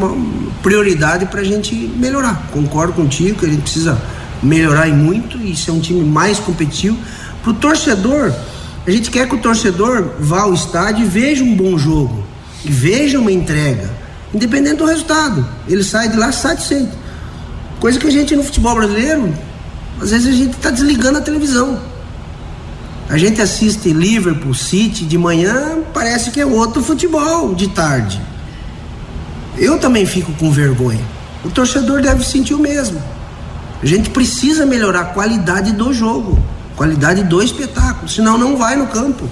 prioridade 0.62 1.24
para 1.24 1.40
a 1.40 1.44
gente 1.44 1.74
melhorar. 1.74 2.46
Concordo 2.52 2.92
contigo 2.92 3.38
que 3.38 3.46
a 3.46 3.48
gente 3.48 3.62
precisa 3.62 3.98
melhorar 4.42 4.88
e 4.88 4.92
muito 4.92 5.38
e 5.38 5.56
ser 5.56 5.70
um 5.70 5.80
time 5.80 6.04
mais 6.04 6.38
competitivo. 6.38 6.96
Para 7.42 7.50
o 7.50 7.54
torcedor, 7.54 8.32
a 8.86 8.90
gente 8.90 9.10
quer 9.10 9.28
que 9.28 9.34
o 9.34 9.38
torcedor 9.38 10.12
vá 10.18 10.42
ao 10.42 10.54
estádio 10.54 11.04
e 11.04 11.08
veja 11.08 11.44
um 11.44 11.54
bom 11.54 11.76
jogo, 11.76 12.24
e 12.64 12.70
veja 12.70 13.18
uma 13.18 13.30
entrega, 13.32 13.90
independente 14.32 14.76
do 14.76 14.86
resultado. 14.86 15.46
Ele 15.68 15.84
sai 15.84 16.08
de 16.08 16.16
lá 16.16 16.32
satisfeito. 16.32 16.96
Coisa 17.80 17.98
que 17.98 18.06
a 18.06 18.10
gente 18.10 18.34
no 18.34 18.42
futebol 18.42 18.74
brasileiro, 18.74 19.32
às 20.00 20.10
vezes 20.10 20.28
a 20.28 20.32
gente 20.32 20.56
está 20.56 20.70
desligando 20.70 21.18
a 21.18 21.20
televisão. 21.20 21.80
A 23.08 23.16
gente 23.16 23.40
assiste 23.40 23.92
Liverpool, 23.92 24.54
City 24.54 25.04
de 25.04 25.16
manhã, 25.16 25.78
parece 25.94 26.30
que 26.30 26.40
é 26.40 26.46
outro 26.46 26.82
futebol 26.82 27.54
de 27.54 27.68
tarde. 27.68 28.20
Eu 29.56 29.78
também 29.78 30.04
fico 30.04 30.32
com 30.32 30.50
vergonha. 30.50 31.04
O 31.44 31.50
torcedor 31.50 32.02
deve 32.02 32.24
sentir 32.24 32.54
o 32.54 32.58
mesmo. 32.58 33.02
A 33.80 33.86
gente 33.86 34.10
precisa 34.10 34.66
melhorar 34.66 35.00
a 35.00 35.04
qualidade 35.04 35.72
do 35.72 35.92
jogo, 35.92 36.38
qualidade 36.76 37.22
do 37.22 37.40
espetáculo, 37.40 38.08
senão 38.08 38.36
não 38.36 38.56
vai 38.56 38.74
no 38.74 38.88
campo. 38.88 39.30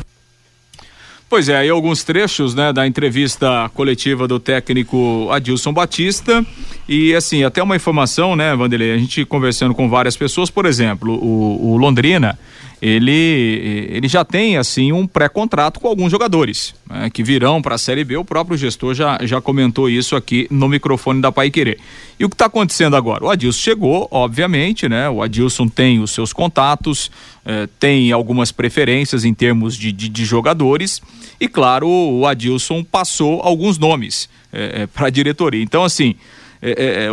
Pois 1.29 1.49
é, 1.49 1.57
aí 1.57 1.69
alguns 1.69 2.05
trechos, 2.05 2.55
né, 2.55 2.73
da 2.73 2.87
entrevista 2.87 3.69
coletiva 3.75 4.29
do 4.29 4.39
técnico 4.39 5.29
Adilson 5.33 5.73
Batista 5.73 6.47
e 6.89 7.13
assim, 7.17 7.43
até 7.43 7.61
uma 7.61 7.75
informação, 7.75 8.37
né, 8.37 8.55
Vanderlei, 8.55 8.95
a 8.95 8.99
gente 8.99 9.25
conversando 9.25 9.75
com 9.75 9.89
várias 9.89 10.17
pessoas, 10.17 10.49
por 10.49 10.65
exemplo, 10.65 11.13
o, 11.15 11.73
o 11.73 11.77
Londrina, 11.77 12.39
ele, 12.81 13.89
ele 13.91 14.07
já 14.07 14.25
tem 14.25 14.59
assim 14.59 14.93
um 14.93 15.07
pré-contrato 15.07 15.81
com 15.81 15.89
alguns 15.89 16.11
jogadores 16.11 16.75
né, 16.89 17.09
que 17.11 17.23
virão 17.23 17.63
para 17.63 17.77
a 17.77 17.79
Série 17.79 18.05
B. 18.05 18.17
O 18.17 18.25
próprio 18.25 18.57
gestor 18.57 18.95
já, 18.95 19.19
já 19.23 19.41
comentou 19.41 19.89
isso 19.89 20.15
aqui 20.15 20.47
no 20.51 20.69
microfone 20.69 21.21
da 21.21 21.33
Pai 21.33 21.51
Querer. 21.51 21.79
E 22.19 22.25
o 22.25 22.29
que 22.29 22.35
está 22.35 22.47
acontecendo 22.47 22.95
agora? 22.95 23.25
O 23.25 23.31
Adilson 23.31 23.59
chegou, 23.59 24.09
obviamente, 24.11 24.89
né? 24.89 25.09
O 25.09 25.23
Adilson 25.23 25.69
tem 25.69 26.01
os 26.01 26.11
seus 26.11 26.33
contatos, 26.33 27.11
eh, 27.45 27.69
tem 27.81 28.13
algumas 28.13 28.53
preferências 28.53 29.25
em 29.25 29.33
termos 29.33 29.77
de, 29.77 29.91
de, 29.91 30.09
de, 30.09 30.25
jogadores 30.25 31.01
e, 31.41 31.49
claro, 31.49 31.89
o 31.89 32.27
Adilson 32.27 32.85
passou 32.85 33.41
alguns 33.43 33.79
nomes 33.79 34.29
eh, 34.53 34.83
eh, 34.83 34.87
para 34.87 35.07
a 35.07 35.11
diretoria. 35.11 35.63
Então, 35.63 35.83
assim, 35.83 36.15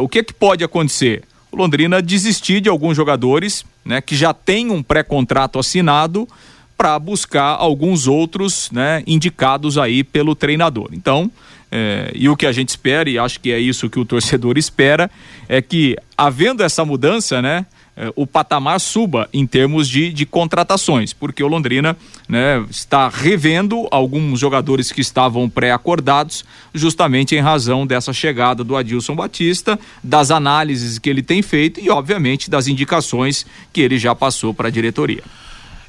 o 0.01 0.07
que, 0.07 0.23
que 0.23 0.33
pode 0.33 0.63
acontecer? 0.63 1.23
O 1.53 1.55
Londrina 1.55 2.01
desistir 2.01 2.59
de 2.59 2.67
alguns 2.67 2.97
jogadores, 2.97 3.63
né, 3.85 4.01
que 4.01 4.15
já 4.15 4.33
tem 4.33 4.71
um 4.71 4.81
pré-contrato 4.81 5.59
assinado 5.59 6.27
para 6.75 6.97
buscar 6.97 7.55
alguns 7.59 8.07
outros, 8.07 8.71
né, 8.71 9.03
indicados 9.05 9.77
aí 9.77 10.03
pelo 10.03 10.35
treinador. 10.35 10.89
Então, 10.91 11.31
é, 11.71 12.11
e 12.15 12.27
o 12.27 12.35
que 12.35 12.45
a 12.45 12.51
gente 12.51 12.69
espera, 12.69 13.09
e 13.09 13.19
acho 13.19 13.39
que 13.39 13.51
é 13.51 13.59
isso 13.59 13.89
que 13.89 13.99
o 13.99 14.05
torcedor 14.05 14.57
espera, 14.59 15.09
é 15.47 15.61
que 15.61 15.95
havendo 16.17 16.63
essa 16.63 16.83
mudança, 16.83 17.41
né, 17.41 17.65
o 18.15 18.25
patamar 18.25 18.79
suba 18.79 19.29
em 19.31 19.45
termos 19.45 19.87
de, 19.87 20.11
de 20.11 20.25
contratações, 20.25 21.13
porque 21.13 21.43
o 21.43 21.47
Londrina 21.47 21.95
né, 22.27 22.63
está 22.69 23.07
revendo 23.07 23.87
alguns 23.91 24.39
jogadores 24.39 24.91
que 24.91 25.01
estavam 25.01 25.47
pré-acordados, 25.49 26.43
justamente 26.73 27.35
em 27.35 27.39
razão 27.39 27.85
dessa 27.85 28.11
chegada 28.11 28.63
do 28.63 28.75
Adilson 28.75 29.15
Batista, 29.15 29.79
das 30.03 30.31
análises 30.31 30.97
que 30.97 31.09
ele 31.09 31.21
tem 31.21 31.41
feito 31.41 31.79
e, 31.79 31.89
obviamente, 31.89 32.49
das 32.49 32.67
indicações 32.67 33.45
que 33.71 33.81
ele 33.81 33.97
já 33.97 34.15
passou 34.15 34.53
para 34.53 34.69
a 34.69 34.71
diretoria. 34.71 35.23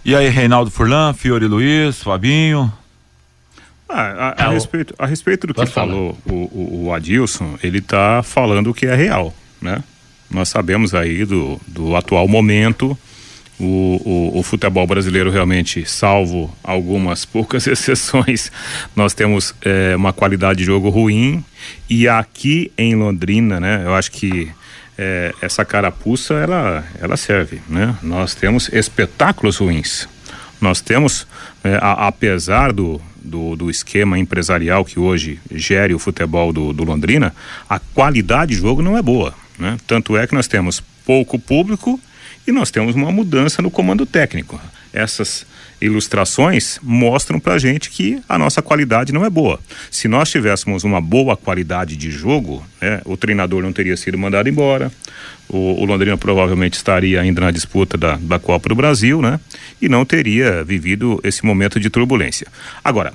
E 0.05 0.15
aí, 0.15 0.29
Reinaldo 0.29 0.71
Furlan, 0.71 1.15
Fiore 1.15 1.47
Luiz, 1.47 2.03
Fabinho, 2.03 2.71
ah, 3.89 4.35
a, 4.37 4.47
a, 4.47 4.51
respeito, 4.51 4.95
a 4.99 5.07
respeito 5.07 5.47
do 5.47 5.55
que 5.55 5.67
falou 5.67 6.19
o, 6.27 6.33
o, 6.33 6.85
o, 6.87 6.93
Adilson, 6.93 7.57
ele 7.63 7.79
está 7.79 8.23
falando 8.23 8.71
o 8.71 8.75
que 8.75 8.87
é 8.87 8.95
real, 8.95 9.33
né? 9.63 9.83
Nós 10.31 10.49
sabemos 10.49 10.95
aí 10.95 11.25
do, 11.25 11.61
do 11.67 11.95
atual 11.95 12.27
momento, 12.27 12.99
o, 13.59 14.33
o, 14.35 14.39
o, 14.39 14.43
futebol 14.43 14.87
brasileiro 14.87 15.31
realmente, 15.31 15.89
salvo 15.89 16.55
algumas 16.63 17.25
poucas 17.25 17.67
exceções, 17.69 18.51
nós 18.97 19.15
temos 19.15 19.55
é, 19.63 19.95
uma 19.95 20.13
qualidade 20.13 20.59
de 20.59 20.65
jogo 20.65 20.89
ruim 20.89 21.45
e 21.89 22.09
aqui 22.09 22.73
em 22.77 22.95
Londrina, 22.95 23.61
né? 23.61 23.83
Eu 23.85 23.95
acho 23.95 24.11
que 24.11 24.51
é, 24.99 25.33
essa 25.41 25.65
carapuça 25.65 26.35
ela, 26.35 26.85
ela 27.01 27.17
serve, 27.17 27.61
né? 27.69 27.97
Nós 28.03 28.35
temos 28.35 28.69
espetáculos 28.73 29.59
ruins, 29.59 30.09
nós 30.61 30.81
temos, 30.81 31.27
é, 31.63 31.77
a, 31.81 32.09
apesar 32.09 32.73
do, 32.73 33.01
do, 33.23 33.55
do, 33.55 33.71
esquema 33.71 34.19
empresarial 34.19 34.85
que 34.85 34.99
hoje 34.99 35.39
gere 35.51 35.95
o 35.95 35.99
futebol 35.99 36.53
do, 36.53 36.73
do 36.73 36.85
Londrina, 36.85 37.35
a 37.69 37.79
qualidade 37.79 38.55
de 38.55 38.61
jogo 38.61 38.83
não 38.83 38.97
é 38.97 39.03
boa. 39.03 39.35
Né? 39.59 39.77
Tanto 39.87 40.17
é 40.17 40.27
que 40.27 40.35
nós 40.35 40.47
temos 40.47 40.83
pouco 41.05 41.39
público 41.39 42.01
e 42.47 42.53
nós 42.53 42.71
temos 42.71 42.95
uma 42.95 43.11
mudança 43.11 43.63
no 43.63 43.71
comando 43.71 44.05
técnico. 44.05 44.61
Essas 44.93 45.47
ilustrações 45.81 46.79
mostram 46.83 47.41
para 47.41 47.55
a 47.55 47.59
gente 47.59 47.91
que 47.91 48.21
a 48.29 48.39
nossa 48.39 48.63
qualidade 48.63 49.13
não 49.13 49.25
é 49.25 49.31
boa. 49.31 49.61
Se 49.91 50.09
nós 50.09 50.31
tivéssemos 50.31 50.85
uma 50.85 51.01
boa 51.01 51.37
qualidade 51.37 51.97
de 51.97 52.11
jogo, 52.11 52.65
né, 52.81 53.01
o 53.05 53.17
treinador 53.17 53.63
não 53.63 53.73
teria 53.73 53.97
sido 53.97 54.17
mandado 54.17 54.49
embora, 54.49 54.91
o, 55.49 55.83
o, 55.83 55.85
Londrina 55.85 56.17
provavelmente 56.17 56.75
estaria 56.75 57.21
ainda 57.21 57.41
na 57.41 57.51
disputa 57.51 57.99
da, 57.99 58.17
da 58.17 58.39
Copa 58.39 58.69
do 58.69 58.75
Brasil, 58.75 59.21
né? 59.21 59.39
E 59.81 59.89
não 59.89 60.05
teria 60.05 60.65
vivido 60.65 61.21
esse 61.23 61.45
momento 61.45 61.79
de 61.79 61.91
turbulência. 61.91 62.47
Agora, 62.83 63.13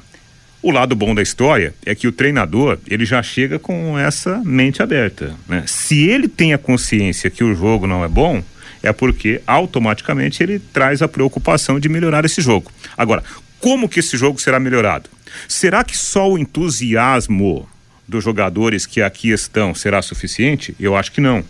o 0.61 0.71
lado 0.71 0.95
bom 0.95 1.15
da 1.15 1.21
história 1.21 1.73
é 1.85 1.95
que 1.95 2.07
o 2.07 2.11
treinador 2.11 2.77
ele 2.87 3.05
já 3.05 3.23
chega 3.23 3.57
com 3.57 3.97
essa 3.97 4.41
mente 4.43 4.83
aberta. 4.83 5.33
Né? 5.47 5.63
Se 5.65 6.07
ele 6.07 6.27
tem 6.27 6.53
a 6.53 6.57
consciência 6.57 7.29
que 7.29 7.43
o 7.43 7.55
jogo 7.55 7.87
não 7.87 8.03
é 8.03 8.07
bom, 8.07 8.43
é 8.83 8.91
porque 8.91 9.41
automaticamente 9.47 10.43
ele 10.43 10.59
traz 10.59 11.01
a 11.01 11.07
preocupação 11.07 11.79
de 11.79 11.87
melhorar 11.87 12.25
esse 12.25 12.41
jogo. 12.41 12.71
Agora, 12.97 13.23
como 13.59 13.87
que 13.87 13.99
esse 13.99 14.17
jogo 14.17 14.39
será 14.39 14.59
melhorado? 14.59 15.09
Será 15.47 15.83
que 15.83 15.95
só 15.95 16.29
o 16.29 16.37
entusiasmo 16.37 17.67
dos 18.07 18.23
jogadores 18.23 18.85
que 18.85 19.01
aqui 19.01 19.29
estão 19.29 19.73
será 19.73 20.01
suficiente? 20.01 20.75
Eu 20.79 20.95
acho 20.95 21.11
que 21.11 21.21
não. 21.21 21.43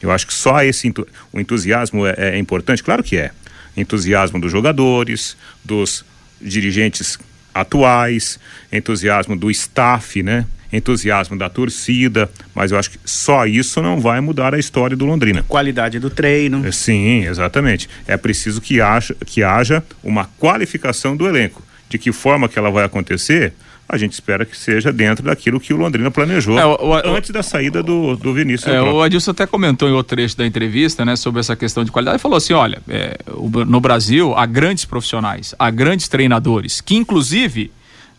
Eu 0.00 0.10
acho 0.10 0.26
que 0.26 0.34
só 0.34 0.62
esse 0.62 0.92
o 1.32 1.38
entusiasmo 1.38 2.06
é, 2.06 2.14
é 2.18 2.38
importante, 2.38 2.82
claro 2.82 3.04
que 3.04 3.16
é. 3.16 3.30
Entusiasmo 3.76 4.40
dos 4.40 4.50
jogadores, 4.50 5.36
dos 5.64 6.04
dirigentes 6.40 7.18
atuais, 7.54 8.38
entusiasmo 8.72 9.36
do 9.36 9.50
staff, 9.50 10.22
né? 10.22 10.46
Entusiasmo 10.72 11.36
da 11.36 11.50
torcida, 11.50 12.30
mas 12.54 12.72
eu 12.72 12.78
acho 12.78 12.92
que 12.92 12.98
só 13.04 13.46
isso 13.46 13.82
não 13.82 14.00
vai 14.00 14.20
mudar 14.22 14.54
a 14.54 14.58
história 14.58 14.96
do 14.96 15.04
Londrina. 15.04 15.42
Qualidade 15.46 15.98
do 15.98 16.08
treino. 16.08 16.66
É, 16.66 16.72
sim, 16.72 17.26
exatamente. 17.26 17.90
É 18.06 18.16
preciso 18.16 18.60
que 18.60 18.80
haja, 18.80 19.14
que 19.26 19.42
haja 19.42 19.82
uma 20.02 20.24
qualificação 20.38 21.14
do 21.14 21.28
elenco. 21.28 21.62
De 21.90 21.98
que 21.98 22.10
forma 22.10 22.48
que 22.48 22.58
ela 22.58 22.70
vai 22.70 22.84
acontecer? 22.84 23.52
A 23.92 23.98
gente 23.98 24.12
espera 24.14 24.46
que 24.46 24.56
seja 24.56 24.90
dentro 24.90 25.22
daquilo 25.22 25.60
que 25.60 25.74
o 25.74 25.76
Londrina 25.76 26.10
planejou 26.10 26.58
é, 26.58 26.64
o, 26.64 26.76
o, 26.88 26.94
antes 27.14 27.30
da 27.30 27.42
saída 27.42 27.82
do, 27.82 28.16
do 28.16 28.32
Vinícius. 28.32 28.72
É, 28.74 28.80
o 28.80 29.02
Adilson 29.02 29.32
até 29.32 29.46
comentou 29.46 29.86
em 29.86 29.92
outro 29.92 30.16
trecho 30.16 30.36
da 30.36 30.46
entrevista, 30.46 31.04
né, 31.04 31.14
sobre 31.14 31.40
essa 31.40 31.54
questão 31.54 31.84
de 31.84 31.92
qualidade, 31.92 32.16
e 32.16 32.20
falou 32.20 32.38
assim, 32.38 32.54
olha, 32.54 32.80
é, 32.88 33.18
no 33.66 33.80
Brasil 33.80 34.34
há 34.34 34.46
grandes 34.46 34.86
profissionais, 34.86 35.54
há 35.58 35.70
grandes 35.70 36.08
treinadores, 36.08 36.80
que 36.80 36.96
inclusive 36.96 37.70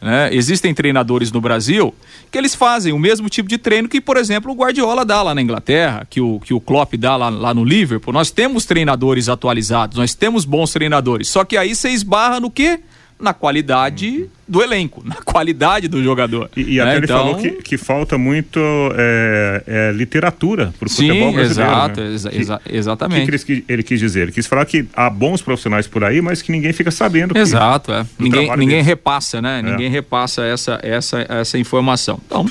Né? 0.03 0.35
Existem 0.35 0.73
treinadores 0.73 1.31
no 1.31 1.39
Brasil 1.39 1.95
que 2.29 2.37
eles 2.37 2.53
fazem 2.53 2.91
o 2.91 2.99
mesmo 2.99 3.29
tipo 3.29 3.47
de 3.47 3.57
treino 3.57 3.87
que, 3.87 4.01
por 4.01 4.17
exemplo, 4.17 4.51
o 4.51 4.55
Guardiola 4.55 5.05
dá 5.05 5.23
lá 5.23 5.33
na 5.33 5.41
Inglaterra, 5.41 6.05
que 6.09 6.19
o, 6.19 6.41
que 6.41 6.53
o 6.53 6.59
Klopp 6.59 6.95
dá 6.95 7.15
lá, 7.15 7.29
lá 7.29 7.53
no 7.53 7.63
Liverpool. 7.63 8.13
Nós 8.13 8.29
temos 8.29 8.65
treinadores 8.65 9.29
atualizados, 9.29 9.97
nós 9.97 10.13
temos 10.13 10.43
bons 10.43 10.73
treinadores. 10.73 11.29
Só 11.29 11.45
que 11.45 11.55
aí 11.55 11.73
você 11.73 11.89
esbarra 11.89 12.41
no 12.41 12.51
quê? 12.51 12.81
Na 13.19 13.33
qualidade 13.33 14.29
do 14.47 14.61
elenco, 14.61 15.01
na 15.05 15.15
qualidade 15.15 15.87
do 15.87 16.03
jogador. 16.03 16.49
E, 16.55 16.73
e 16.73 16.79
até 16.79 16.91
né? 16.91 16.97
ele 16.97 17.05
então... 17.05 17.17
falou 17.17 17.35
que, 17.37 17.51
que 17.51 17.77
falta 17.77 18.17
muito 18.17 18.59
é, 18.95 19.63
é, 19.65 19.91
literatura 19.91 20.73
para 20.77 20.87
o 20.87 20.89
futebol 20.89 21.31
brasileiro. 21.31 21.71
Exato, 21.71 22.01
né? 22.01 22.13
exa 22.13 22.29
que, 22.29 22.37
exa 22.37 22.61
exatamente. 22.69 23.29
O 23.29 23.39
que, 23.39 23.45
que, 23.45 23.65
ele 23.67 23.83
quis 23.83 23.99
dizer? 23.99 24.23
Ele 24.23 24.31
quis 24.31 24.45
falar 24.45 24.65
que 24.65 24.85
há 24.93 25.09
bons 25.09 25.41
profissionais 25.41 25.87
por 25.87 26.03
aí, 26.03 26.21
mas 26.21 26.41
que 26.41 26.51
ninguém 26.51 26.73
fica 26.73 26.91
sabendo. 26.91 27.37
Exato, 27.37 27.91
é. 27.93 28.05
Ninguém, 28.19 28.55
ninguém 28.57 28.83
repassa, 28.83 29.41
né? 29.41 29.59
É. 29.59 29.61
Ninguém 29.61 29.89
repassa 29.89 30.43
essa, 30.43 30.79
essa, 30.83 31.25
essa 31.29 31.57
informação. 31.57 32.19
Então, 32.25 32.45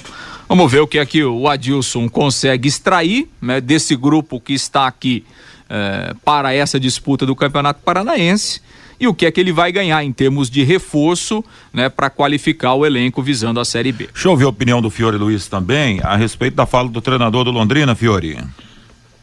vamos 0.48 0.72
ver 0.72 0.80
o 0.80 0.86
que 0.86 0.98
é 0.98 1.06
que 1.06 1.22
o 1.22 1.48
Adilson 1.48 2.08
consegue 2.08 2.68
extrair 2.68 3.28
né, 3.40 3.60
desse 3.60 3.94
grupo 3.94 4.40
que 4.40 4.54
está 4.54 4.86
aqui 4.86 5.24
é, 5.68 6.14
para 6.24 6.52
essa 6.54 6.80
disputa 6.80 7.24
do 7.24 7.36
Campeonato 7.36 7.80
Paranaense 7.84 8.60
e 9.02 9.08
o 9.08 9.12
que 9.12 9.26
é 9.26 9.32
que 9.32 9.40
ele 9.40 9.52
vai 9.52 9.72
ganhar 9.72 10.04
em 10.04 10.12
termos 10.12 10.48
de 10.48 10.62
reforço, 10.62 11.44
né, 11.72 11.88
para 11.88 12.08
qualificar 12.08 12.74
o 12.74 12.86
elenco 12.86 13.20
visando 13.20 13.58
a 13.58 13.64
Série 13.64 13.90
B. 13.90 14.08
Deixa 14.12 14.28
eu 14.28 14.30
ouvir 14.30 14.44
a 14.44 14.48
opinião 14.48 14.80
do 14.80 14.88
Fiore 14.88 15.16
Luiz 15.16 15.48
também 15.48 15.98
a 16.04 16.14
respeito 16.14 16.54
da 16.54 16.66
fala 16.66 16.88
do 16.88 17.00
treinador 17.00 17.44
do 17.44 17.50
Londrina, 17.50 17.96
Fiore. 17.96 18.38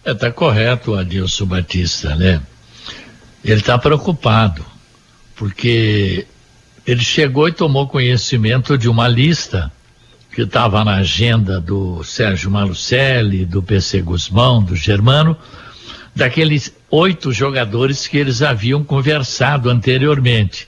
É, 0.03 0.13
tá 0.13 0.29
correto 0.33 0.91
o 0.91 0.95
Adilson 0.95 1.45
Batista, 1.45 2.13
né? 2.17 2.41
Ele 3.41 3.61
está 3.61 3.77
preocupado, 3.77 4.65
porque 5.33 6.27
ele 6.85 7.01
chegou 7.01 7.47
e 7.47 7.53
tomou 7.53 7.87
conhecimento 7.87 8.77
de 8.77 8.89
uma 8.89 9.07
lista 9.07 9.71
que 10.33 10.41
estava 10.41 10.83
na 10.83 10.95
agenda 10.95 11.57
do 11.61 12.03
Sérgio 12.03 12.51
Malucelli, 12.51 13.45
do 13.45 13.63
PC 13.63 14.01
Guzmão, 14.01 14.61
do 14.61 14.75
Germano, 14.75 15.37
daqueles 16.19 16.75
oito 16.91 17.31
jogadores 17.31 18.05
que 18.05 18.17
eles 18.17 18.41
haviam 18.41 18.83
conversado 18.83 19.69
anteriormente. 19.69 20.67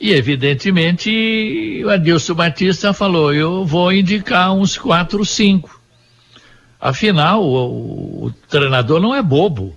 E, 0.00 0.10
evidentemente, 0.10 1.82
o 1.84 1.90
Adilson 1.90 2.34
Batista 2.34 2.92
falou: 2.92 3.32
eu 3.32 3.64
vou 3.64 3.92
indicar 3.92 4.52
uns 4.52 4.76
quatro, 4.76 5.24
cinco. 5.24 5.78
Afinal, 6.80 7.44
o, 7.44 8.26
o 8.26 8.32
treinador 8.48 9.00
não 9.00 9.14
é 9.14 9.22
bobo. 9.22 9.76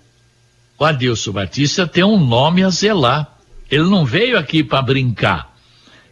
O 0.79 0.85
Adilson 0.85 1.33
Batista 1.33 1.85
tem 1.85 2.03
um 2.03 2.17
nome 2.17 2.63
a 2.63 2.69
zelar. 2.69 3.37
Ele 3.69 3.83
não 3.83 4.05
veio 4.05 4.37
aqui 4.37 4.63
para 4.63 4.81
brincar. 4.81 5.53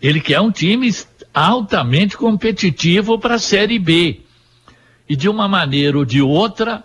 Ele 0.01 0.19
quer 0.19 0.41
um 0.41 0.51
time 0.51 0.93
altamente 1.33 2.17
competitivo 2.17 3.17
para 3.17 3.35
a 3.35 3.39
Série 3.39 3.79
B. 3.79 4.19
E 5.09 5.15
de 5.15 5.29
uma 5.29 5.47
maneira 5.47 5.97
ou 5.97 6.05
de 6.05 6.21
outra, 6.21 6.83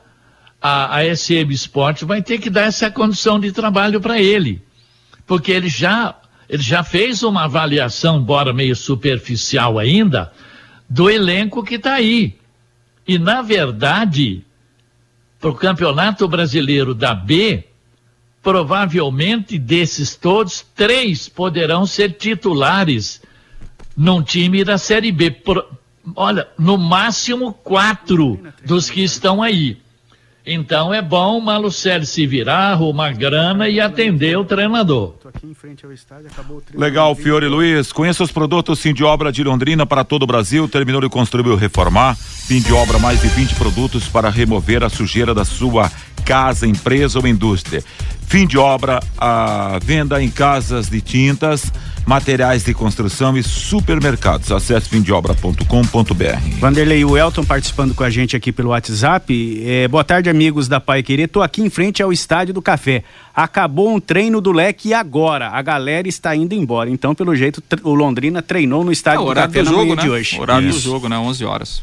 a, 0.61 0.97
a 0.97 1.17
SM 1.17 1.51
Sport 1.53 2.03
vai 2.03 2.23
ter 2.23 2.39
que 2.39 2.51
dar 2.51 2.63
essa 2.63 2.91
condição 2.91 3.39
de 3.39 3.53
trabalho 3.53 4.01
para 4.01 4.21
ele. 4.21 4.61
Porque 5.27 5.53
ele 5.53 5.69
já, 5.69 6.17
ele 6.49 6.63
já 6.63 6.83
fez 6.83 7.23
uma 7.23 7.45
avaliação, 7.45 8.19
embora 8.19 8.53
meio 8.53 8.75
superficial 8.75 9.79
ainda, 9.79 10.33
do 10.89 11.09
elenco 11.09 11.63
que 11.63 11.77
está 11.77 11.95
aí. 11.95 12.37
E, 13.07 13.19
na 13.19 13.41
verdade, 13.43 14.45
para 15.41 15.51
o 15.51 15.55
Campeonato 15.55 16.27
Brasileiro 16.27 16.95
da 16.95 17.15
B, 17.15 17.65
provavelmente 18.43 19.59
desses 19.59 20.17
todos, 20.17 20.65
três 20.75 21.29
poderão 21.29 21.87
ser 21.87 22.13
titulares 22.13 23.23
num 23.97 24.23
time 24.23 24.65
da 24.65 24.79
Série 24.79 25.13
B. 25.13 25.37
Olha, 26.17 26.49
no 26.59 26.79
máximo 26.79 27.53
quatro 27.53 28.41
dos 28.65 28.89
que 28.89 29.03
estão 29.03 29.43
aí. 29.43 29.79
Então 30.51 30.94
é 30.94 31.03
bom 31.03 31.36
o 31.36 31.42
Malucelli 31.42 32.07
se 32.07 32.26
virar, 32.26 32.72
arrumar 32.72 33.12
grana 33.12 33.68
e 33.68 33.78
atender 33.78 34.38
o 34.38 34.46
treinador. 34.46 35.12
Legal, 36.74 37.14
Fiore 37.14 37.46
Luiz. 37.46 37.92
Conheça 37.92 38.24
os 38.24 38.32
produtos 38.32 38.80
Fim 38.80 38.94
de 38.94 39.05
Obra 39.05 39.30
de 39.30 39.44
Londrina 39.44 39.84
para 39.84 40.05
todo 40.05 40.22
o 40.22 40.26
Brasil. 40.26 40.66
Terminou 40.66 41.03
de 41.03 41.09
construir 41.11 41.51
ou 41.51 41.57
reformar. 41.57 42.16
Fim 42.16 42.62
de 42.62 42.72
obra, 42.72 42.99
mais 42.99 43.20
de 43.20 43.28
20 43.28 43.57
produtos 43.57 44.09
para 44.09 44.30
remover 44.30 44.82
a 44.82 44.88
sujeira 44.88 45.34
da 45.34 45.44
sua 45.44 45.92
casa, 46.24 46.66
empresa 46.66 47.18
ou 47.18 47.26
indústria. 47.26 47.84
Fim 48.29 48.47
de 48.47 48.59
obra, 48.59 49.01
a 49.16 49.79
venda 49.83 50.22
em 50.22 50.29
casas 50.29 50.91
de 50.91 51.01
tintas, 51.01 51.72
materiais 52.07 52.62
de 52.62 52.74
construção 52.74 53.35
e 53.39 53.43
supermercados. 53.43 54.53
Acesse 54.53 54.87
fimdeobra.com.br. 54.91 56.59
Vanderlei, 56.61 57.07
o 57.07 57.16
Elton 57.16 57.43
participando 57.43 57.95
com 57.95 58.05
a 58.05 58.11
gente 58.11 58.37
aqui 58.37 58.53
pelo 58.53 58.68
WhatsApp. 58.68 59.62
É, 59.64 59.89
boa 59.89 60.05
tarde, 60.05 60.29
amigos 60.29 60.68
da 60.68 60.79
Pai 60.79 61.03
Querer. 61.03 61.29
Tô 61.29 61.41
aqui 61.41 61.62
em 61.62 61.70
frente 61.70 62.03
ao 62.03 62.12
Estádio 62.12 62.53
do 62.53 62.61
Café. 62.61 63.03
Acabou 63.35 63.95
um 63.95 63.99
treino 63.99 64.43
do 64.43 64.53
leque 64.53 64.91
e 64.91 64.95
agora 64.95 65.49
a 65.49 65.62
galera 65.62 66.07
está 66.07 66.37
indo 66.37 66.53
embora. 66.53 66.91
Então, 66.91 67.14
pelo 67.14 67.35
jeito, 67.35 67.62
o 67.83 67.95
Londrina 67.95 68.43
treinou 68.43 68.85
no 68.85 68.93
Estádio 68.93 69.22
é, 69.22 69.29
do 69.29 69.35
Café 69.35 69.62
do 69.62 69.64
na 69.64 69.70
jogo, 69.70 69.95
né? 69.95 70.03
de 70.03 70.11
hoje. 70.11 70.39
Horário 70.39 70.68
Isso. 70.68 70.81
do 70.81 70.85
jogo, 70.85 71.09
né? 71.09 71.16
11 71.16 71.45
horas. 71.47 71.83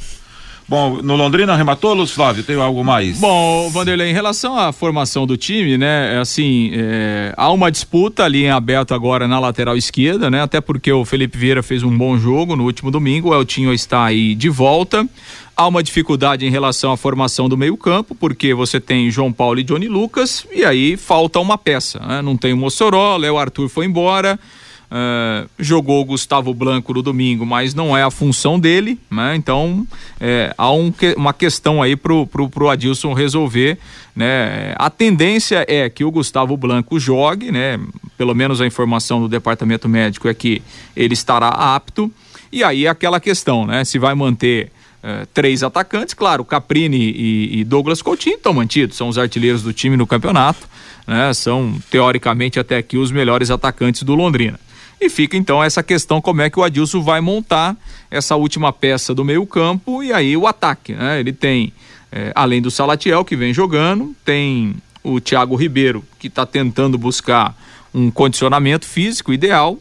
Bom, 0.67 0.99
no 1.03 1.15
Londrina 1.15 1.53
arrematou, 1.53 1.93
Luz 1.93 2.09
Flávio? 2.09 2.43
Tem 2.43 2.55
algo 2.55 2.83
mais? 2.83 3.19
Bom, 3.19 3.69
Vanderlei, 3.69 4.09
em 4.09 4.13
relação 4.13 4.57
à 4.57 4.71
formação 4.71 5.27
do 5.27 5.37
time, 5.37 5.77
né, 5.77 6.15
é 6.15 6.17
assim, 6.17 6.71
é, 6.73 7.33
há 7.37 7.51
uma 7.51 7.69
disputa 7.69 8.23
ali 8.23 8.45
em 8.45 8.49
aberto 8.49 8.95
agora 8.95 9.27
na 9.27 9.39
lateral 9.39 9.77
esquerda, 9.77 10.31
né, 10.31 10.41
até 10.41 10.59
porque 10.59 10.91
o 10.91 11.05
Felipe 11.05 11.37
Vieira 11.37 11.61
fez 11.61 11.83
um 11.83 11.95
bom 11.95 12.17
jogo 12.17 12.55
no 12.55 12.63
último 12.63 12.89
domingo, 12.89 13.29
o 13.29 13.35
Eltinho 13.35 13.71
está 13.71 14.05
aí 14.05 14.33
de 14.33 14.49
volta. 14.49 15.07
Há 15.55 15.67
uma 15.67 15.83
dificuldade 15.83 16.45
em 16.45 16.49
relação 16.49 16.91
à 16.91 16.97
formação 16.97 17.47
do 17.47 17.55
meio-campo, 17.55 18.15
porque 18.15 18.53
você 18.53 18.79
tem 18.79 19.09
João 19.11 19.31
Paulo 19.31 19.59
e 19.59 19.63
Johnny 19.63 19.87
Lucas, 19.87 20.45
e 20.51 20.65
aí 20.65 20.97
falta 20.97 21.39
uma 21.39 21.57
peça. 21.57 21.99
Né? 21.99 22.21
Não 22.21 22.35
tem 22.35 22.51
o 22.51 22.57
Mossoró, 22.57 23.15
Léo 23.17 23.37
Arthur 23.37 23.69
foi 23.69 23.85
embora. 23.85 24.37
Uh, 24.85 25.49
jogou 25.57 26.01
o 26.01 26.05
Gustavo 26.05 26.53
Blanco 26.53 26.93
no 26.93 27.01
domingo, 27.01 27.45
mas 27.45 27.73
não 27.73 27.97
é 27.97 28.03
a 28.03 28.11
função 28.11 28.59
dele, 28.59 28.99
né? 29.09 29.35
Então 29.35 29.85
é, 30.19 30.53
há 30.55 30.71
um, 30.71 30.93
uma 31.17 31.33
questão 31.33 31.81
aí 31.81 31.95
pro, 31.95 32.27
pro, 32.27 32.47
pro 32.47 32.69
Adilson 32.69 33.11
resolver, 33.13 33.79
né? 34.15 34.75
A 34.77 34.89
tendência 34.89 35.65
é 35.67 35.89
que 35.89 36.03
o 36.03 36.11
Gustavo 36.11 36.55
Blanco 36.55 36.99
jogue, 36.99 37.51
né? 37.51 37.79
Pelo 38.15 38.35
menos 38.35 38.61
a 38.61 38.67
informação 38.67 39.19
do 39.19 39.27
departamento 39.27 39.89
médico 39.89 40.27
é 40.27 40.33
que 40.33 40.61
ele 40.95 41.13
estará 41.13 41.49
apto. 41.49 42.11
E 42.51 42.63
aí 42.63 42.87
aquela 42.87 43.19
questão, 43.19 43.65
né? 43.65 43.83
Se 43.83 43.97
vai 43.97 44.13
manter 44.13 44.71
uh, 45.03 45.25
três 45.33 45.63
atacantes, 45.63 46.13
claro, 46.13 46.45
Caprini 46.45 47.11
e, 47.11 47.59
e 47.59 47.63
Douglas 47.63 48.03
Coutinho 48.03 48.35
estão 48.35 48.53
mantidos, 48.53 48.95
são 48.95 49.09
os 49.09 49.17
artilheiros 49.17 49.63
do 49.63 49.73
time 49.73 49.97
no 49.97 50.05
campeonato, 50.05 50.67
né? 51.07 51.33
São 51.33 51.73
teoricamente 51.89 52.59
até 52.59 52.77
aqui 52.77 52.97
os 52.97 53.11
melhores 53.11 53.49
atacantes 53.49 54.03
do 54.03 54.13
Londrina. 54.13 54.59
E 54.99 55.09
fica 55.09 55.35
então 55.35 55.63
essa 55.63 55.83
questão 55.83 56.21
como 56.21 56.41
é 56.41 56.49
que 56.49 56.59
o 56.59 56.63
Adilson 56.63 57.01
vai 57.01 57.21
montar 57.21 57.75
essa 58.09 58.35
última 58.35 58.71
peça 58.71 59.13
do 59.13 59.25
meio 59.25 59.45
campo 59.45 60.01
e 60.01 60.13
aí 60.13 60.37
o 60.37 60.47
ataque, 60.47 60.93
né? 60.93 61.19
Ele 61.19 61.33
tem, 61.33 61.73
é, 62.11 62.31
além 62.33 62.61
do 62.61 62.71
Salatiel 62.71 63.25
que 63.25 63.35
vem 63.35 63.53
jogando, 63.53 64.15
tem 64.23 64.75
o 65.03 65.19
Thiago 65.19 65.55
Ribeiro 65.55 66.03
que 66.17 66.27
está 66.27 66.45
tentando 66.45 66.97
buscar 66.97 67.55
um 67.93 68.09
condicionamento 68.09 68.85
físico 68.85 69.31
ideal 69.31 69.79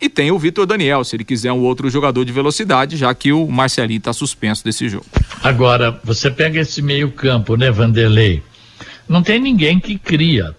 e 0.00 0.08
tem 0.08 0.30
o 0.30 0.38
Vitor 0.38 0.64
Daniel, 0.66 1.04
se 1.04 1.14
ele 1.14 1.24
quiser 1.24 1.52
um 1.52 1.60
outro 1.60 1.90
jogador 1.90 2.24
de 2.24 2.32
velocidade, 2.32 2.96
já 2.96 3.14
que 3.14 3.32
o 3.32 3.46
Marcelinho 3.48 3.98
está 3.98 4.12
suspenso 4.14 4.64
desse 4.64 4.88
jogo. 4.88 5.04
Agora, 5.42 6.00
você 6.02 6.30
pega 6.30 6.60
esse 6.60 6.80
meio 6.80 7.12
campo, 7.12 7.54
né, 7.54 7.70
Vanderlei? 7.70 8.42
Não 9.06 9.22
tem 9.22 9.38
ninguém 9.38 9.78
que 9.78 9.98
cria, 9.98 10.56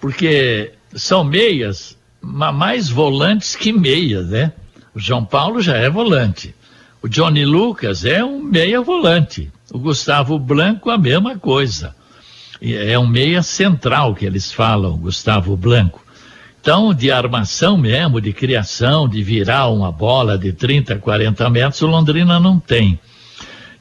porque 0.00 0.72
são 0.94 1.22
meias 1.22 1.96
mais 2.22 2.88
volantes 2.88 3.56
que 3.56 3.72
meias, 3.72 4.28
né? 4.28 4.52
O 4.94 5.00
João 5.00 5.24
Paulo 5.24 5.60
já 5.60 5.76
é 5.76 5.90
volante. 5.90 6.54
O 7.02 7.08
Johnny 7.08 7.44
Lucas 7.44 8.04
é 8.04 8.24
um 8.24 8.40
meia 8.40 8.80
volante. 8.80 9.50
O 9.72 9.78
Gustavo 9.78 10.38
Blanco, 10.38 10.88
a 10.88 10.96
mesma 10.96 11.36
coisa. 11.36 11.96
É 12.60 12.96
um 12.96 13.06
meia 13.06 13.42
central 13.42 14.14
que 14.14 14.24
eles 14.24 14.52
falam, 14.52 14.96
Gustavo 14.96 15.56
Blanco. 15.56 16.00
Então, 16.60 16.94
de 16.94 17.10
armação 17.10 17.76
mesmo, 17.76 18.20
de 18.20 18.32
criação, 18.32 19.08
de 19.08 19.20
virar 19.20 19.66
uma 19.68 19.90
bola 19.90 20.38
de 20.38 20.52
30, 20.52 20.96
40 20.98 21.50
metros, 21.50 21.82
o 21.82 21.88
Londrina 21.88 22.38
não 22.38 22.60
tem. 22.60 23.00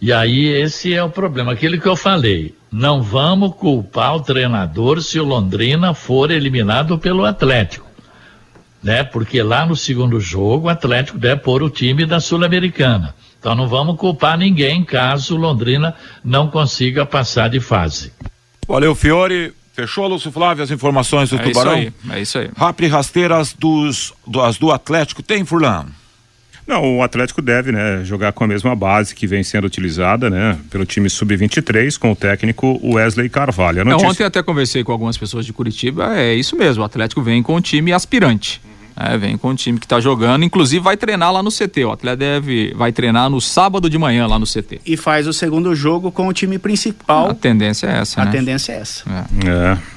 E 0.02 0.12
aí 0.12 0.48
esse 0.48 0.92
é 0.92 1.04
o 1.04 1.10
problema, 1.10 1.52
aquilo 1.52 1.80
que 1.80 1.88
eu 1.88 1.96
falei. 1.96 2.56
Não 2.72 3.04
vamos 3.04 3.54
culpar 3.54 4.16
o 4.16 4.22
treinador 4.22 5.00
se 5.00 5.20
o 5.20 5.24
Londrina 5.24 5.94
for 5.94 6.32
eliminado 6.32 6.98
pelo 6.98 7.24
Atlético 7.24 7.91
né? 8.84 9.04
Porque 9.04 9.42
lá 9.42 9.66
no 9.66 9.76
segundo 9.76 10.20
jogo 10.20 10.68
o 10.68 10.70
Atlético 10.70 11.18
deve 11.18 11.42
pôr 11.42 11.64
o 11.64 11.70
time 11.70 12.06
da 12.06 12.20
Sul-Americana. 12.20 13.16
Então 13.40 13.56
não 13.56 13.68
vamos 13.68 13.98
culpar 13.98 14.38
ninguém 14.38 14.84
caso 14.84 15.36
o 15.36 15.38
Londrina 15.38 15.96
não 16.24 16.48
consiga 16.48 17.06
passar 17.06 17.50
de 17.50 17.60
fase. 17.60 18.12
Valeu, 18.68 18.94
Fiore. 18.94 19.54
Fechou, 19.74 20.06
Lúcio 20.06 20.32
Flávio, 20.32 20.64
as 20.64 20.70
informações 20.70 21.30
do 21.30 21.38
é 21.38 21.40
Tubarão? 21.40 21.78
Isso 21.80 21.94
aí, 22.04 22.12
é 22.12 22.22
isso 22.22 22.38
aí. 22.38 22.50
Rápido 22.56 22.86
e 22.86 22.90
rasteiras 22.90 23.54
dos, 23.58 24.14
do, 24.28 24.42
as 24.42 24.58
do 24.58 24.70
Atlético 24.70 25.24
tem, 25.24 25.46
Furlan? 25.46 25.86
Não, 26.68 26.98
o 26.98 27.04
Atlético 27.04 27.42
deve, 27.42 27.72
né, 27.72 28.04
jogar 28.04 28.32
com 28.34 28.44
a 28.44 28.48
mesma 28.48 28.76
base 28.76 29.16
que 29.16 29.26
vem 29.26 29.44
sendo 29.44 29.66
utilizada, 29.66 30.30
né, 30.30 30.58
pelo 30.70 30.86
time 30.86 31.10
sub-23 31.10 31.98
com 31.98 32.12
o 32.12 32.16
técnico 32.16 32.80
Wesley 32.84 33.30
Carvalho. 33.30 33.84
Notícia... 33.84 34.04
Não, 34.04 34.12
ontem 34.12 34.24
até 34.24 34.44
conversei 34.44 34.84
com 34.84 34.92
algumas 34.92 35.18
pessoas 35.18 35.46
de 35.46 35.54
Curitiba, 35.54 36.18
é 36.18 36.34
isso 36.34 36.56
mesmo, 36.56 36.84
o 36.84 36.86
Atlético 36.86 37.22
vem 37.22 37.42
com 37.42 37.56
o 37.56 37.62
time 37.62 37.92
aspirante. 37.92 38.62
É, 38.96 39.18
vem 39.18 39.38
com 39.38 39.50
o 39.50 39.56
time 39.56 39.80
que 39.80 39.86
está 39.86 40.00
jogando, 40.00 40.44
inclusive 40.44 40.84
vai 40.84 40.98
treinar 40.98 41.32
lá 41.32 41.42
no 41.42 41.50
CT. 41.50 41.86
O 41.86 41.92
Atlético 41.92 42.12
deve 42.18 42.74
vai 42.76 42.92
treinar 42.92 43.30
no 43.30 43.40
sábado 43.40 43.90
de 43.90 43.98
manhã 43.98 44.28
lá 44.28 44.38
no 44.38 44.46
CT. 44.46 44.82
E 44.86 44.98
faz 44.98 45.28
o 45.28 45.34
segundo 45.34 45.74
jogo 45.74 46.12
com 46.12 46.28
o 46.28 46.34
time 46.34 46.60
principal. 46.60 47.30
A 47.30 47.34
tendência 47.34 47.88
é 47.88 48.00
essa, 48.00 48.22
A 48.22 48.26
né? 48.26 48.32
tendência 48.32 48.74
é 48.74 48.80
essa. 48.80 49.04
É. 49.10 49.48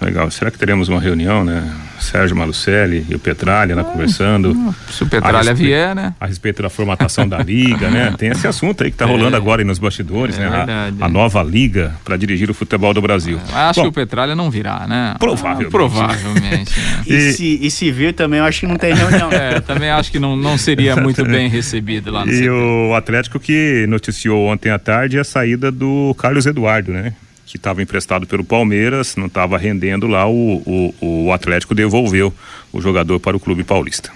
é. 0.02 0.04
legal. 0.04 0.30
Será 0.30 0.50
que 0.50 0.58
teremos 0.58 0.88
uma 0.88 1.00
reunião, 1.00 1.44
né? 1.44 1.70
Sérgio 2.00 2.36
Malucelli 2.36 3.06
e 3.08 3.14
o 3.14 3.18
Petralha 3.18 3.74
lá 3.74 3.82
é. 3.82 3.84
conversando. 3.84 4.74
Se 4.90 5.02
o 5.02 5.06
Petralha 5.06 5.50
respeito, 5.50 5.56
vier, 5.56 5.94
né? 5.94 6.14
A 6.20 6.26
respeito 6.26 6.62
da 6.62 6.68
formatação 6.68 7.26
da 7.26 7.38
liga, 7.38 7.88
né? 7.88 8.14
Tem 8.18 8.30
esse 8.30 8.46
assunto 8.46 8.84
aí 8.84 8.90
que 8.90 8.94
está 8.94 9.06
rolando 9.06 9.34
é. 9.34 9.38
agora 9.38 9.62
aí 9.62 9.66
nos 9.66 9.78
bastidores, 9.78 10.36
né? 10.36 10.46
A, 10.46 11.06
a, 11.06 11.08
nova 11.08 11.42
liga 11.42 11.94
para 12.04 12.16
dirigir 12.16 12.50
o 12.50 12.54
futebol 12.54 12.92
do 12.92 13.00
Brasil. 13.00 13.38
acho 13.52 13.80
Bom, 13.80 13.84
que 13.84 13.88
o 13.88 13.92
Petralha 13.92 14.34
não 14.34 14.50
virá, 14.50 14.86
né? 14.86 15.14
Provavelmente. 15.18 15.66
Ah, 15.66 15.70
provavelmente. 15.70 16.78
Né? 16.78 17.02
e, 17.06 17.14
e, 17.14 17.32
se, 17.32 17.58
e 17.62 17.70
se 17.70 17.90
vir 17.90 18.12
também, 18.14 18.38
eu 18.40 18.44
acho 18.44 18.60
que 18.60 18.66
não 18.66 18.76
tem 18.76 18.83
reunião. 18.92 19.30
é, 19.32 19.60
também 19.60 19.88
acho 19.88 20.10
que 20.10 20.18
não, 20.18 20.36
não 20.36 20.58
seria 20.58 20.96
muito 21.00 21.24
bem 21.24 21.48
recebido 21.48 22.10
lá 22.10 22.26
no 22.26 22.32
E 22.32 22.40
CT. 22.40 22.50
o 22.50 22.94
Atlético 22.94 23.40
que 23.40 23.86
noticiou 23.88 24.46
ontem 24.48 24.70
à 24.70 24.78
tarde 24.78 25.18
a 25.18 25.24
saída 25.24 25.70
do 25.70 26.14
Carlos 26.18 26.44
Eduardo, 26.44 26.92
né? 26.92 27.14
Que 27.46 27.56
estava 27.56 27.80
emprestado 27.80 28.26
pelo 28.26 28.42
Palmeiras, 28.44 29.14
não 29.16 29.26
estava 29.26 29.56
rendendo 29.56 30.08
lá, 30.08 30.28
o, 30.28 30.92
o, 31.00 31.24
o 31.26 31.32
Atlético 31.32 31.72
devolveu 31.74 32.34
o 32.72 32.80
jogador 32.80 33.20
para 33.20 33.36
o 33.36 33.40
clube 33.40 33.62
paulista. 33.62 34.10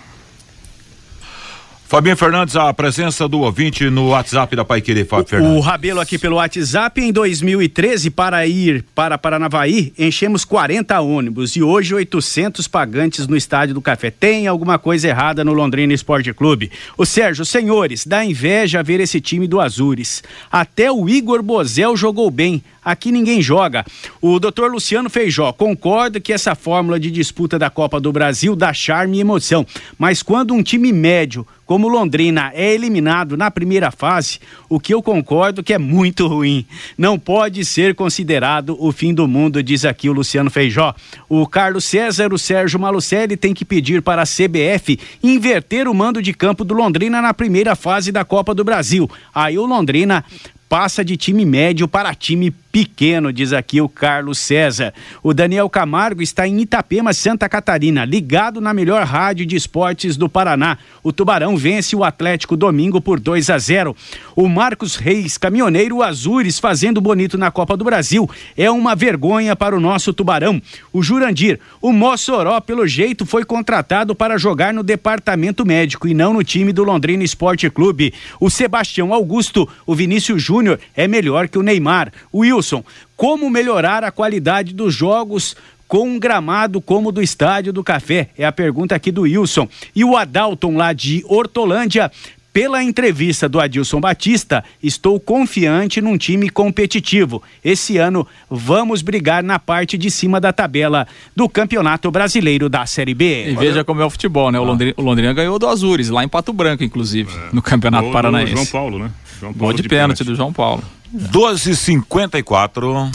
Fabinho 1.89 2.19
Fernandes, 2.19 2.55
a 2.55 2.71
presença 2.75 3.27
do 3.27 3.41
ouvinte 3.41 3.89
no 3.89 4.09
WhatsApp 4.09 4.55
da 4.55 4.63
Pai 4.63 4.83
Querer, 4.83 5.07
Fábio 5.07 5.27
Fernandes. 5.27 5.57
O 5.57 5.61
Rabelo 5.61 6.01
aqui 6.01 6.19
pelo 6.19 6.37
WhatsApp, 6.37 7.01
em 7.01 7.11
2013, 7.11 8.11
para 8.11 8.47
ir 8.47 8.85
para 8.95 9.17
Paranavaí, 9.17 9.91
enchemos 9.99 10.45
40 10.45 11.01
ônibus 11.01 11.57
e 11.57 11.63
hoje 11.63 11.95
800 11.95 12.69
pagantes 12.69 13.27
no 13.27 13.35
Estádio 13.35 13.75
do 13.75 13.81
Café. 13.81 14.11
Tem 14.11 14.47
alguma 14.47 14.79
coisa 14.79 15.09
errada 15.09 15.43
no 15.43 15.55
Londrina 15.55 15.95
Esporte 15.95 16.31
Clube. 16.35 16.71
O 16.95 17.07
Sérgio, 17.07 17.47
senhores, 17.47 18.07
dá 18.07 18.23
inveja 18.23 18.83
ver 18.83 19.01
esse 19.01 19.19
time 19.19 19.49
do 19.49 19.59
Azures. 19.59 20.23
Até 20.53 20.93
o 20.93 21.09
Igor 21.09 21.43
Bozel 21.43 21.97
jogou 21.97 22.31
bem. 22.31 22.63
Aqui 22.89 23.13
ninguém 23.13 23.43
joga. 23.43 23.85
O 24.19 24.41
doutor 24.41 24.73
Luciano 24.73 25.11
Feijó, 25.11 25.53
concordo 25.53 26.23
que 26.23 26.33
essa 26.33 26.55
fórmula 26.55 26.99
de 26.99 27.11
disputa 27.11 27.59
da 27.59 27.69
Copa 27.69 28.01
do 28.01 28.11
Brasil 28.11 28.57
dá 28.57 28.73
charme 28.73 29.19
e 29.19 29.21
emoção. 29.21 29.67
Mas 29.99 30.23
quando 30.23 30.55
um 30.55 30.63
time 30.63 30.91
médio 30.91 31.47
como 31.67 31.87
Londrina 31.87 32.51
é 32.55 32.73
eliminado 32.73 33.37
na 33.37 33.51
primeira 33.51 33.91
fase, 33.91 34.41
o 34.71 34.81
que 34.81 34.95
eu 34.95 35.03
concordo 35.03 35.63
que 35.63 35.75
é 35.75 35.79
muito 35.79 36.27
ruim. 36.27 36.65
Não 36.97 37.19
pode 37.19 37.63
ser 37.63 37.95
considerado 37.95 38.75
o 38.81 38.91
fim 38.91 39.13
do 39.13 39.29
mundo, 39.29 39.63
diz 39.63 39.85
aqui 39.85 40.09
o 40.09 40.15
Luciano 40.15 40.51
Feijó. 40.51 40.95
O 41.29 41.47
Carlos 41.47 41.85
César, 41.85 42.33
o 42.33 42.39
Sérgio 42.39 42.81
Malucelli 42.81 43.37
tem 43.37 43.53
que 43.53 43.67
pedir 43.67 44.01
para 44.01 44.23
a 44.23 44.25
CBF 44.25 44.99
inverter 45.23 45.87
o 45.87 45.95
mando 45.95 46.23
de 46.23 46.33
campo 46.33 46.65
do 46.65 46.73
Londrina 46.73 47.21
na 47.21 47.35
primeira 47.35 47.77
fase 47.77 48.11
da 48.11 48.25
Copa 48.25 48.55
do 48.55 48.65
Brasil. 48.65 49.11
Aí 49.35 49.59
o 49.59 49.67
Londrina 49.67 50.25
passa 50.69 51.05
de 51.05 51.17
time 51.17 51.45
médio 51.45 51.89
para 51.89 52.15
time 52.15 52.51
pequeno, 52.71 53.33
diz 53.33 53.53
aqui 53.53 53.81
o 53.81 53.89
Carlos 53.89 54.39
César. 54.39 54.93
O 55.23 55.33
Daniel 55.33 55.69
Camargo 55.69 56.23
está 56.23 56.47
em 56.47 56.61
Itapema, 56.61 57.13
Santa 57.13 57.49
Catarina, 57.49 58.05
ligado 58.05 58.61
na 58.61 58.75
melhor 58.75 59.05
rádio 59.05 59.47
de 59.47 59.57
esportes 59.57 60.17
do 60.17 60.29
Paraná. 60.29 60.79
O 61.03 61.13
Tubarão 61.13 61.57
vence 61.57 61.97
o 61.97 62.05
Atlético 62.05 62.57
domingo 62.57 63.01
por 63.01 63.19
2 63.19 63.51
a 63.51 63.59
0. 63.59 63.97
O 64.37 64.49
Marcos 64.49 64.97
Reis, 64.97 65.39
caminhoneiro 65.39 66.03
Azures, 66.03 66.59
fazendo 66.59 67.01
bonito 67.01 67.39
na 67.39 67.51
Copa 67.51 67.77
do 67.77 67.85
Brasil. 67.85 68.29
É 68.57 68.71
uma 68.71 68.95
vergonha 68.95 69.57
para 69.57 69.77
o 69.77 69.81
nosso 69.81 70.13
Tubarão. 70.13 70.61
O 70.93 71.03
Jurandir, 71.03 71.59
o 71.81 71.93
Mossoró, 71.93 72.61
pelo 72.61 72.87
jeito, 72.87 73.25
foi 73.25 73.45
contratado 73.45 74.15
para 74.15 74.39
jogar 74.39 74.75
no 74.75 74.83
departamento 74.83 75.65
médico 75.65 76.07
e 76.07 76.15
não 76.15 76.33
no 76.33 76.45
time 76.45 76.73
do 76.73 76.85
Londrina 76.85 77.25
Esporte 77.25 77.71
Clube. 77.71 78.13
O 78.39 78.51
Sebastião 78.51 79.13
Augusto, 79.13 79.69
o 79.87 79.95
Vinícius 79.95 80.43
Júnior 80.43 80.79
é 80.95 81.09
melhor 81.09 81.49
que 81.49 81.59
o 81.59 81.63
Neymar. 81.63 82.13
O 82.31 82.39
Will 82.41 82.63
Wilson, 82.69 82.85
como 83.17 83.49
melhorar 83.49 84.05
a 84.05 84.11
qualidade 84.11 84.75
dos 84.75 84.95
jogos 84.95 85.57
com 85.87 86.07
um 86.07 86.19
gramado 86.19 86.83
como 86.83 87.09
o 87.09 87.13
do 87.13 87.23
Estádio 87.23 87.73
do 87.73 87.83
Café? 87.83 88.29
É 88.37 88.45
a 88.45 88.53
pergunta 88.53 88.95
aqui 88.95 89.11
do 89.11 89.23
Wilson. 89.23 89.67
E 89.95 90.05
o 90.05 90.17
Adalton, 90.17 90.77
lá 90.77 90.93
de 90.93 91.25
Hortolândia, 91.27 92.11
pela 92.53 92.83
entrevista 92.83 93.49
do 93.49 93.59
Adilson 93.59 94.01
Batista, 94.01 94.63
estou 94.83 95.19
confiante 95.19 96.01
num 96.01 96.19
time 96.19 96.51
competitivo. 96.51 97.43
Esse 97.65 97.97
ano 97.97 98.27
vamos 98.51 99.01
brigar 99.01 99.43
na 99.43 99.59
parte 99.59 99.97
de 99.97 100.11
cima 100.11 100.41
da 100.41 100.53
tabela 100.53 101.07
do 101.35 101.49
Campeonato 101.49 102.11
Brasileiro 102.11 102.69
da 102.69 102.85
Série 102.85 103.15
B. 103.15 103.51
E 103.51 103.55
veja 103.55 103.83
como 103.83 104.03
é 104.03 104.05
o 104.05 104.11
futebol, 104.11 104.51
né? 104.51 104.59
O, 104.59 104.65
Londrina, 104.65 104.95
o 104.97 105.03
Londrina 105.03 105.33
ganhou 105.33 105.59
do 105.59 105.69
Azures, 105.69 106.11
lá 106.11 106.23
em 106.23 106.29
Pato 106.29 106.53
Branco, 106.53 106.85
inclusive, 106.85 107.31
é. 107.33 107.55
no 107.55 107.63
Campeonato 107.63 108.11
Paranaense. 108.11 108.53
João 108.53 108.67
Paulo, 108.67 108.99
né? 108.99 109.11
João 109.41 109.53
Paulo 109.53 109.59
Gol 109.59 109.73
de, 109.75 109.83
de 109.83 109.89
pênalti 109.89 110.25
do 110.25 110.35
João 110.35 110.53
Paulo. 110.53 110.83
12:54. 111.15 113.11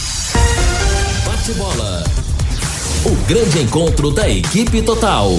Bate 1.25 1.53
bola. 1.53 2.03
O 3.05 3.11
grande 3.27 3.59
encontro 3.59 4.09
da 4.11 4.27
equipe 4.29 4.81
total. 4.81 5.29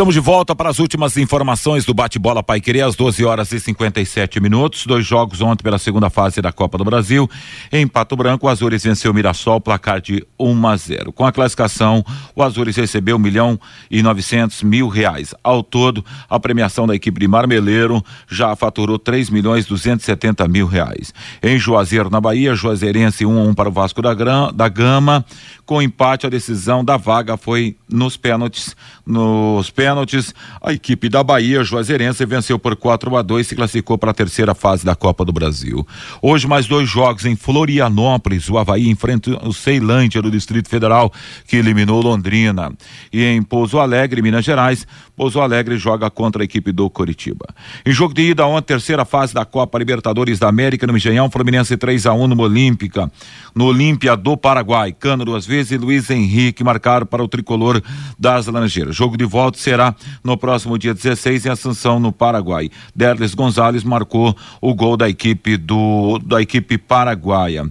Estamos 0.00 0.14
de 0.14 0.20
volta 0.20 0.56
para 0.56 0.70
as 0.70 0.78
últimas 0.78 1.18
informações 1.18 1.84
do 1.84 1.92
bate-bola 1.92 2.42
Pai 2.42 2.58
Querer, 2.58 2.86
às 2.86 2.96
12 2.96 3.22
horas 3.22 3.52
e 3.52 3.60
57 3.60 4.40
minutos. 4.40 4.86
Dois 4.86 5.04
jogos 5.04 5.42
ontem 5.42 5.62
pela 5.62 5.76
segunda 5.76 6.08
fase 6.08 6.40
da 6.40 6.50
Copa 6.50 6.78
do 6.78 6.84
Brasil. 6.84 7.28
Em 7.70 7.86
Pato 7.86 8.16
Branco, 8.16 8.46
o 8.46 8.48
Azures 8.48 8.82
venceu 8.82 9.10
o 9.10 9.14
Mirassol, 9.14 9.60
placar 9.60 10.00
de 10.00 10.26
1 10.38 10.66
a 10.66 10.74
0. 10.74 11.12
Com 11.12 11.26
a 11.26 11.30
classificação, 11.30 12.02
o 12.34 12.42
Azures 12.42 12.76
recebeu 12.76 13.16
um 13.16 13.18
milhão 13.18 13.60
e 13.90 14.02
novecentos 14.02 14.62
mil 14.62 14.88
reais. 14.88 15.34
Ao 15.44 15.62
todo, 15.62 16.02
a 16.30 16.40
premiação 16.40 16.86
da 16.86 16.94
equipe 16.94 17.20
de 17.20 17.28
Marmeleiro 17.28 18.02
já 18.26 18.56
faturou 18.56 18.98
3 18.98 19.28
milhões 19.28 19.66
270 19.66 20.48
mil 20.48 20.66
reais. 20.66 21.12
Em 21.42 21.58
Juazeiro, 21.58 22.08
na 22.08 22.22
Bahia, 22.22 22.54
Juazeirense 22.54 23.26
1 23.26 23.38
a 23.38 23.42
1 23.42 23.52
para 23.52 23.68
o 23.68 23.72
Vasco 23.72 24.00
da, 24.00 24.14
Gran, 24.14 24.50
da 24.50 24.66
Gama. 24.66 25.22
Com 25.66 25.82
empate, 25.82 26.26
a 26.26 26.30
decisão 26.30 26.82
da 26.82 26.96
vaga 26.96 27.36
foi 27.36 27.76
nos 27.86 28.16
pênaltis. 28.16 28.74
Nos 29.04 29.68
pênaltis 29.68 29.89
pênaltis, 29.90 30.32
a 30.62 30.72
equipe 30.72 31.08
da 31.08 31.22
Bahia, 31.22 31.64
Juazeirense, 31.64 32.24
venceu 32.24 32.58
por 32.58 32.76
4 32.76 33.16
a 33.16 33.22
2 33.22 33.44
e 33.44 33.48
se 33.48 33.56
classificou 33.56 33.98
para 33.98 34.12
a 34.12 34.14
terceira 34.14 34.54
fase 34.54 34.84
da 34.84 34.94
Copa 34.94 35.24
do 35.24 35.32
Brasil. 35.32 35.86
Hoje, 36.22 36.46
mais 36.46 36.66
dois 36.66 36.88
jogos 36.88 37.24
em 37.24 37.34
Florianópolis. 37.34 38.48
O 38.48 38.56
Havaí 38.56 38.88
enfrenta 38.88 39.30
o 39.46 39.52
Ceilândia 39.52 40.22
do 40.22 40.30
Distrito 40.30 40.68
Federal, 40.68 41.12
que 41.46 41.56
eliminou 41.56 42.00
Londrina. 42.00 42.72
E 43.12 43.24
em 43.24 43.42
Pouso 43.42 43.80
Alegre, 43.80 44.22
Minas 44.22 44.44
Gerais, 44.44 44.86
Pouso 45.16 45.40
Alegre 45.40 45.76
joga 45.76 46.08
contra 46.08 46.42
a 46.42 46.44
equipe 46.44 46.70
do 46.70 46.88
Coritiba. 46.88 47.46
Em 47.84 47.92
jogo 47.92 48.14
de 48.14 48.30
ida 48.30 48.46
ontem, 48.46 48.68
terceira 48.68 49.04
fase 49.04 49.34
da 49.34 49.44
Copa 49.44 49.78
Libertadores 49.78 50.38
da 50.38 50.48
América, 50.48 50.86
no 50.86 50.92
Mijanhão, 50.92 51.30
Fluminense 51.30 51.76
3 51.76 52.06
a 52.06 52.12
1 52.12 52.28
no 52.28 52.40
Olímpica. 52.42 53.10
No 53.54 53.66
Olímpia 53.66 54.16
do 54.16 54.36
Paraguai, 54.36 54.92
Cano 54.92 55.24
duas 55.24 55.44
vezes 55.44 55.72
e 55.72 55.78
Luiz 55.78 56.08
Henrique 56.08 56.62
marcaram 56.62 57.06
para 57.06 57.22
o 57.22 57.28
tricolor 57.28 57.82
das 58.18 58.46
Laranjeiras. 58.46 58.94
Jogo 58.94 59.16
de 59.16 59.24
volta 59.24 59.58
será 59.58 59.79
no 60.22 60.36
próximo 60.36 60.78
dia 60.78 60.94
16 60.94 61.46
em 61.46 61.50
Assunção, 61.50 61.98
no 61.98 62.12
Paraguai. 62.12 62.70
Derles 62.94 63.34
Gonzalez 63.34 63.84
marcou 63.84 64.36
o 64.60 64.74
gol 64.74 64.96
da 64.96 65.08
equipe 65.08 65.56
do 65.56 66.18
da 66.18 66.40
equipe 66.40 66.78
paraguaia. 66.78 67.70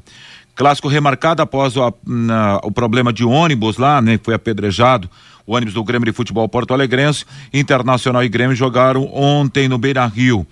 Clássico 0.55 0.89
remarcado 0.89 1.41
após 1.41 1.77
o, 1.77 1.93
na, 2.05 2.59
o 2.63 2.71
problema 2.71 3.13
de 3.13 3.23
ônibus 3.23 3.77
lá, 3.77 4.01
né, 4.01 4.17
que 4.17 4.25
foi 4.25 4.33
apedrejado 4.33 5.09
o 5.49 5.55
ônibus 5.55 5.73
do 5.73 5.83
Grêmio 5.83 6.05
de 6.05 6.11
Futebol 6.11 6.47
Porto 6.47 6.75
Alegrense, 6.75 7.25
Internacional 7.51 8.23
e 8.23 8.29
Grêmio 8.29 8.55
jogaram 8.55 9.09
ontem 9.11 9.67
no 9.67 9.79
Beira 9.79 10.05
Rio 10.05 10.45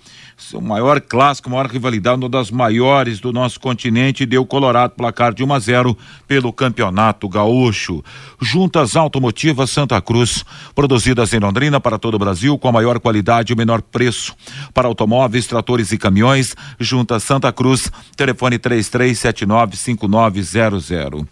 o 0.52 0.60
maior 0.60 1.00
clássico, 1.00 1.50
maior 1.50 1.66
rivalidade, 1.66 2.16
uma 2.16 2.28
das 2.28 2.50
maiores 2.50 3.20
do 3.20 3.32
nosso 3.32 3.58
continente, 3.58 4.24
deu 4.24 4.46
Colorado 4.46 4.94
placar 4.94 5.34
de 5.34 5.42
1 5.42 5.52
a 5.52 5.58
0 5.58 5.98
pelo 6.26 6.52
Campeonato 6.52 7.28
Gaúcho. 7.28 8.04
Juntas 8.40 8.94
Automotivas 8.96 9.70
Santa 9.70 10.00
Cruz, 10.00 10.44
produzidas 10.74 11.32
em 11.32 11.40
Londrina 11.40 11.80
para 11.80 11.98
todo 11.98 12.14
o 12.14 12.18
Brasil, 12.18 12.56
com 12.56 12.68
a 12.68 12.72
maior 12.72 13.00
qualidade 13.00 13.52
e 13.52 13.54
o 13.54 13.56
menor 13.56 13.82
preço. 13.82 14.34
Para 14.72 14.86
automóveis, 14.86 15.46
tratores 15.46 15.90
e 15.92 15.98
caminhões, 15.98 16.54
Juntas 16.78 17.24
Santa 17.24 17.52
Cruz, 17.52 17.90
telefone 18.16 18.58
33795900. 18.58 21.26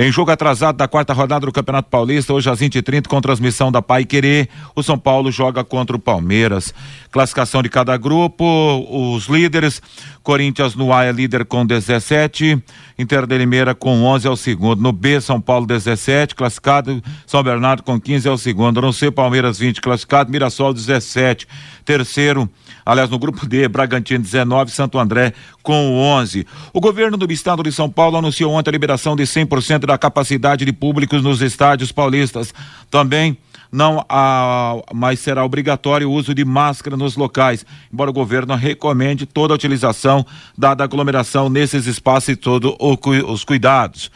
Em 0.00 0.12
jogo 0.12 0.30
atrasado 0.30 0.76
da 0.76 0.86
quarta 0.86 1.12
rodada 1.12 1.44
do 1.44 1.50
Campeonato 1.50 1.90
Paulista, 1.90 2.32
hoje 2.32 2.48
às 2.48 2.60
20h30, 2.60 3.08
com 3.08 3.20
transmissão 3.20 3.72
da 3.72 3.82
Pai 3.82 4.04
Querer, 4.04 4.48
o 4.72 4.80
São 4.80 4.96
Paulo 4.96 5.28
joga 5.32 5.64
contra 5.64 5.96
o 5.96 5.98
Palmeiras. 5.98 6.72
Classificação 7.10 7.64
de 7.64 7.68
cada 7.68 7.96
grupo 7.96 8.44
os 8.88 9.26
líderes. 9.26 9.82
Corinthians 10.22 10.76
no 10.76 10.92
A 10.92 11.04
é 11.04 11.10
líder 11.10 11.44
com 11.44 11.66
17, 11.66 12.62
Inter 12.96 13.26
de 13.26 13.38
Limeira 13.38 13.74
com 13.74 14.04
11 14.04 14.28
é 14.28 14.30
o 14.30 14.36
segundo. 14.36 14.80
No 14.80 14.92
B, 14.92 15.20
São 15.20 15.40
Paulo 15.40 15.66
17, 15.66 16.36
classificado. 16.36 17.02
São 17.26 17.42
Bernardo 17.42 17.82
com 17.82 18.00
15 18.00 18.28
é 18.28 18.30
o 18.30 18.38
segundo. 18.38 18.80
No 18.80 18.92
C, 18.92 19.10
Palmeiras 19.10 19.58
20, 19.58 19.80
classificado. 19.80 20.30
Mirassol 20.30 20.72
17, 20.72 21.44
terceiro. 21.84 22.48
Aliás, 22.88 23.10
no 23.10 23.18
grupo 23.18 23.44
D, 23.44 23.68
Bragantino 23.68 24.24
19, 24.24 24.70
Santo 24.70 24.98
André 24.98 25.34
com 25.62 25.92
11. 25.92 26.46
O 26.72 26.80
governo 26.80 27.18
do 27.18 27.30
estado 27.30 27.62
de 27.62 27.70
São 27.70 27.90
Paulo 27.90 28.16
anunciou 28.16 28.50
ontem 28.50 28.70
a 28.70 28.72
liberação 28.72 29.14
de 29.14 29.24
100% 29.24 29.80
da 29.80 29.98
capacidade 29.98 30.64
de 30.64 30.72
públicos 30.72 31.22
nos 31.22 31.42
estádios 31.42 31.92
paulistas. 31.92 32.54
Também 32.90 33.36
não 33.70 34.02
há, 34.08 34.76
mais 34.94 35.20
será 35.20 35.44
obrigatório 35.44 36.08
o 36.08 36.14
uso 36.14 36.32
de 36.32 36.46
máscara 36.46 36.96
nos 36.96 37.14
locais, 37.14 37.62
embora 37.92 38.08
o 38.08 38.14
governo 38.14 38.54
recomende 38.54 39.26
toda 39.26 39.52
a 39.52 39.56
utilização 39.56 40.24
dada 40.56 40.82
a 40.82 40.86
aglomeração 40.86 41.50
nesses 41.50 41.86
espaços 41.86 42.30
e 42.30 42.36
todos 42.36 42.74
os 42.80 43.44
cuidados. 43.44 44.10